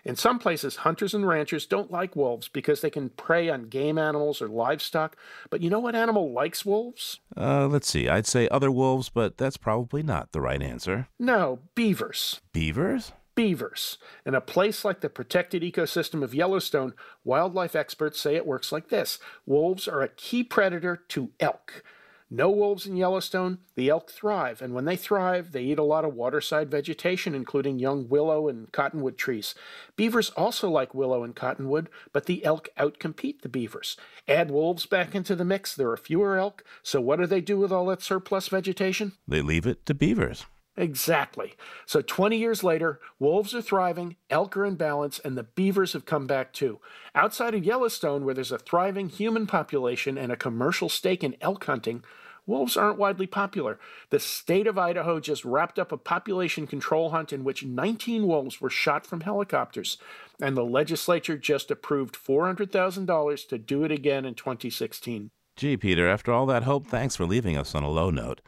In 0.05 0.15
some 0.15 0.39
places, 0.39 0.77
hunters 0.77 1.13
and 1.13 1.27
ranchers 1.27 1.65
don't 1.65 1.91
like 1.91 2.15
wolves 2.15 2.47
because 2.47 2.81
they 2.81 2.89
can 2.89 3.09
prey 3.09 3.49
on 3.49 3.63
game 3.63 3.97
animals 3.97 4.41
or 4.41 4.47
livestock. 4.47 5.17
But 5.49 5.61
you 5.61 5.69
know 5.69 5.79
what 5.79 5.95
animal 5.95 6.31
likes 6.31 6.65
wolves? 6.65 7.19
Uh, 7.35 7.67
let's 7.67 7.89
see. 7.89 8.07
I'd 8.07 8.25
say 8.27 8.47
other 8.49 8.71
wolves, 8.71 9.09
but 9.09 9.37
that's 9.37 9.57
probably 9.57 10.03
not 10.03 10.31
the 10.31 10.41
right 10.41 10.61
answer. 10.61 11.07
No, 11.19 11.59
beavers. 11.75 12.41
Beavers? 12.53 13.11
Beavers. 13.35 13.97
In 14.25 14.35
a 14.35 14.41
place 14.41 14.83
like 14.83 15.01
the 15.01 15.09
protected 15.09 15.61
ecosystem 15.61 16.23
of 16.23 16.33
Yellowstone, 16.33 16.93
wildlife 17.23 17.75
experts 17.75 18.19
say 18.19 18.35
it 18.35 18.45
works 18.45 18.71
like 18.71 18.89
this 18.89 19.19
wolves 19.45 19.87
are 19.87 20.01
a 20.01 20.09
key 20.09 20.43
predator 20.43 20.97
to 21.09 21.31
elk. 21.39 21.83
No 22.31 22.51
wolves 22.51 22.85
in 22.85 22.95
Yellowstone, 22.95 23.57
the 23.73 23.89
elk 23.89 24.11
thrive, 24.11 24.61
and 24.61 24.75
when 24.75 24.85
they 24.85 24.95
thrive, 24.95 25.51
they 25.51 25.63
eat 25.63 25.79
a 25.79 25.83
lot 25.83 26.05
of 26.05 26.13
waterside 26.13 26.69
vegetation, 26.69 27.33
including 27.33 27.79
young 27.79 28.07
willow 28.07 28.47
and 28.47 28.71
cottonwood 28.71 29.17
trees. 29.17 29.55
Beavers 29.95 30.29
also 30.31 30.69
like 30.69 30.93
willow 30.93 31.23
and 31.23 31.35
cottonwood, 31.35 31.89
but 32.13 32.27
the 32.27 32.45
elk 32.45 32.69
outcompete 32.77 33.41
the 33.41 33.49
beavers. 33.49 33.97
Add 34.27 34.51
wolves 34.51 34.85
back 34.85 35.15
into 35.15 35.35
the 35.35 35.43
mix, 35.43 35.75
there 35.75 35.89
are 35.89 35.97
fewer 35.97 36.37
elk, 36.37 36.63
so 36.83 37.01
what 37.01 37.19
do 37.19 37.25
they 37.25 37.41
do 37.41 37.57
with 37.57 37.71
all 37.71 37.87
that 37.87 38.03
surplus 38.03 38.47
vegetation? 38.47 39.13
They 39.27 39.41
leave 39.41 39.65
it 39.65 39.87
to 39.87 39.95
beavers. 39.95 40.45
Exactly. 40.79 41.55
So 41.85 42.01
20 42.01 42.37
years 42.37 42.63
later, 42.63 43.01
wolves 43.19 43.53
are 43.53 43.61
thriving, 43.61 44.15
elk 44.29 44.55
are 44.55 44.63
in 44.63 44.75
balance, 44.75 45.19
and 45.19 45.37
the 45.37 45.43
beavers 45.43 45.91
have 45.91 46.05
come 46.05 46.25
back 46.25 46.53
too. 46.53 46.79
Outside 47.13 47.53
of 47.53 47.65
Yellowstone, 47.65 48.23
where 48.23 48.33
there's 48.33 48.53
a 48.53 48.57
thriving 48.57 49.09
human 49.09 49.45
population 49.45 50.17
and 50.17 50.31
a 50.31 50.37
commercial 50.37 50.87
stake 50.87 51.21
in 51.21 51.35
elk 51.41 51.65
hunting, 51.65 52.01
wolves 52.45 52.77
aren't 52.77 52.97
widely 52.97 53.27
popular. 53.27 53.77
The 54.09 54.21
state 54.21 54.67
of 54.67 54.77
Idaho 54.77 55.19
just 55.19 55.43
wrapped 55.43 55.79
up 55.79 55.91
a 55.91 55.97
population 55.97 56.65
control 56.65 57.09
hunt 57.09 57.33
in 57.33 57.43
which 57.43 57.65
19 57.65 58.25
wolves 58.25 58.61
were 58.61 58.69
shot 58.69 59.05
from 59.05 59.19
helicopters, 59.19 59.97
and 60.41 60.55
the 60.55 60.63
legislature 60.63 61.37
just 61.37 61.69
approved 61.69 62.15
$400,000 62.15 63.47
to 63.49 63.57
do 63.57 63.83
it 63.83 63.91
again 63.91 64.23
in 64.23 64.33
2016. 64.33 65.29
Gee, 65.57 65.75
Peter, 65.75 66.07
after 66.07 66.31
all 66.31 66.45
that 66.45 66.63
hope, 66.63 66.87
thanks 66.87 67.17
for 67.17 67.25
leaving 67.25 67.57
us 67.57 67.75
on 67.75 67.83
a 67.83 67.89
low 67.89 68.09
note. 68.09 68.39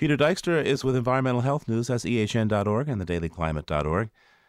Peter 0.00 0.16
Dykstra 0.16 0.64
is 0.64 0.82
with 0.82 0.96
Environmental 0.96 1.42
Health 1.42 1.68
News. 1.68 1.88
That's 1.88 2.06
ehn.org 2.06 2.88
and 2.88 3.02
thedailyclimate.org. 3.02 4.08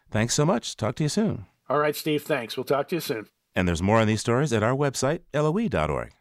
Thanks 0.10 0.34
so 0.34 0.46
much. 0.46 0.78
Talk 0.78 0.96
to 0.96 1.04
you 1.04 1.10
soon. 1.10 1.46
All 1.68 1.78
right, 1.78 1.94
Steve. 1.94 2.24
Thanks. 2.24 2.56
We'll 2.56 2.64
talk 2.64 2.88
to 2.88 2.96
you 2.96 3.02
soon. 3.02 3.28
And 3.54 3.68
there's 3.68 3.82
more 3.82 4.00
on 4.00 4.08
these 4.08 4.22
stories 4.22 4.54
at 4.54 4.64
our 4.64 4.74
website, 4.74 5.24
loe.org. 5.34 6.14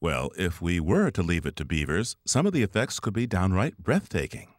Well, 0.00 0.30
if 0.38 0.62
we 0.62 0.80
were 0.80 1.10
to 1.10 1.22
leave 1.22 1.44
it 1.44 1.56
to 1.56 1.66
beavers, 1.66 2.16
some 2.24 2.46
of 2.46 2.54
the 2.54 2.62
effects 2.62 3.00
could 3.00 3.12
be 3.12 3.26
downright 3.26 3.76
breathtaking. 3.76 4.54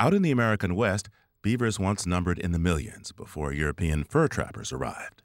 Out 0.00 0.14
in 0.14 0.22
the 0.22 0.32
American 0.32 0.74
West, 0.74 1.08
beavers 1.40 1.78
once 1.78 2.06
numbered 2.06 2.40
in 2.40 2.50
the 2.50 2.58
millions 2.58 3.12
before 3.12 3.52
European 3.52 4.02
fur 4.02 4.26
trappers 4.26 4.72
arrived. 4.72 5.22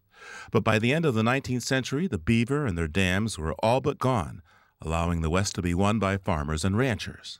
But 0.51 0.63
by 0.63 0.77
the 0.77 0.93
end 0.93 1.05
of 1.05 1.15
the 1.15 1.23
19th 1.23 1.63
century, 1.63 2.05
the 2.05 2.19
beaver 2.19 2.67
and 2.67 2.77
their 2.77 2.87
dams 2.87 3.39
were 3.39 3.55
all 3.63 3.81
but 3.81 3.97
gone, 3.97 4.43
allowing 4.79 5.21
the 5.21 5.31
West 5.31 5.55
to 5.55 5.63
be 5.63 5.73
won 5.73 5.97
by 5.97 6.17
farmers 6.17 6.63
and 6.63 6.77
ranchers. 6.77 7.39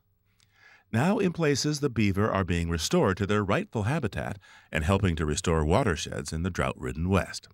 Now, 0.93 1.17
in 1.17 1.33
places, 1.33 1.79
the 1.79 1.89
beaver 1.89 2.31
are 2.31 2.43
being 2.43 2.69
restored 2.69 3.17
to 3.17 3.25
their 3.25 3.43
rightful 3.43 3.83
habitat 3.83 4.37
and 4.71 4.83
helping 4.83 5.15
to 5.15 5.25
restore 5.25 5.65
watersheds 5.65 6.31
in 6.31 6.43
the 6.43 6.51
drought 6.51 6.75
ridden 6.77 7.09
West. 7.09 7.47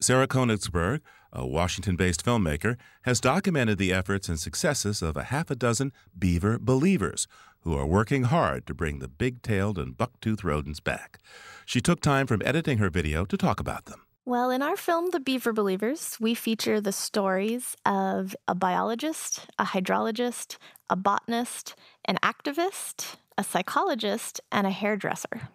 Sarah 0.00 0.26
Koenigsberg, 0.26 1.00
a 1.34 1.46
Washington 1.46 1.96
based 1.96 2.24
filmmaker, 2.24 2.78
has 3.02 3.20
documented 3.20 3.76
the 3.76 3.92
efforts 3.92 4.30
and 4.30 4.40
successes 4.40 5.02
of 5.02 5.18
a 5.18 5.24
half 5.24 5.50
a 5.50 5.54
dozen 5.54 5.92
beaver 6.18 6.58
believers 6.58 7.28
who 7.60 7.76
are 7.76 7.86
working 7.86 8.22
hard 8.22 8.66
to 8.66 8.74
bring 8.74 9.00
the 9.00 9.08
big 9.08 9.42
tailed 9.42 9.78
and 9.78 9.98
buck 9.98 10.18
toothed 10.22 10.42
rodents 10.42 10.80
back. 10.80 11.18
She 11.66 11.82
took 11.82 12.00
time 12.00 12.26
from 12.26 12.40
editing 12.42 12.78
her 12.78 12.88
video 12.88 13.26
to 13.26 13.36
talk 13.36 13.60
about 13.60 13.84
them. 13.84 14.06
Well, 14.28 14.50
in 14.50 14.60
our 14.60 14.76
film, 14.76 15.10
The 15.10 15.20
Beaver 15.20 15.52
Believers, 15.52 16.16
we 16.18 16.34
feature 16.34 16.80
the 16.80 16.90
stories 16.90 17.76
of 17.86 18.34
a 18.48 18.56
biologist, 18.56 19.46
a 19.56 19.64
hydrologist, 19.64 20.56
a 20.90 20.96
botanist, 20.96 21.76
an 22.06 22.18
activist, 22.22 23.16
a 23.36 23.44
psychologist, 23.44 24.40
and 24.50 24.66
a 24.66 24.70
hairdresser. 24.70 25.48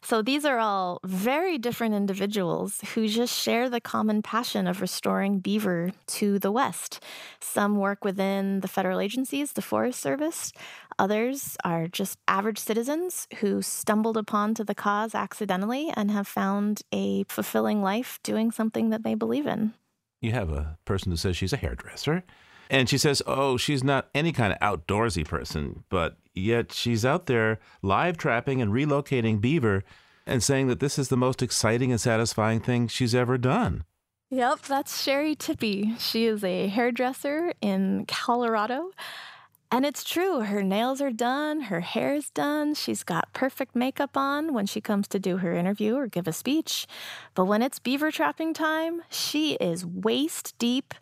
So 0.00 0.22
these 0.22 0.44
are 0.44 0.58
all 0.58 1.00
very 1.04 1.58
different 1.58 1.94
individuals 1.94 2.80
who 2.94 3.06
just 3.06 3.38
share 3.38 3.68
the 3.70 3.80
common 3.80 4.22
passion 4.22 4.66
of 4.66 4.80
restoring 4.80 5.38
beaver 5.38 5.92
to 6.08 6.38
the 6.38 6.50
West. 6.50 7.00
Some 7.40 7.76
work 7.76 8.04
within 8.04 8.60
the 8.60 8.68
federal 8.68 8.98
agencies, 8.98 9.52
the 9.52 9.62
Forest 9.62 10.00
Service. 10.00 10.52
Others 10.98 11.56
are 11.64 11.86
just 11.86 12.18
average 12.26 12.58
citizens 12.58 13.28
who 13.38 13.62
stumbled 13.62 14.16
upon 14.16 14.54
to 14.54 14.64
the 14.64 14.74
cause 14.74 15.14
accidentally 15.14 15.92
and 15.94 16.10
have 16.10 16.26
found 16.26 16.82
a 16.92 17.24
fulfilling 17.24 17.82
life 17.82 18.18
doing 18.22 18.50
something 18.50 18.90
that 18.90 19.04
they 19.04 19.14
believe 19.14 19.46
in. 19.46 19.74
You 20.20 20.32
have 20.32 20.50
a 20.50 20.78
person 20.84 21.10
who 21.12 21.16
says 21.16 21.36
she's 21.36 21.52
a 21.52 21.56
hairdresser. 21.56 22.24
And 22.72 22.88
she 22.88 22.96
says, 22.96 23.20
oh, 23.26 23.58
she's 23.58 23.84
not 23.84 24.08
any 24.14 24.32
kind 24.32 24.50
of 24.50 24.58
outdoorsy 24.60 25.28
person, 25.28 25.84
but 25.90 26.16
yet 26.34 26.72
she's 26.72 27.04
out 27.04 27.26
there 27.26 27.60
live 27.82 28.16
trapping 28.16 28.62
and 28.62 28.72
relocating 28.72 29.42
beaver 29.42 29.84
and 30.26 30.42
saying 30.42 30.68
that 30.68 30.80
this 30.80 30.98
is 30.98 31.10
the 31.10 31.16
most 31.18 31.42
exciting 31.42 31.90
and 31.90 32.00
satisfying 32.00 32.60
thing 32.60 32.88
she's 32.88 33.14
ever 33.14 33.36
done. 33.36 33.84
Yep, 34.30 34.62
that's 34.62 35.02
Sherri 35.02 35.36
Tippie. 35.36 36.00
She 36.00 36.24
is 36.24 36.42
a 36.42 36.68
hairdresser 36.68 37.52
in 37.60 38.06
Colorado. 38.08 38.92
And 39.70 39.84
it's 39.86 40.04
true, 40.04 40.40
her 40.40 40.62
nails 40.62 41.00
are 41.00 41.10
done, 41.10 41.62
her 41.62 41.80
hair's 41.80 42.28
done, 42.28 42.74
she's 42.74 43.02
got 43.02 43.32
perfect 43.32 43.74
makeup 43.74 44.18
on 44.18 44.52
when 44.52 44.66
she 44.66 44.82
comes 44.82 45.08
to 45.08 45.18
do 45.18 45.38
her 45.38 45.54
interview 45.54 45.96
or 45.96 46.06
give 46.06 46.28
a 46.28 46.32
speech. 46.32 46.86
But 47.34 47.46
when 47.46 47.62
it's 47.62 47.78
beaver 47.78 48.10
trapping 48.10 48.52
time, 48.52 49.00
she 49.08 49.54
is 49.54 49.86
waist 49.86 50.54
deep 50.58 50.92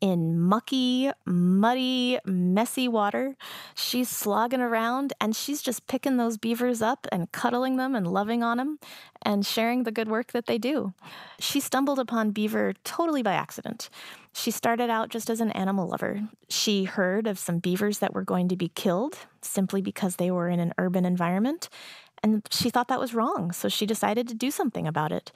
in 0.00 0.38
mucky, 0.38 1.10
muddy, 1.24 2.18
messy 2.24 2.88
water. 2.88 3.36
She's 3.74 4.08
slogging 4.08 4.60
around 4.60 5.12
and 5.20 5.34
she's 5.34 5.62
just 5.62 5.86
picking 5.86 6.16
those 6.16 6.36
beavers 6.36 6.82
up 6.82 7.06
and 7.10 7.30
cuddling 7.32 7.76
them 7.76 7.94
and 7.94 8.06
loving 8.06 8.42
on 8.42 8.58
them 8.58 8.78
and 9.22 9.44
sharing 9.44 9.82
the 9.82 9.92
good 9.92 10.08
work 10.08 10.32
that 10.32 10.46
they 10.46 10.58
do. 10.58 10.94
She 11.40 11.60
stumbled 11.60 11.98
upon 11.98 12.30
beaver 12.30 12.74
totally 12.84 13.22
by 13.22 13.34
accident. 13.34 13.90
She 14.32 14.50
started 14.50 14.90
out 14.90 15.08
just 15.08 15.30
as 15.30 15.40
an 15.40 15.50
animal 15.52 15.88
lover. 15.88 16.28
She 16.48 16.84
heard 16.84 17.26
of 17.26 17.38
some 17.38 17.58
beavers 17.58 17.98
that 17.98 18.14
were 18.14 18.24
going 18.24 18.48
to 18.48 18.56
be 18.56 18.68
killed 18.68 19.18
simply 19.42 19.82
because 19.82 20.16
they 20.16 20.30
were 20.30 20.48
in 20.48 20.60
an 20.60 20.74
urban 20.78 21.04
environment. 21.04 21.68
And 22.22 22.46
she 22.50 22.70
thought 22.70 22.88
that 22.88 23.00
was 23.00 23.14
wrong, 23.14 23.52
so 23.52 23.68
she 23.68 23.86
decided 23.86 24.28
to 24.28 24.34
do 24.34 24.50
something 24.50 24.86
about 24.86 25.12
it. 25.12 25.32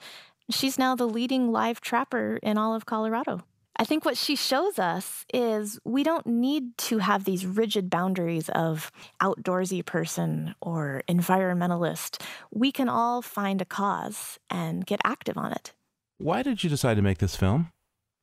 She's 0.49 0.77
now 0.77 0.95
the 0.95 1.07
leading 1.07 1.51
live 1.51 1.79
trapper 1.79 2.39
in 2.43 2.57
all 2.57 2.75
of 2.75 2.85
Colorado. 2.85 3.41
I 3.77 3.85
think 3.85 4.05
what 4.05 4.17
she 4.17 4.35
shows 4.35 4.77
us 4.77 5.25
is 5.33 5.79
we 5.83 6.03
don't 6.03 6.27
need 6.27 6.77
to 6.89 6.99
have 6.99 7.23
these 7.23 7.45
rigid 7.45 7.89
boundaries 7.89 8.49
of 8.49 8.91
outdoorsy 9.19 9.83
person 9.83 10.53
or 10.61 11.01
environmentalist. 11.09 12.21
We 12.51 12.71
can 12.71 12.87
all 12.87 13.21
find 13.23 13.61
a 13.61 13.65
cause 13.65 14.39
and 14.49 14.85
get 14.85 15.01
active 15.03 15.37
on 15.37 15.51
it. 15.51 15.73
Why 16.19 16.43
did 16.43 16.63
you 16.63 16.69
decide 16.69 16.95
to 16.95 17.01
make 17.01 17.17
this 17.17 17.35
film? 17.35 17.72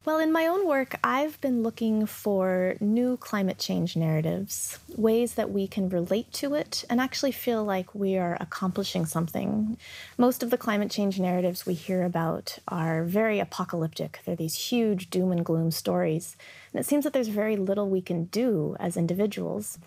Well, 0.06 0.18
in 0.18 0.32
my 0.32 0.46
own 0.46 0.66
work, 0.66 0.98
I've 1.04 1.38
been 1.42 1.62
looking 1.62 2.06
for 2.06 2.74
new 2.80 3.18
climate 3.18 3.58
change 3.58 3.96
narratives, 3.96 4.78
ways 4.96 5.34
that 5.34 5.50
we 5.50 5.68
can 5.68 5.90
relate 5.90 6.32
to 6.32 6.54
it 6.54 6.86
and 6.88 7.02
actually 7.02 7.32
feel 7.32 7.64
like 7.64 7.94
we 7.94 8.16
are 8.16 8.38
accomplishing 8.40 9.04
something. 9.04 9.76
Most 10.16 10.42
of 10.42 10.48
the 10.48 10.56
climate 10.56 10.90
change 10.90 11.20
narratives 11.20 11.66
we 11.66 11.74
hear 11.74 12.02
about 12.02 12.60
are 12.66 13.04
very 13.04 13.40
apocalyptic. 13.40 14.20
They're 14.24 14.34
these 14.34 14.54
huge 14.54 15.10
doom 15.10 15.32
and 15.32 15.44
gloom 15.44 15.70
stories. 15.70 16.34
And 16.72 16.80
it 16.80 16.86
seems 16.86 17.04
that 17.04 17.12
there's 17.12 17.28
very 17.28 17.58
little 17.58 17.90
we 17.90 18.00
can 18.00 18.24
do 18.24 18.76
as 18.80 18.96
individuals. 18.96 19.78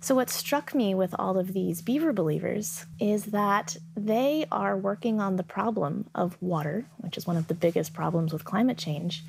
So, 0.00 0.16
what 0.16 0.30
struck 0.30 0.74
me 0.74 0.96
with 0.96 1.14
all 1.16 1.38
of 1.38 1.52
these 1.52 1.80
beaver 1.80 2.12
believers 2.12 2.86
is 2.98 3.26
that 3.26 3.76
they 3.94 4.46
are 4.50 4.76
working 4.76 5.20
on 5.20 5.36
the 5.36 5.42
problem 5.44 6.08
of 6.12 6.36
water, 6.40 6.86
which 6.96 7.16
is 7.16 7.26
one 7.26 7.36
of 7.36 7.46
the 7.46 7.54
biggest 7.54 7.92
problems 7.92 8.32
with 8.32 8.44
climate 8.44 8.78
change 8.78 9.22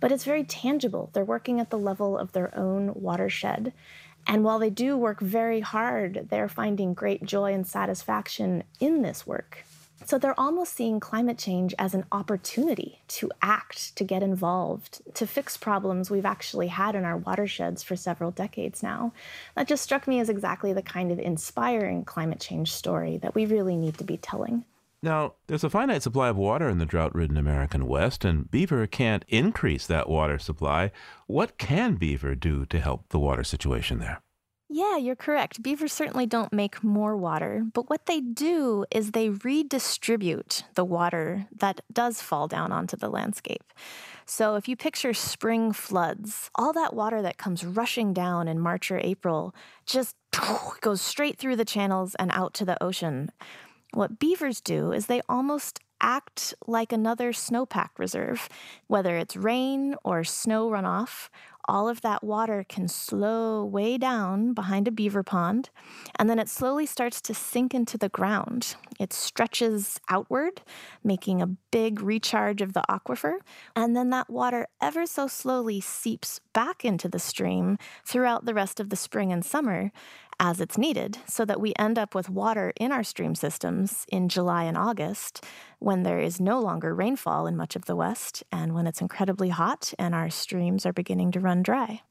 but 0.00 0.12
it's 0.12 0.24
very 0.24 0.44
tangible. 0.44 1.10
They're 1.12 1.24
working 1.24 1.60
at 1.60 1.70
the 1.70 1.78
level 1.78 2.18
of 2.18 2.32
their 2.32 2.56
own 2.56 2.92
watershed. 2.94 3.72
And 4.26 4.42
while 4.42 4.58
they 4.58 4.70
do 4.70 4.96
work 4.96 5.20
very 5.20 5.60
hard, 5.60 6.28
they're 6.30 6.48
finding 6.48 6.94
great 6.94 7.24
joy 7.24 7.54
and 7.54 7.66
satisfaction 7.66 8.64
in 8.80 9.02
this 9.02 9.26
work. 9.26 9.64
So 10.04 10.18
they're 10.18 10.38
almost 10.38 10.74
seeing 10.74 11.00
climate 11.00 11.38
change 11.38 11.74
as 11.78 11.94
an 11.94 12.04
opportunity 12.12 13.00
to 13.08 13.30
act, 13.42 13.96
to 13.96 14.04
get 14.04 14.22
involved, 14.22 15.00
to 15.14 15.26
fix 15.26 15.56
problems 15.56 16.10
we've 16.10 16.26
actually 16.26 16.68
had 16.68 16.94
in 16.94 17.04
our 17.04 17.16
watersheds 17.16 17.82
for 17.82 17.96
several 17.96 18.30
decades 18.30 18.82
now. 18.82 19.12
That 19.54 19.66
just 19.66 19.82
struck 19.82 20.06
me 20.06 20.20
as 20.20 20.28
exactly 20.28 20.72
the 20.72 20.82
kind 20.82 21.10
of 21.10 21.18
inspiring 21.18 22.04
climate 22.04 22.40
change 22.40 22.72
story 22.72 23.16
that 23.18 23.34
we 23.34 23.46
really 23.46 23.76
need 23.76 23.98
to 23.98 24.04
be 24.04 24.16
telling. 24.16 24.64
Now, 25.06 25.34
there's 25.46 25.62
a 25.62 25.70
finite 25.70 26.02
supply 26.02 26.30
of 26.30 26.36
water 26.36 26.68
in 26.68 26.78
the 26.78 26.84
drought 26.84 27.14
ridden 27.14 27.36
American 27.36 27.86
West, 27.86 28.24
and 28.24 28.50
beaver 28.50 28.88
can't 28.88 29.24
increase 29.28 29.86
that 29.86 30.08
water 30.08 30.36
supply. 30.36 30.90
What 31.28 31.58
can 31.58 31.94
beaver 31.94 32.34
do 32.34 32.66
to 32.66 32.80
help 32.80 33.10
the 33.10 33.20
water 33.20 33.44
situation 33.44 34.00
there? 34.00 34.20
Yeah, 34.68 34.96
you're 34.96 35.14
correct. 35.14 35.62
Beavers 35.62 35.92
certainly 35.92 36.26
don't 36.26 36.52
make 36.52 36.82
more 36.82 37.16
water, 37.16 37.64
but 37.72 37.88
what 37.88 38.06
they 38.06 38.20
do 38.20 38.84
is 38.90 39.12
they 39.12 39.28
redistribute 39.28 40.64
the 40.74 40.84
water 40.84 41.46
that 41.56 41.82
does 41.92 42.20
fall 42.20 42.48
down 42.48 42.72
onto 42.72 42.96
the 42.96 43.08
landscape. 43.08 43.72
So 44.24 44.56
if 44.56 44.66
you 44.66 44.74
picture 44.74 45.14
spring 45.14 45.72
floods, 45.72 46.50
all 46.56 46.72
that 46.72 46.94
water 46.94 47.22
that 47.22 47.38
comes 47.38 47.64
rushing 47.64 48.12
down 48.12 48.48
in 48.48 48.58
March 48.58 48.90
or 48.90 48.98
April 48.98 49.54
just 49.86 50.16
goes 50.80 51.00
straight 51.00 51.38
through 51.38 51.54
the 51.54 51.64
channels 51.64 52.16
and 52.16 52.32
out 52.32 52.52
to 52.54 52.64
the 52.64 52.82
ocean. 52.82 53.30
What 53.92 54.18
beavers 54.18 54.60
do 54.60 54.92
is 54.92 55.06
they 55.06 55.22
almost 55.28 55.80
act 56.00 56.54
like 56.66 56.92
another 56.92 57.32
snowpack 57.32 57.90
reserve. 57.98 58.48
Whether 58.86 59.16
it's 59.16 59.36
rain 59.36 59.94
or 60.04 60.24
snow 60.24 60.68
runoff, 60.68 61.28
all 61.68 61.88
of 61.88 62.00
that 62.02 62.22
water 62.22 62.64
can 62.68 62.86
slow 62.86 63.64
way 63.64 63.98
down 63.98 64.52
behind 64.52 64.86
a 64.86 64.92
beaver 64.92 65.24
pond, 65.24 65.70
and 66.16 66.30
then 66.30 66.38
it 66.38 66.48
slowly 66.48 66.86
starts 66.86 67.20
to 67.22 67.34
sink 67.34 67.74
into 67.74 67.98
the 67.98 68.08
ground. 68.08 68.76
It 69.00 69.12
stretches 69.12 70.00
outward, 70.08 70.62
making 71.02 71.42
a 71.42 71.56
big 71.72 72.00
recharge 72.00 72.62
of 72.62 72.72
the 72.72 72.84
aquifer, 72.88 73.38
and 73.74 73.96
then 73.96 74.10
that 74.10 74.30
water 74.30 74.68
ever 74.80 75.06
so 75.06 75.26
slowly 75.26 75.80
seeps 75.80 76.40
back 76.52 76.84
into 76.84 77.08
the 77.08 77.18
stream 77.18 77.78
throughout 78.04 78.44
the 78.44 78.54
rest 78.54 78.78
of 78.78 78.90
the 78.90 78.96
spring 78.96 79.32
and 79.32 79.44
summer 79.44 79.90
as 80.38 80.60
it's 80.60 80.78
needed 80.78 81.18
so 81.26 81.44
that 81.44 81.60
we 81.60 81.72
end 81.78 81.98
up 81.98 82.14
with 82.14 82.28
water 82.28 82.72
in 82.78 82.92
our 82.92 83.02
stream 83.02 83.34
systems 83.34 84.04
in 84.08 84.28
July 84.28 84.64
and 84.64 84.76
August 84.76 85.44
when 85.78 86.02
there 86.02 86.18
is 86.18 86.40
no 86.40 86.60
longer 86.60 86.94
rainfall 86.94 87.46
in 87.46 87.56
much 87.56 87.76
of 87.76 87.84
the 87.86 87.96
West 87.96 88.44
and 88.52 88.74
when 88.74 88.86
it's 88.86 89.00
incredibly 89.00 89.48
hot 89.48 89.92
and 89.98 90.14
our 90.14 90.30
streams 90.30 90.84
are 90.84 90.92
beginning 90.92 91.30
to 91.32 91.40
run 91.40 91.62
dry. 91.62 92.02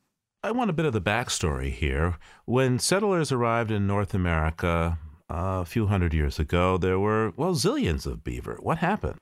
I 0.44 0.52
want 0.52 0.70
a 0.70 0.74
bit 0.74 0.86
of 0.86 0.94
the 0.94 1.02
backstory 1.02 1.72
here. 1.72 2.18
When 2.46 2.78
settlers 2.78 3.32
arrived 3.32 3.72
in 3.72 3.88
North 3.88 4.14
America 4.14 5.00
uh, 5.30 5.62
a 5.62 5.66
few 5.66 5.88
hundred 5.88 6.14
years 6.14 6.38
ago, 6.38 6.78
there 6.78 7.00
were, 7.00 7.34
well, 7.36 7.54
zillions 7.54 8.06
of 8.06 8.24
beaver. 8.24 8.58
What 8.62 8.78
happened? 8.78 9.18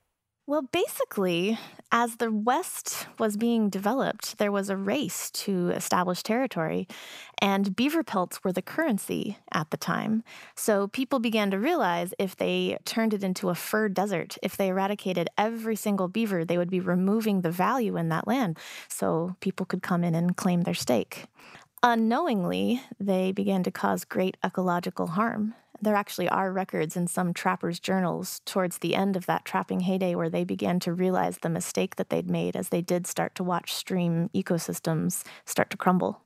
Well, 0.46 0.64
basically, 0.74 1.58
as 1.90 2.18
the 2.18 2.30
West 2.30 3.08
was 3.18 3.38
being 3.38 3.70
developed, 3.70 4.40
there 4.40 4.52
was 4.52 4.70
a 4.70 4.76
race 4.76 5.32
to 5.32 5.70
establish 5.70 6.22
territory, 6.22 6.86
and 7.42 7.74
beaver 7.74 8.04
pelts 8.04 8.44
were 8.44 8.52
the 8.52 8.62
currency 8.62 9.38
at 9.54 9.72
the 9.72 9.78
time. 9.78 10.22
So 10.54 10.90
people 10.90 11.20
began 11.20 11.50
to 11.52 11.60
realize 11.60 12.14
if 12.20 12.36
they 12.36 12.78
turned 12.84 13.14
it 13.14 13.24
into 13.24 13.48
a 13.48 13.56
fur 13.56 13.88
desert, 13.88 14.38
if 14.44 14.58
they 14.58 14.68
eradicated 14.68 15.30
every 15.38 15.78
single 15.78 16.10
beaver, 16.10 16.44
they 16.44 16.58
would 16.58 16.70
be 16.70 16.82
removing 16.82 17.40
the 17.40 17.52
value 17.52 17.96
in 17.96 18.10
that 18.10 18.28
land. 18.28 18.60
So 18.90 19.38
people 19.40 19.66
could 19.66 19.82
come 19.82 20.04
in 20.04 20.14
and 20.14 20.36
claim 20.36 20.64
their 20.64 20.74
stake. 20.74 21.28
Unknowingly, 21.84 22.82
they 23.00 23.32
began 23.32 23.64
to 23.64 23.72
cause 23.72 24.04
great 24.04 24.36
ecological 24.44 25.08
harm 25.08 25.56
there 25.84 25.96
actually 25.96 26.30
are 26.30 26.52
records 26.52 26.96
in 26.96 27.08
some 27.08 27.34
trappers' 27.34 27.80
journals 27.80 28.42
towards 28.46 28.80
the 28.80 28.96
end 28.96 29.16
of 29.16 29.26
that 29.26 29.46
trapping 29.46 29.82
heyday 29.82 30.16
where 30.16 30.30
they 30.30 30.44
began 30.44 30.80
to 30.82 30.94
realize 30.94 31.40
the 31.40 31.50
mistake 31.50 31.96
that 31.98 32.10
they'd 32.10 32.30
made 32.30 32.56
as 32.56 32.70
they 32.70 32.82
did 32.82 33.06
start 33.06 33.36
to 33.36 33.44
watch 33.44 33.74
stream 33.74 34.30
ecosystems 34.34 35.24
start 35.46 35.70
to 35.70 35.78
crumble. 35.78 36.22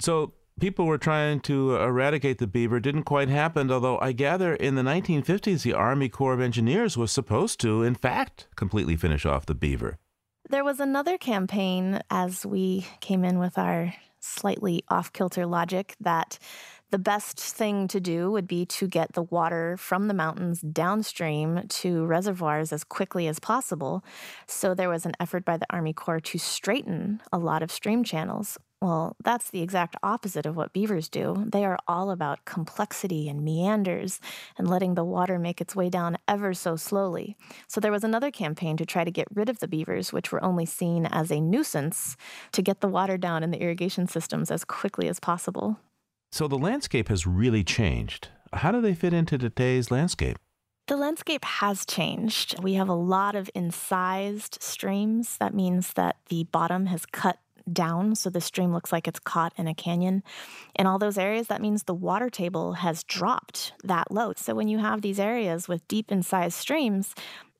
So, 0.00 0.34
people 0.60 0.86
were 0.86 0.98
trying 0.98 1.40
to 1.40 1.76
eradicate 1.76 2.38
the 2.38 2.46
beaver. 2.46 2.80
Didn't 2.80 3.04
quite 3.04 3.28
happen, 3.28 3.70
although 3.70 3.98
I 3.98 4.12
gather 4.12 4.54
in 4.54 4.74
the 4.74 4.82
1950s, 4.82 5.62
the 5.62 5.72
Army 5.72 6.08
Corps 6.08 6.34
of 6.34 6.40
Engineers 6.40 6.96
was 6.96 7.10
supposed 7.10 7.60
to, 7.60 7.82
in 7.82 7.94
fact, 7.94 8.48
completely 8.56 8.96
finish 8.96 9.24
off 9.24 9.46
the 9.46 9.54
beaver. 9.54 9.98
There 10.50 10.64
was 10.64 10.80
another 10.80 11.18
campaign 11.18 12.00
as 12.10 12.46
we 12.46 12.86
came 13.00 13.24
in 13.24 13.38
with 13.38 13.58
our 13.58 13.94
slightly 14.20 14.82
off 14.88 15.12
kilter 15.12 15.46
logic 15.46 15.94
that 16.00 16.38
The 16.90 16.98
best 16.98 17.38
thing 17.38 17.86
to 17.88 18.00
do 18.00 18.30
would 18.30 18.48
be 18.48 18.64
to 18.64 18.86
get 18.86 19.12
the 19.12 19.22
water 19.22 19.76
from 19.76 20.08
the 20.08 20.14
mountains 20.14 20.62
downstream 20.62 21.66
to 21.68 22.06
reservoirs 22.06 22.72
as 22.72 22.82
quickly 22.82 23.28
as 23.28 23.38
possible. 23.38 24.02
So 24.46 24.74
there 24.74 24.88
was 24.88 25.04
an 25.04 25.12
effort 25.20 25.44
by 25.44 25.58
the 25.58 25.66
Army 25.68 25.92
Corps 25.92 26.20
to 26.20 26.38
straighten 26.38 27.20
a 27.30 27.36
lot 27.36 27.62
of 27.62 27.70
stream 27.70 28.04
channels. 28.04 28.56
Well, 28.80 29.16
that's 29.22 29.50
the 29.50 29.60
exact 29.60 29.96
opposite 30.02 30.46
of 30.46 30.56
what 30.56 30.72
beavers 30.72 31.10
do. 31.10 31.44
They 31.46 31.64
are 31.64 31.78
all 31.86 32.10
about 32.10 32.46
complexity 32.46 33.28
and 33.28 33.44
meanders 33.44 34.18
and 34.56 34.70
letting 34.70 34.94
the 34.94 35.04
water 35.04 35.38
make 35.38 35.60
its 35.60 35.76
way 35.76 35.90
down 35.90 36.16
ever 36.26 36.54
so 36.54 36.76
slowly. 36.76 37.36
So 37.66 37.80
there 37.80 37.92
was 37.92 38.04
another 38.04 38.30
campaign 38.30 38.78
to 38.78 38.86
try 38.86 39.04
to 39.04 39.10
get 39.10 39.28
rid 39.34 39.50
of 39.50 39.58
the 39.58 39.68
beavers, 39.68 40.12
which 40.12 40.32
were 40.32 40.42
only 40.42 40.64
seen 40.64 41.04
as 41.06 41.30
a 41.30 41.40
nuisance, 41.40 42.16
to 42.52 42.62
get 42.62 42.80
the 42.80 42.88
water 42.88 43.18
down 43.18 43.42
in 43.42 43.50
the 43.50 43.60
irrigation 43.60 44.06
systems 44.06 44.50
as 44.50 44.64
quickly 44.64 45.08
as 45.08 45.20
possible. 45.20 45.78
So 46.30 46.46
the 46.46 46.58
landscape 46.58 47.08
has 47.08 47.26
really 47.26 47.64
changed. 47.64 48.28
How 48.52 48.70
do 48.70 48.80
they 48.80 48.94
fit 48.94 49.12
into 49.12 49.38
today's 49.38 49.90
landscape? 49.90 50.38
The 50.86 50.96
landscape 50.96 51.44
has 51.44 51.84
changed. 51.84 52.62
We 52.62 52.74
have 52.74 52.88
a 52.88 52.94
lot 52.94 53.34
of 53.34 53.50
incised 53.54 54.58
streams. 54.62 55.36
That 55.38 55.54
means 55.54 55.92
that 55.94 56.16
the 56.28 56.44
bottom 56.44 56.86
has 56.86 57.04
cut 57.04 57.38
down 57.70 58.14
so 58.14 58.30
the 58.30 58.40
stream 58.40 58.72
looks 58.72 58.92
like 58.92 59.06
it's 59.06 59.20
caught 59.20 59.52
in 59.58 59.68
a 59.68 59.74
canyon. 59.74 60.22
In 60.74 60.86
all 60.86 60.98
those 60.98 61.18
areas, 61.18 61.48
that 61.48 61.60
means 61.60 61.82
the 61.82 61.94
water 61.94 62.30
table 62.30 62.74
has 62.74 63.04
dropped 63.04 63.72
that 63.84 64.10
low. 64.10 64.32
So 64.36 64.54
when 64.54 64.68
you 64.68 64.78
have 64.78 65.02
these 65.02 65.20
areas 65.20 65.68
with 65.68 65.86
deep 65.88 66.10
incised 66.10 66.56
streams, 66.56 67.14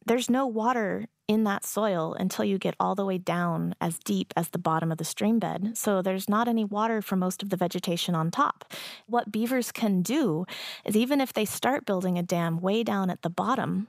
there's 0.08 0.30
no 0.30 0.46
water 0.46 1.06
in 1.28 1.44
that 1.44 1.64
soil 1.64 2.14
until 2.14 2.44
you 2.44 2.56
get 2.58 2.74
all 2.80 2.94
the 2.94 3.04
way 3.04 3.18
down 3.18 3.74
as 3.80 3.98
deep 3.98 4.32
as 4.34 4.48
the 4.48 4.58
bottom 4.58 4.90
of 4.90 4.96
the 4.96 5.04
stream 5.04 5.38
bed. 5.38 5.76
So 5.76 6.00
there's 6.00 6.28
not 6.28 6.48
any 6.48 6.64
water 6.64 7.02
for 7.02 7.16
most 7.16 7.42
of 7.42 7.50
the 7.50 7.56
vegetation 7.56 8.14
on 8.14 8.30
top. 8.30 8.72
What 9.06 9.30
beavers 9.30 9.70
can 9.70 10.00
do 10.00 10.46
is 10.86 10.96
even 10.96 11.20
if 11.20 11.34
they 11.34 11.44
start 11.44 11.84
building 11.84 12.18
a 12.18 12.22
dam 12.22 12.60
way 12.60 12.82
down 12.82 13.10
at 13.10 13.20
the 13.20 13.30
bottom, 13.30 13.88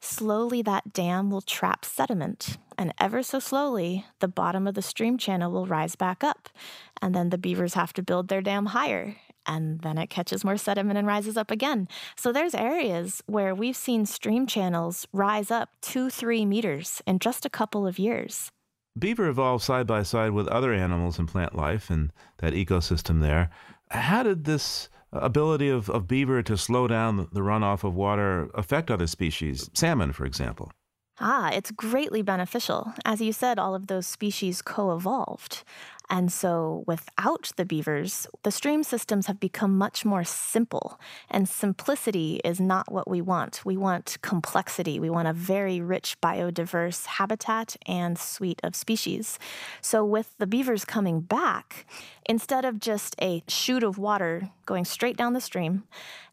slowly 0.00 0.60
that 0.62 0.92
dam 0.92 1.30
will 1.30 1.40
trap 1.40 1.86
sediment. 1.86 2.58
And 2.76 2.92
ever 3.00 3.22
so 3.22 3.38
slowly, 3.38 4.04
the 4.20 4.28
bottom 4.28 4.66
of 4.66 4.74
the 4.74 4.82
stream 4.82 5.16
channel 5.16 5.50
will 5.50 5.66
rise 5.66 5.96
back 5.96 6.22
up. 6.22 6.50
And 7.00 7.14
then 7.14 7.30
the 7.30 7.38
beavers 7.38 7.74
have 7.74 7.94
to 7.94 8.02
build 8.02 8.28
their 8.28 8.42
dam 8.42 8.66
higher 8.66 9.16
and 9.46 9.80
then 9.80 9.98
it 9.98 10.10
catches 10.10 10.44
more 10.44 10.56
sediment 10.56 10.98
and 10.98 11.06
rises 11.06 11.36
up 11.36 11.50
again. 11.50 11.88
So 12.16 12.32
there's 12.32 12.54
areas 12.54 13.22
where 13.26 13.54
we've 13.54 13.76
seen 13.76 14.06
stream 14.06 14.46
channels 14.46 15.06
rise 15.12 15.50
up 15.50 15.70
two, 15.80 16.10
three 16.10 16.44
meters 16.44 17.02
in 17.06 17.18
just 17.18 17.44
a 17.44 17.50
couple 17.50 17.86
of 17.86 17.98
years. 17.98 18.50
Beaver 18.98 19.28
evolved 19.28 19.64
side 19.64 19.86
by 19.86 20.04
side 20.04 20.30
with 20.30 20.46
other 20.48 20.72
animals 20.72 21.18
and 21.18 21.26
plant 21.26 21.56
life 21.56 21.90
in 21.90 22.12
that 22.38 22.52
ecosystem 22.52 23.20
there. 23.20 23.50
How 23.90 24.22
did 24.22 24.44
this 24.44 24.88
ability 25.12 25.68
of, 25.68 25.90
of 25.90 26.06
beaver 26.06 26.42
to 26.42 26.56
slow 26.56 26.86
down 26.86 27.28
the 27.32 27.40
runoff 27.40 27.84
of 27.84 27.94
water 27.94 28.50
affect 28.54 28.90
other 28.90 29.06
species, 29.06 29.68
salmon, 29.74 30.12
for 30.12 30.24
example? 30.24 30.70
Ah, 31.20 31.50
it's 31.52 31.70
greatly 31.70 32.22
beneficial. 32.22 32.92
As 33.04 33.20
you 33.20 33.32
said, 33.32 33.56
all 33.56 33.76
of 33.76 33.86
those 33.86 34.06
species 34.06 34.60
co 34.60 34.96
evolved. 34.96 35.62
And 36.10 36.30
so, 36.30 36.82
without 36.86 37.52
the 37.56 37.64
beavers, 37.64 38.26
the 38.42 38.50
stream 38.50 38.82
systems 38.82 39.26
have 39.26 39.38
become 39.38 39.78
much 39.78 40.04
more 40.04 40.24
simple. 40.24 41.00
And 41.30 41.48
simplicity 41.48 42.40
is 42.44 42.60
not 42.60 42.90
what 42.92 43.08
we 43.08 43.22
want. 43.22 43.62
We 43.64 43.76
want 43.76 44.18
complexity. 44.22 44.98
We 44.98 45.08
want 45.08 45.28
a 45.28 45.32
very 45.32 45.80
rich 45.80 46.20
biodiverse 46.20 47.06
habitat 47.06 47.76
and 47.86 48.18
suite 48.18 48.60
of 48.64 48.74
species. 48.74 49.38
So, 49.80 50.04
with 50.04 50.36
the 50.38 50.48
beavers 50.48 50.84
coming 50.84 51.20
back, 51.20 51.86
instead 52.26 52.64
of 52.64 52.80
just 52.80 53.14
a 53.22 53.44
chute 53.46 53.84
of 53.84 53.98
water 53.98 54.50
going 54.66 54.84
straight 54.84 55.16
down 55.16 55.32
the 55.32 55.40
stream, 55.40 55.84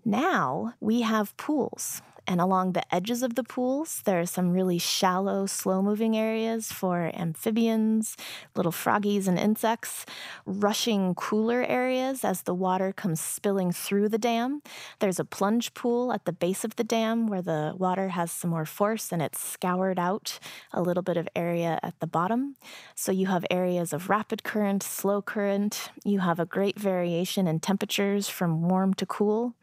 now 0.03 0.73
we 0.79 1.01
have 1.01 1.37
pools 1.37 2.01
and 2.31 2.39
along 2.39 2.71
the 2.71 2.95
edges 2.95 3.23
of 3.23 3.35
the 3.35 3.43
pools, 3.43 4.01
there 4.05 4.21
are 4.21 4.25
some 4.25 4.51
really 4.51 4.77
shallow, 4.77 5.45
slow 5.45 5.81
moving 5.81 6.15
areas 6.15 6.71
for 6.71 7.11
amphibians, 7.13 8.15
little 8.55 8.71
froggies, 8.71 9.27
and 9.27 9.37
insects, 9.37 10.05
rushing 10.45 11.13
cooler 11.13 11.61
areas 11.63 12.23
as 12.23 12.43
the 12.43 12.53
water 12.53 12.93
comes 12.93 13.19
spilling 13.19 13.73
through 13.73 14.07
the 14.07 14.17
dam. 14.17 14.61
There's 14.99 15.19
a 15.19 15.25
plunge 15.25 15.73
pool 15.73 16.13
at 16.13 16.23
the 16.23 16.31
base 16.31 16.63
of 16.63 16.77
the 16.77 16.85
dam 16.85 17.27
where 17.27 17.41
the 17.41 17.73
water 17.77 18.07
has 18.07 18.31
some 18.31 18.51
more 18.51 18.65
force 18.65 19.11
and 19.11 19.21
it's 19.21 19.43
scoured 19.43 19.99
out 19.99 20.39
a 20.71 20.81
little 20.81 21.03
bit 21.03 21.17
of 21.17 21.27
area 21.35 21.81
at 21.83 21.99
the 21.99 22.07
bottom. 22.07 22.55
So 22.95 23.11
you 23.11 23.27
have 23.27 23.45
areas 23.51 23.91
of 23.91 24.09
rapid 24.09 24.45
current, 24.45 24.83
slow 24.83 25.21
current. 25.21 25.89
You 26.05 26.19
have 26.19 26.39
a 26.39 26.45
great 26.45 26.79
variation 26.79 27.45
in 27.45 27.59
temperatures 27.59 28.29
from 28.29 28.69
warm 28.69 28.93
to 28.93 29.05
cool. 29.05 29.53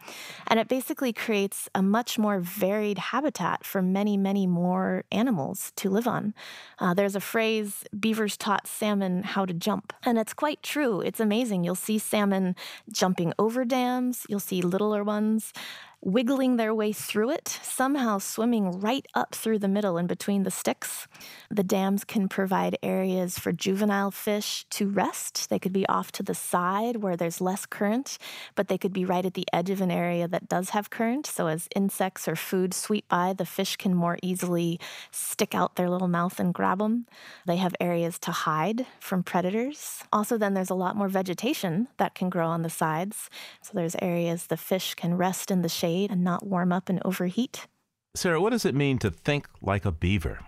And 0.48 0.60
it 0.60 0.68
basically 0.68 1.14
creates 1.14 1.70
a 1.74 1.80
much 1.80 2.18
more 2.18 2.40
varied 2.58 2.98
habitat 2.98 3.64
for 3.64 3.80
many, 3.80 4.16
many 4.16 4.46
more 4.46 5.04
animals 5.12 5.72
to 5.76 5.88
live 5.88 6.08
on. 6.08 6.34
Uh, 6.78 6.92
there's 6.92 7.16
a 7.16 7.20
phrase 7.20 7.84
beavers 7.98 8.36
taught 8.36 8.66
salmon 8.66 9.22
how 9.22 9.44
to 9.46 9.54
jump, 9.54 9.92
and 10.04 10.18
it's 10.18 10.34
quite 10.34 10.62
true. 10.62 11.00
It's 11.00 11.20
amazing. 11.20 11.62
You'll 11.62 11.84
see 11.88 11.98
salmon 11.98 12.56
jumping 12.90 13.32
over 13.38 13.64
dams, 13.64 14.26
you'll 14.28 14.40
see 14.40 14.60
littler 14.62 15.04
ones 15.04 15.52
wiggling 16.00 16.56
their 16.56 16.74
way 16.74 16.92
through 16.92 17.30
it, 17.30 17.48
somehow 17.62 18.18
swimming 18.18 18.80
right 18.80 19.04
up 19.14 19.34
through 19.34 19.58
the 19.58 19.66
middle 19.66 19.96
and 19.96 20.06
between 20.06 20.44
the 20.44 20.50
sticks. 20.50 21.08
The 21.50 21.64
dams 21.64 22.04
can 22.04 22.28
provide 22.28 22.78
areas 22.82 23.38
for 23.38 23.50
juvenile 23.50 24.12
fish 24.12 24.64
to 24.70 24.88
rest. 24.88 25.50
They 25.50 25.58
could 25.58 25.72
be 25.72 25.88
off 25.88 26.12
to 26.12 26.22
the 26.22 26.34
side 26.34 26.96
where 26.96 27.16
there's 27.16 27.40
less 27.40 27.66
current, 27.66 28.16
but 28.54 28.68
they 28.68 28.78
could 28.78 28.92
be 28.92 29.04
right 29.04 29.26
at 29.26 29.34
the 29.34 29.46
edge 29.52 29.70
of 29.70 29.80
an 29.80 29.90
area 29.90 30.28
that 30.28 30.48
does 30.48 30.70
have 30.70 30.88
current. 30.88 31.26
So 31.26 31.48
as 31.48 31.68
insects 31.74 32.28
or 32.28 32.36
food 32.36 32.74
sweep 32.74 33.08
by, 33.08 33.32
the 33.32 33.46
fish 33.46 33.76
can 33.76 33.94
more 33.94 34.18
easily 34.22 34.78
stick 35.10 35.54
out 35.54 35.74
their 35.74 35.90
little 35.90 36.08
mouth 36.08 36.38
and 36.38 36.54
grab 36.54 36.78
them. 36.78 37.06
They 37.44 37.56
have 37.56 37.74
areas 37.80 38.20
to 38.20 38.30
hide 38.30 38.86
from 39.00 39.24
predators. 39.24 40.04
Also, 40.12 40.38
then 40.38 40.54
there's 40.54 40.70
a 40.70 40.74
lot 40.74 40.94
more 40.94 41.08
vegetation 41.08 41.88
that 41.96 42.14
can 42.14 42.30
grow 42.30 42.46
on 42.46 42.62
the 42.62 42.70
sides. 42.70 43.28
So 43.62 43.72
there's 43.74 43.96
areas 44.00 44.46
the 44.46 44.56
fish 44.56 44.94
can 44.94 45.16
rest 45.16 45.50
in 45.50 45.62
the 45.62 45.68
shade 45.68 45.87
shade 45.88 46.10
and 46.10 46.22
not 46.22 46.46
warm 46.46 46.72
up 46.72 46.88
and 46.88 47.00
overheat. 47.04 47.66
Sarah, 48.14 48.40
what 48.40 48.50
does 48.50 48.64
it 48.64 48.74
mean 48.74 48.98
to 48.98 49.10
think 49.10 49.48
like 49.60 49.84
a 49.84 49.92
beaver? 49.92 50.40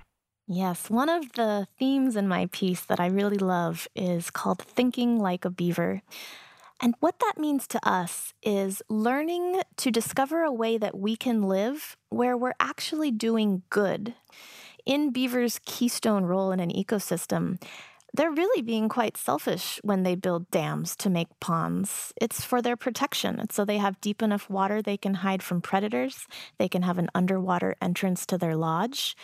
Yes, 0.46 0.90
one 0.90 1.08
of 1.08 1.32
the 1.32 1.68
themes 1.78 2.16
in 2.16 2.26
my 2.26 2.46
piece 2.46 2.82
that 2.84 2.98
I 2.98 3.06
really 3.06 3.38
love 3.38 3.86
is 3.94 4.30
called 4.30 4.60
Thinking 4.60 5.18
Like 5.18 5.44
a 5.44 5.50
Beaver. 5.50 6.02
And 6.82 6.94
what 7.00 7.20
that 7.20 7.38
means 7.38 7.68
to 7.68 7.88
us 7.88 8.32
is 8.42 8.82
learning 8.88 9.60
to 9.76 9.90
discover 9.90 10.42
a 10.42 10.52
way 10.52 10.78
that 10.78 10.98
we 10.98 11.14
can 11.14 11.42
live 11.42 11.96
where 12.08 12.36
we're 12.36 12.54
actually 12.58 13.10
doing 13.12 13.62
good. 13.70 14.14
In 14.86 15.12
beavers' 15.12 15.60
keystone 15.64 16.24
role 16.24 16.50
in 16.50 16.58
an 16.58 16.70
ecosystem, 16.70 17.62
they're 18.20 18.30
really 18.30 18.60
being 18.60 18.90
quite 18.90 19.16
selfish 19.16 19.80
when 19.82 20.02
they 20.02 20.14
build 20.14 20.50
dams 20.50 20.94
to 20.94 21.08
make 21.08 21.40
ponds. 21.40 22.12
It's 22.20 22.44
for 22.44 22.60
their 22.60 22.76
protection. 22.76 23.48
So 23.50 23.64
they 23.64 23.78
have 23.78 23.98
deep 24.02 24.20
enough 24.20 24.50
water 24.50 24.82
they 24.82 24.98
can 24.98 25.14
hide 25.14 25.42
from 25.42 25.62
predators. 25.62 26.26
They 26.58 26.68
can 26.68 26.82
have 26.82 26.98
an 26.98 27.08
underwater 27.14 27.76
entrance 27.80 28.26
to 28.26 28.36
their 28.36 28.56
lodge. 28.56 29.16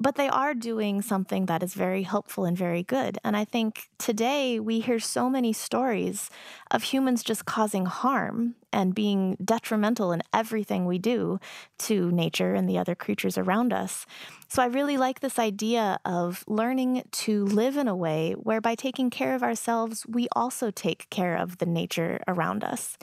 But 0.00 0.16
they 0.16 0.28
are 0.28 0.54
doing 0.54 1.02
something 1.02 1.46
that 1.46 1.62
is 1.62 1.74
very 1.74 2.02
helpful 2.02 2.44
and 2.44 2.56
very 2.56 2.82
good. 2.82 3.18
And 3.24 3.36
I 3.36 3.44
think 3.44 3.88
today 3.98 4.58
we 4.60 4.80
hear 4.80 4.98
so 4.98 5.30
many 5.30 5.52
stories 5.52 6.30
of 6.70 6.82
humans 6.82 7.22
just 7.22 7.44
causing 7.44 7.86
harm 7.86 8.56
and 8.72 8.94
being 8.94 9.36
detrimental 9.42 10.12
in 10.12 10.22
everything 10.32 10.84
we 10.84 10.98
do 10.98 11.38
to 11.78 12.10
nature 12.10 12.54
and 12.54 12.68
the 12.68 12.78
other 12.78 12.94
creatures 12.94 13.38
around 13.38 13.72
us. 13.72 14.04
So 14.48 14.62
I 14.62 14.66
really 14.66 14.96
like 14.96 15.20
this 15.20 15.38
idea 15.38 15.98
of 16.04 16.44
learning 16.48 17.04
to 17.12 17.44
live 17.44 17.76
in 17.76 17.88
a 17.88 17.96
way 17.96 18.32
where 18.32 18.60
by 18.60 18.74
taking 18.74 19.10
care 19.10 19.34
of 19.34 19.42
ourselves, 19.42 20.04
we 20.08 20.28
also 20.32 20.70
take 20.70 21.08
care 21.10 21.36
of 21.36 21.58
the 21.58 21.66
nature 21.66 22.20
around 22.26 22.64
us. 22.64 22.98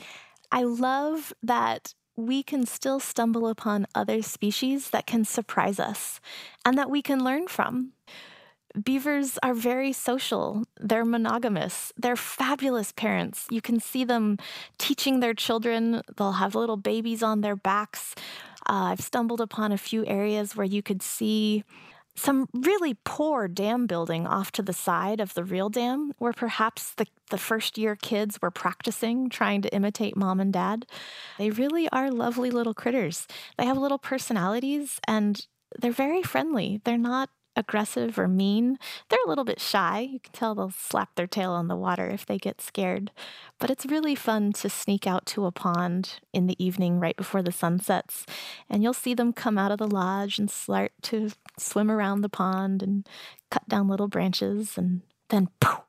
I 0.52 0.64
love 0.64 1.34
that 1.42 1.94
we 2.26 2.44
can 2.44 2.66
still 2.66 3.00
stumble 3.00 3.48
upon 3.48 3.88
other 3.94 4.22
species 4.22 4.90
that 4.92 5.06
can 5.06 5.26
surprise 5.26 5.80
us 5.80 6.20
and 6.66 6.78
that 6.78 6.90
we 6.90 7.02
can 7.02 7.24
learn 7.24 7.48
from. 7.48 7.94
Beavers 8.82 9.38
are 9.44 9.54
very 9.54 9.92
social. 9.92 10.64
They're 10.80 11.04
monogamous. 11.04 11.92
They're 11.98 12.16
fabulous 12.16 12.94
parents. 12.94 13.48
You 13.50 13.62
can 13.62 13.82
see 13.82 14.06
them 14.06 14.38
teaching 14.78 15.20
their 15.20 15.34
children. 15.34 16.02
They'll 16.16 16.34
have 16.34 16.56
little 16.56 16.78
babies 16.78 17.22
on 17.22 17.42
their 17.42 17.58
backs. 17.58 18.16
Uh, 18.70 18.94
I've 18.94 19.02
stumbled 19.02 19.42
upon 19.42 19.72
a 19.72 19.78
few 19.78 20.06
areas 20.06 20.56
where 20.56 20.66
you 20.66 20.82
could 20.82 21.02
see 21.02 21.66
some 22.22 22.48
really 22.54 22.96
poor 23.04 23.48
dam 23.48 23.88
building 23.88 24.28
off 24.28 24.52
to 24.54 24.62
the 24.62 24.74
side 24.74 25.20
of 25.20 25.34
the 25.34 25.44
real 25.44 25.70
dam, 25.70 26.14
where 26.20 26.34
perhaps 26.34 26.94
the, 26.94 27.08
the 27.30 27.38
first 27.38 27.78
year 27.78 27.96
kids 27.96 28.40
were 28.42 28.52
practicing, 28.52 29.30
trying 29.30 29.62
to 29.64 29.74
imitate 29.74 30.16
mom 30.16 30.40
and 30.40 30.54
dad. 30.54 30.86
They 31.38 31.50
really 31.50 31.90
are 31.90 32.12
lovely 32.12 32.52
little 32.52 32.74
critters. 32.76 33.28
They 33.58 33.66
have 33.66 33.78
little 33.78 33.98
personalities 33.98 35.00
and 35.08 35.46
they're 35.80 35.92
very 35.92 36.22
friendly. 36.22 36.82
They're 36.84 36.98
not 36.98 37.30
aggressive 37.56 38.18
or 38.18 38.28
mean. 38.28 38.78
They're 39.10 39.20
a 39.26 39.30
little 39.30 39.44
bit 39.44 39.60
shy. 39.60 40.00
You 40.12 40.20
can 40.20 40.34
tell 40.34 40.56
they'll 40.56 40.72
slap 40.72 41.16
their 41.16 41.28
tail 41.28 41.52
on 41.52 41.68
the 41.68 41.76
water 41.76 42.10
if 42.10 42.26
they 42.26 42.38
get 42.38 42.62
scared. 42.62 43.12
But 43.60 43.70
it's 43.70 43.86
really 43.86 44.16
fun 44.16 44.54
to 44.54 44.70
sneak 44.70 45.06
out 45.06 45.26
to 45.28 45.46
a 45.46 45.52
pond 45.52 46.20
in 46.34 46.48
the 46.48 46.64
evening 46.64 47.00
right 47.00 47.16
before 47.16 47.42
the 47.42 47.52
sun 47.52 47.80
sets. 47.80 48.26
And 48.70 48.84
you'll 48.84 48.94
see 48.94 49.14
them 49.14 49.34
come 49.34 49.58
out 49.58 49.72
of 49.72 49.78
the 49.78 49.88
lodge 49.88 50.40
and 50.40 50.50
start 50.50 50.94
to 51.04 51.30
swim 51.58 51.92
around 51.92 52.22
the 52.22 52.30
pond 52.30 52.82
and 52.82 53.08
cut 53.50 53.68
down 53.68 53.88
little 53.88 54.08
branches. 54.08 54.78
And 54.78 55.02
then 55.30 55.50
poof, 55.60 55.84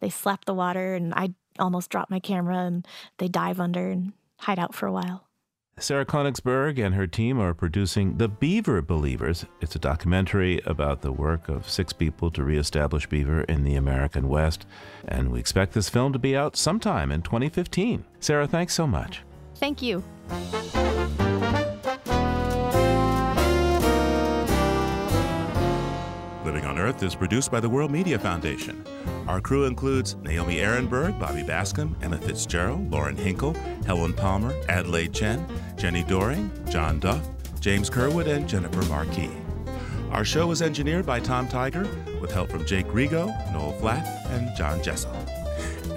they 0.00 0.10
slap 0.10 0.44
the 0.44 0.54
water. 0.54 0.94
And 0.94 1.12
I 1.14 1.34
almost 1.58 1.90
drop 1.90 2.10
my 2.10 2.20
camera 2.20 2.58
and 2.58 2.86
they 3.18 3.28
dive 3.28 3.60
under 3.60 3.90
and 3.90 4.12
hide 4.38 4.58
out 4.58 4.74
for 4.74 4.86
a 4.86 4.92
while. 4.92 5.27
Sarah 5.80 6.04
Koenigsberg 6.04 6.84
and 6.84 6.94
her 6.94 7.06
team 7.06 7.40
are 7.40 7.54
producing 7.54 8.16
The 8.16 8.28
Beaver 8.28 8.82
Believers. 8.82 9.44
It's 9.60 9.76
a 9.76 9.78
documentary 9.78 10.60
about 10.66 11.02
the 11.02 11.12
work 11.12 11.48
of 11.48 11.68
six 11.68 11.92
people 11.92 12.30
to 12.32 12.42
reestablish 12.42 13.08
beaver 13.08 13.42
in 13.42 13.64
the 13.64 13.76
American 13.76 14.28
West. 14.28 14.66
And 15.06 15.30
we 15.30 15.38
expect 15.38 15.74
this 15.74 15.88
film 15.88 16.12
to 16.12 16.18
be 16.18 16.36
out 16.36 16.56
sometime 16.56 17.12
in 17.12 17.22
2015. 17.22 18.04
Sarah, 18.20 18.48
thanks 18.48 18.74
so 18.74 18.86
much. 18.86 19.22
Thank 19.54 19.80
you. 19.80 20.02
Living 26.48 26.64
on 26.64 26.78
Earth 26.78 27.02
is 27.02 27.14
produced 27.14 27.52
by 27.52 27.60
the 27.60 27.68
World 27.68 27.90
Media 27.90 28.18
Foundation. 28.18 28.82
Our 29.26 29.38
crew 29.38 29.66
includes 29.66 30.14
Naomi 30.22 30.60
Arenberg, 30.60 31.20
Bobby 31.20 31.42
Bascomb, 31.42 31.94
Emma 32.02 32.16
Fitzgerald, 32.16 32.90
Lauren 32.90 33.14
Hinkel, 33.14 33.54
Helen 33.84 34.14
Palmer, 34.14 34.54
Adelaide 34.70 35.12
Chen, 35.12 35.46
Jenni 35.76 36.08
Doering, 36.08 36.50
John 36.70 37.00
Duff, 37.00 37.28
James 37.60 37.90
Curwood, 37.90 38.28
and 38.28 38.48
Jennifer 38.48 38.82
Marquis. 38.88 39.30
Our 40.10 40.24
show 40.24 40.46
was 40.46 40.62
engineered 40.62 41.04
by 41.04 41.20
Tom 41.20 41.48
Tiger 41.48 41.86
with 42.18 42.32
help 42.32 42.48
from 42.48 42.64
Jake 42.64 42.86
Rego, 42.86 43.26
Noel 43.52 43.72
Flatt, 43.72 44.06
and 44.30 44.56
John 44.56 44.82
Jessel. 44.82 45.14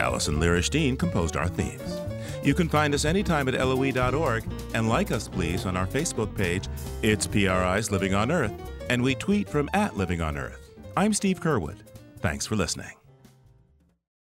Allison 0.01 0.35
Lirish-Dean 0.35 0.97
composed 0.97 1.37
our 1.37 1.47
themes. 1.47 1.97
You 2.43 2.53
can 2.53 2.67
find 2.67 2.93
us 2.93 3.05
anytime 3.05 3.47
at 3.47 3.53
LOE.org 3.53 4.43
and 4.73 4.89
like 4.89 5.11
us, 5.11 5.29
please, 5.29 5.65
on 5.65 5.77
our 5.77 5.87
Facebook 5.87 6.35
page, 6.35 6.67
It's 7.01 7.25
PRI's 7.25 7.89
Living 7.89 8.13
on 8.13 8.31
Earth, 8.31 8.51
and 8.89 9.01
we 9.01 9.15
tweet 9.15 9.47
from 9.47 9.69
at 9.73 9.95
Living 9.95 10.21
on 10.21 10.37
Earth. 10.37 10.69
I'm 10.97 11.13
Steve 11.13 11.39
Curwood. 11.39 11.77
Thanks 12.19 12.45
for 12.45 12.55
listening. 12.55 12.93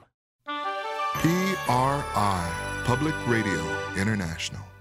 PRI, 1.14 2.50
Public 2.84 3.14
Radio 3.28 3.60
International. 3.96 4.73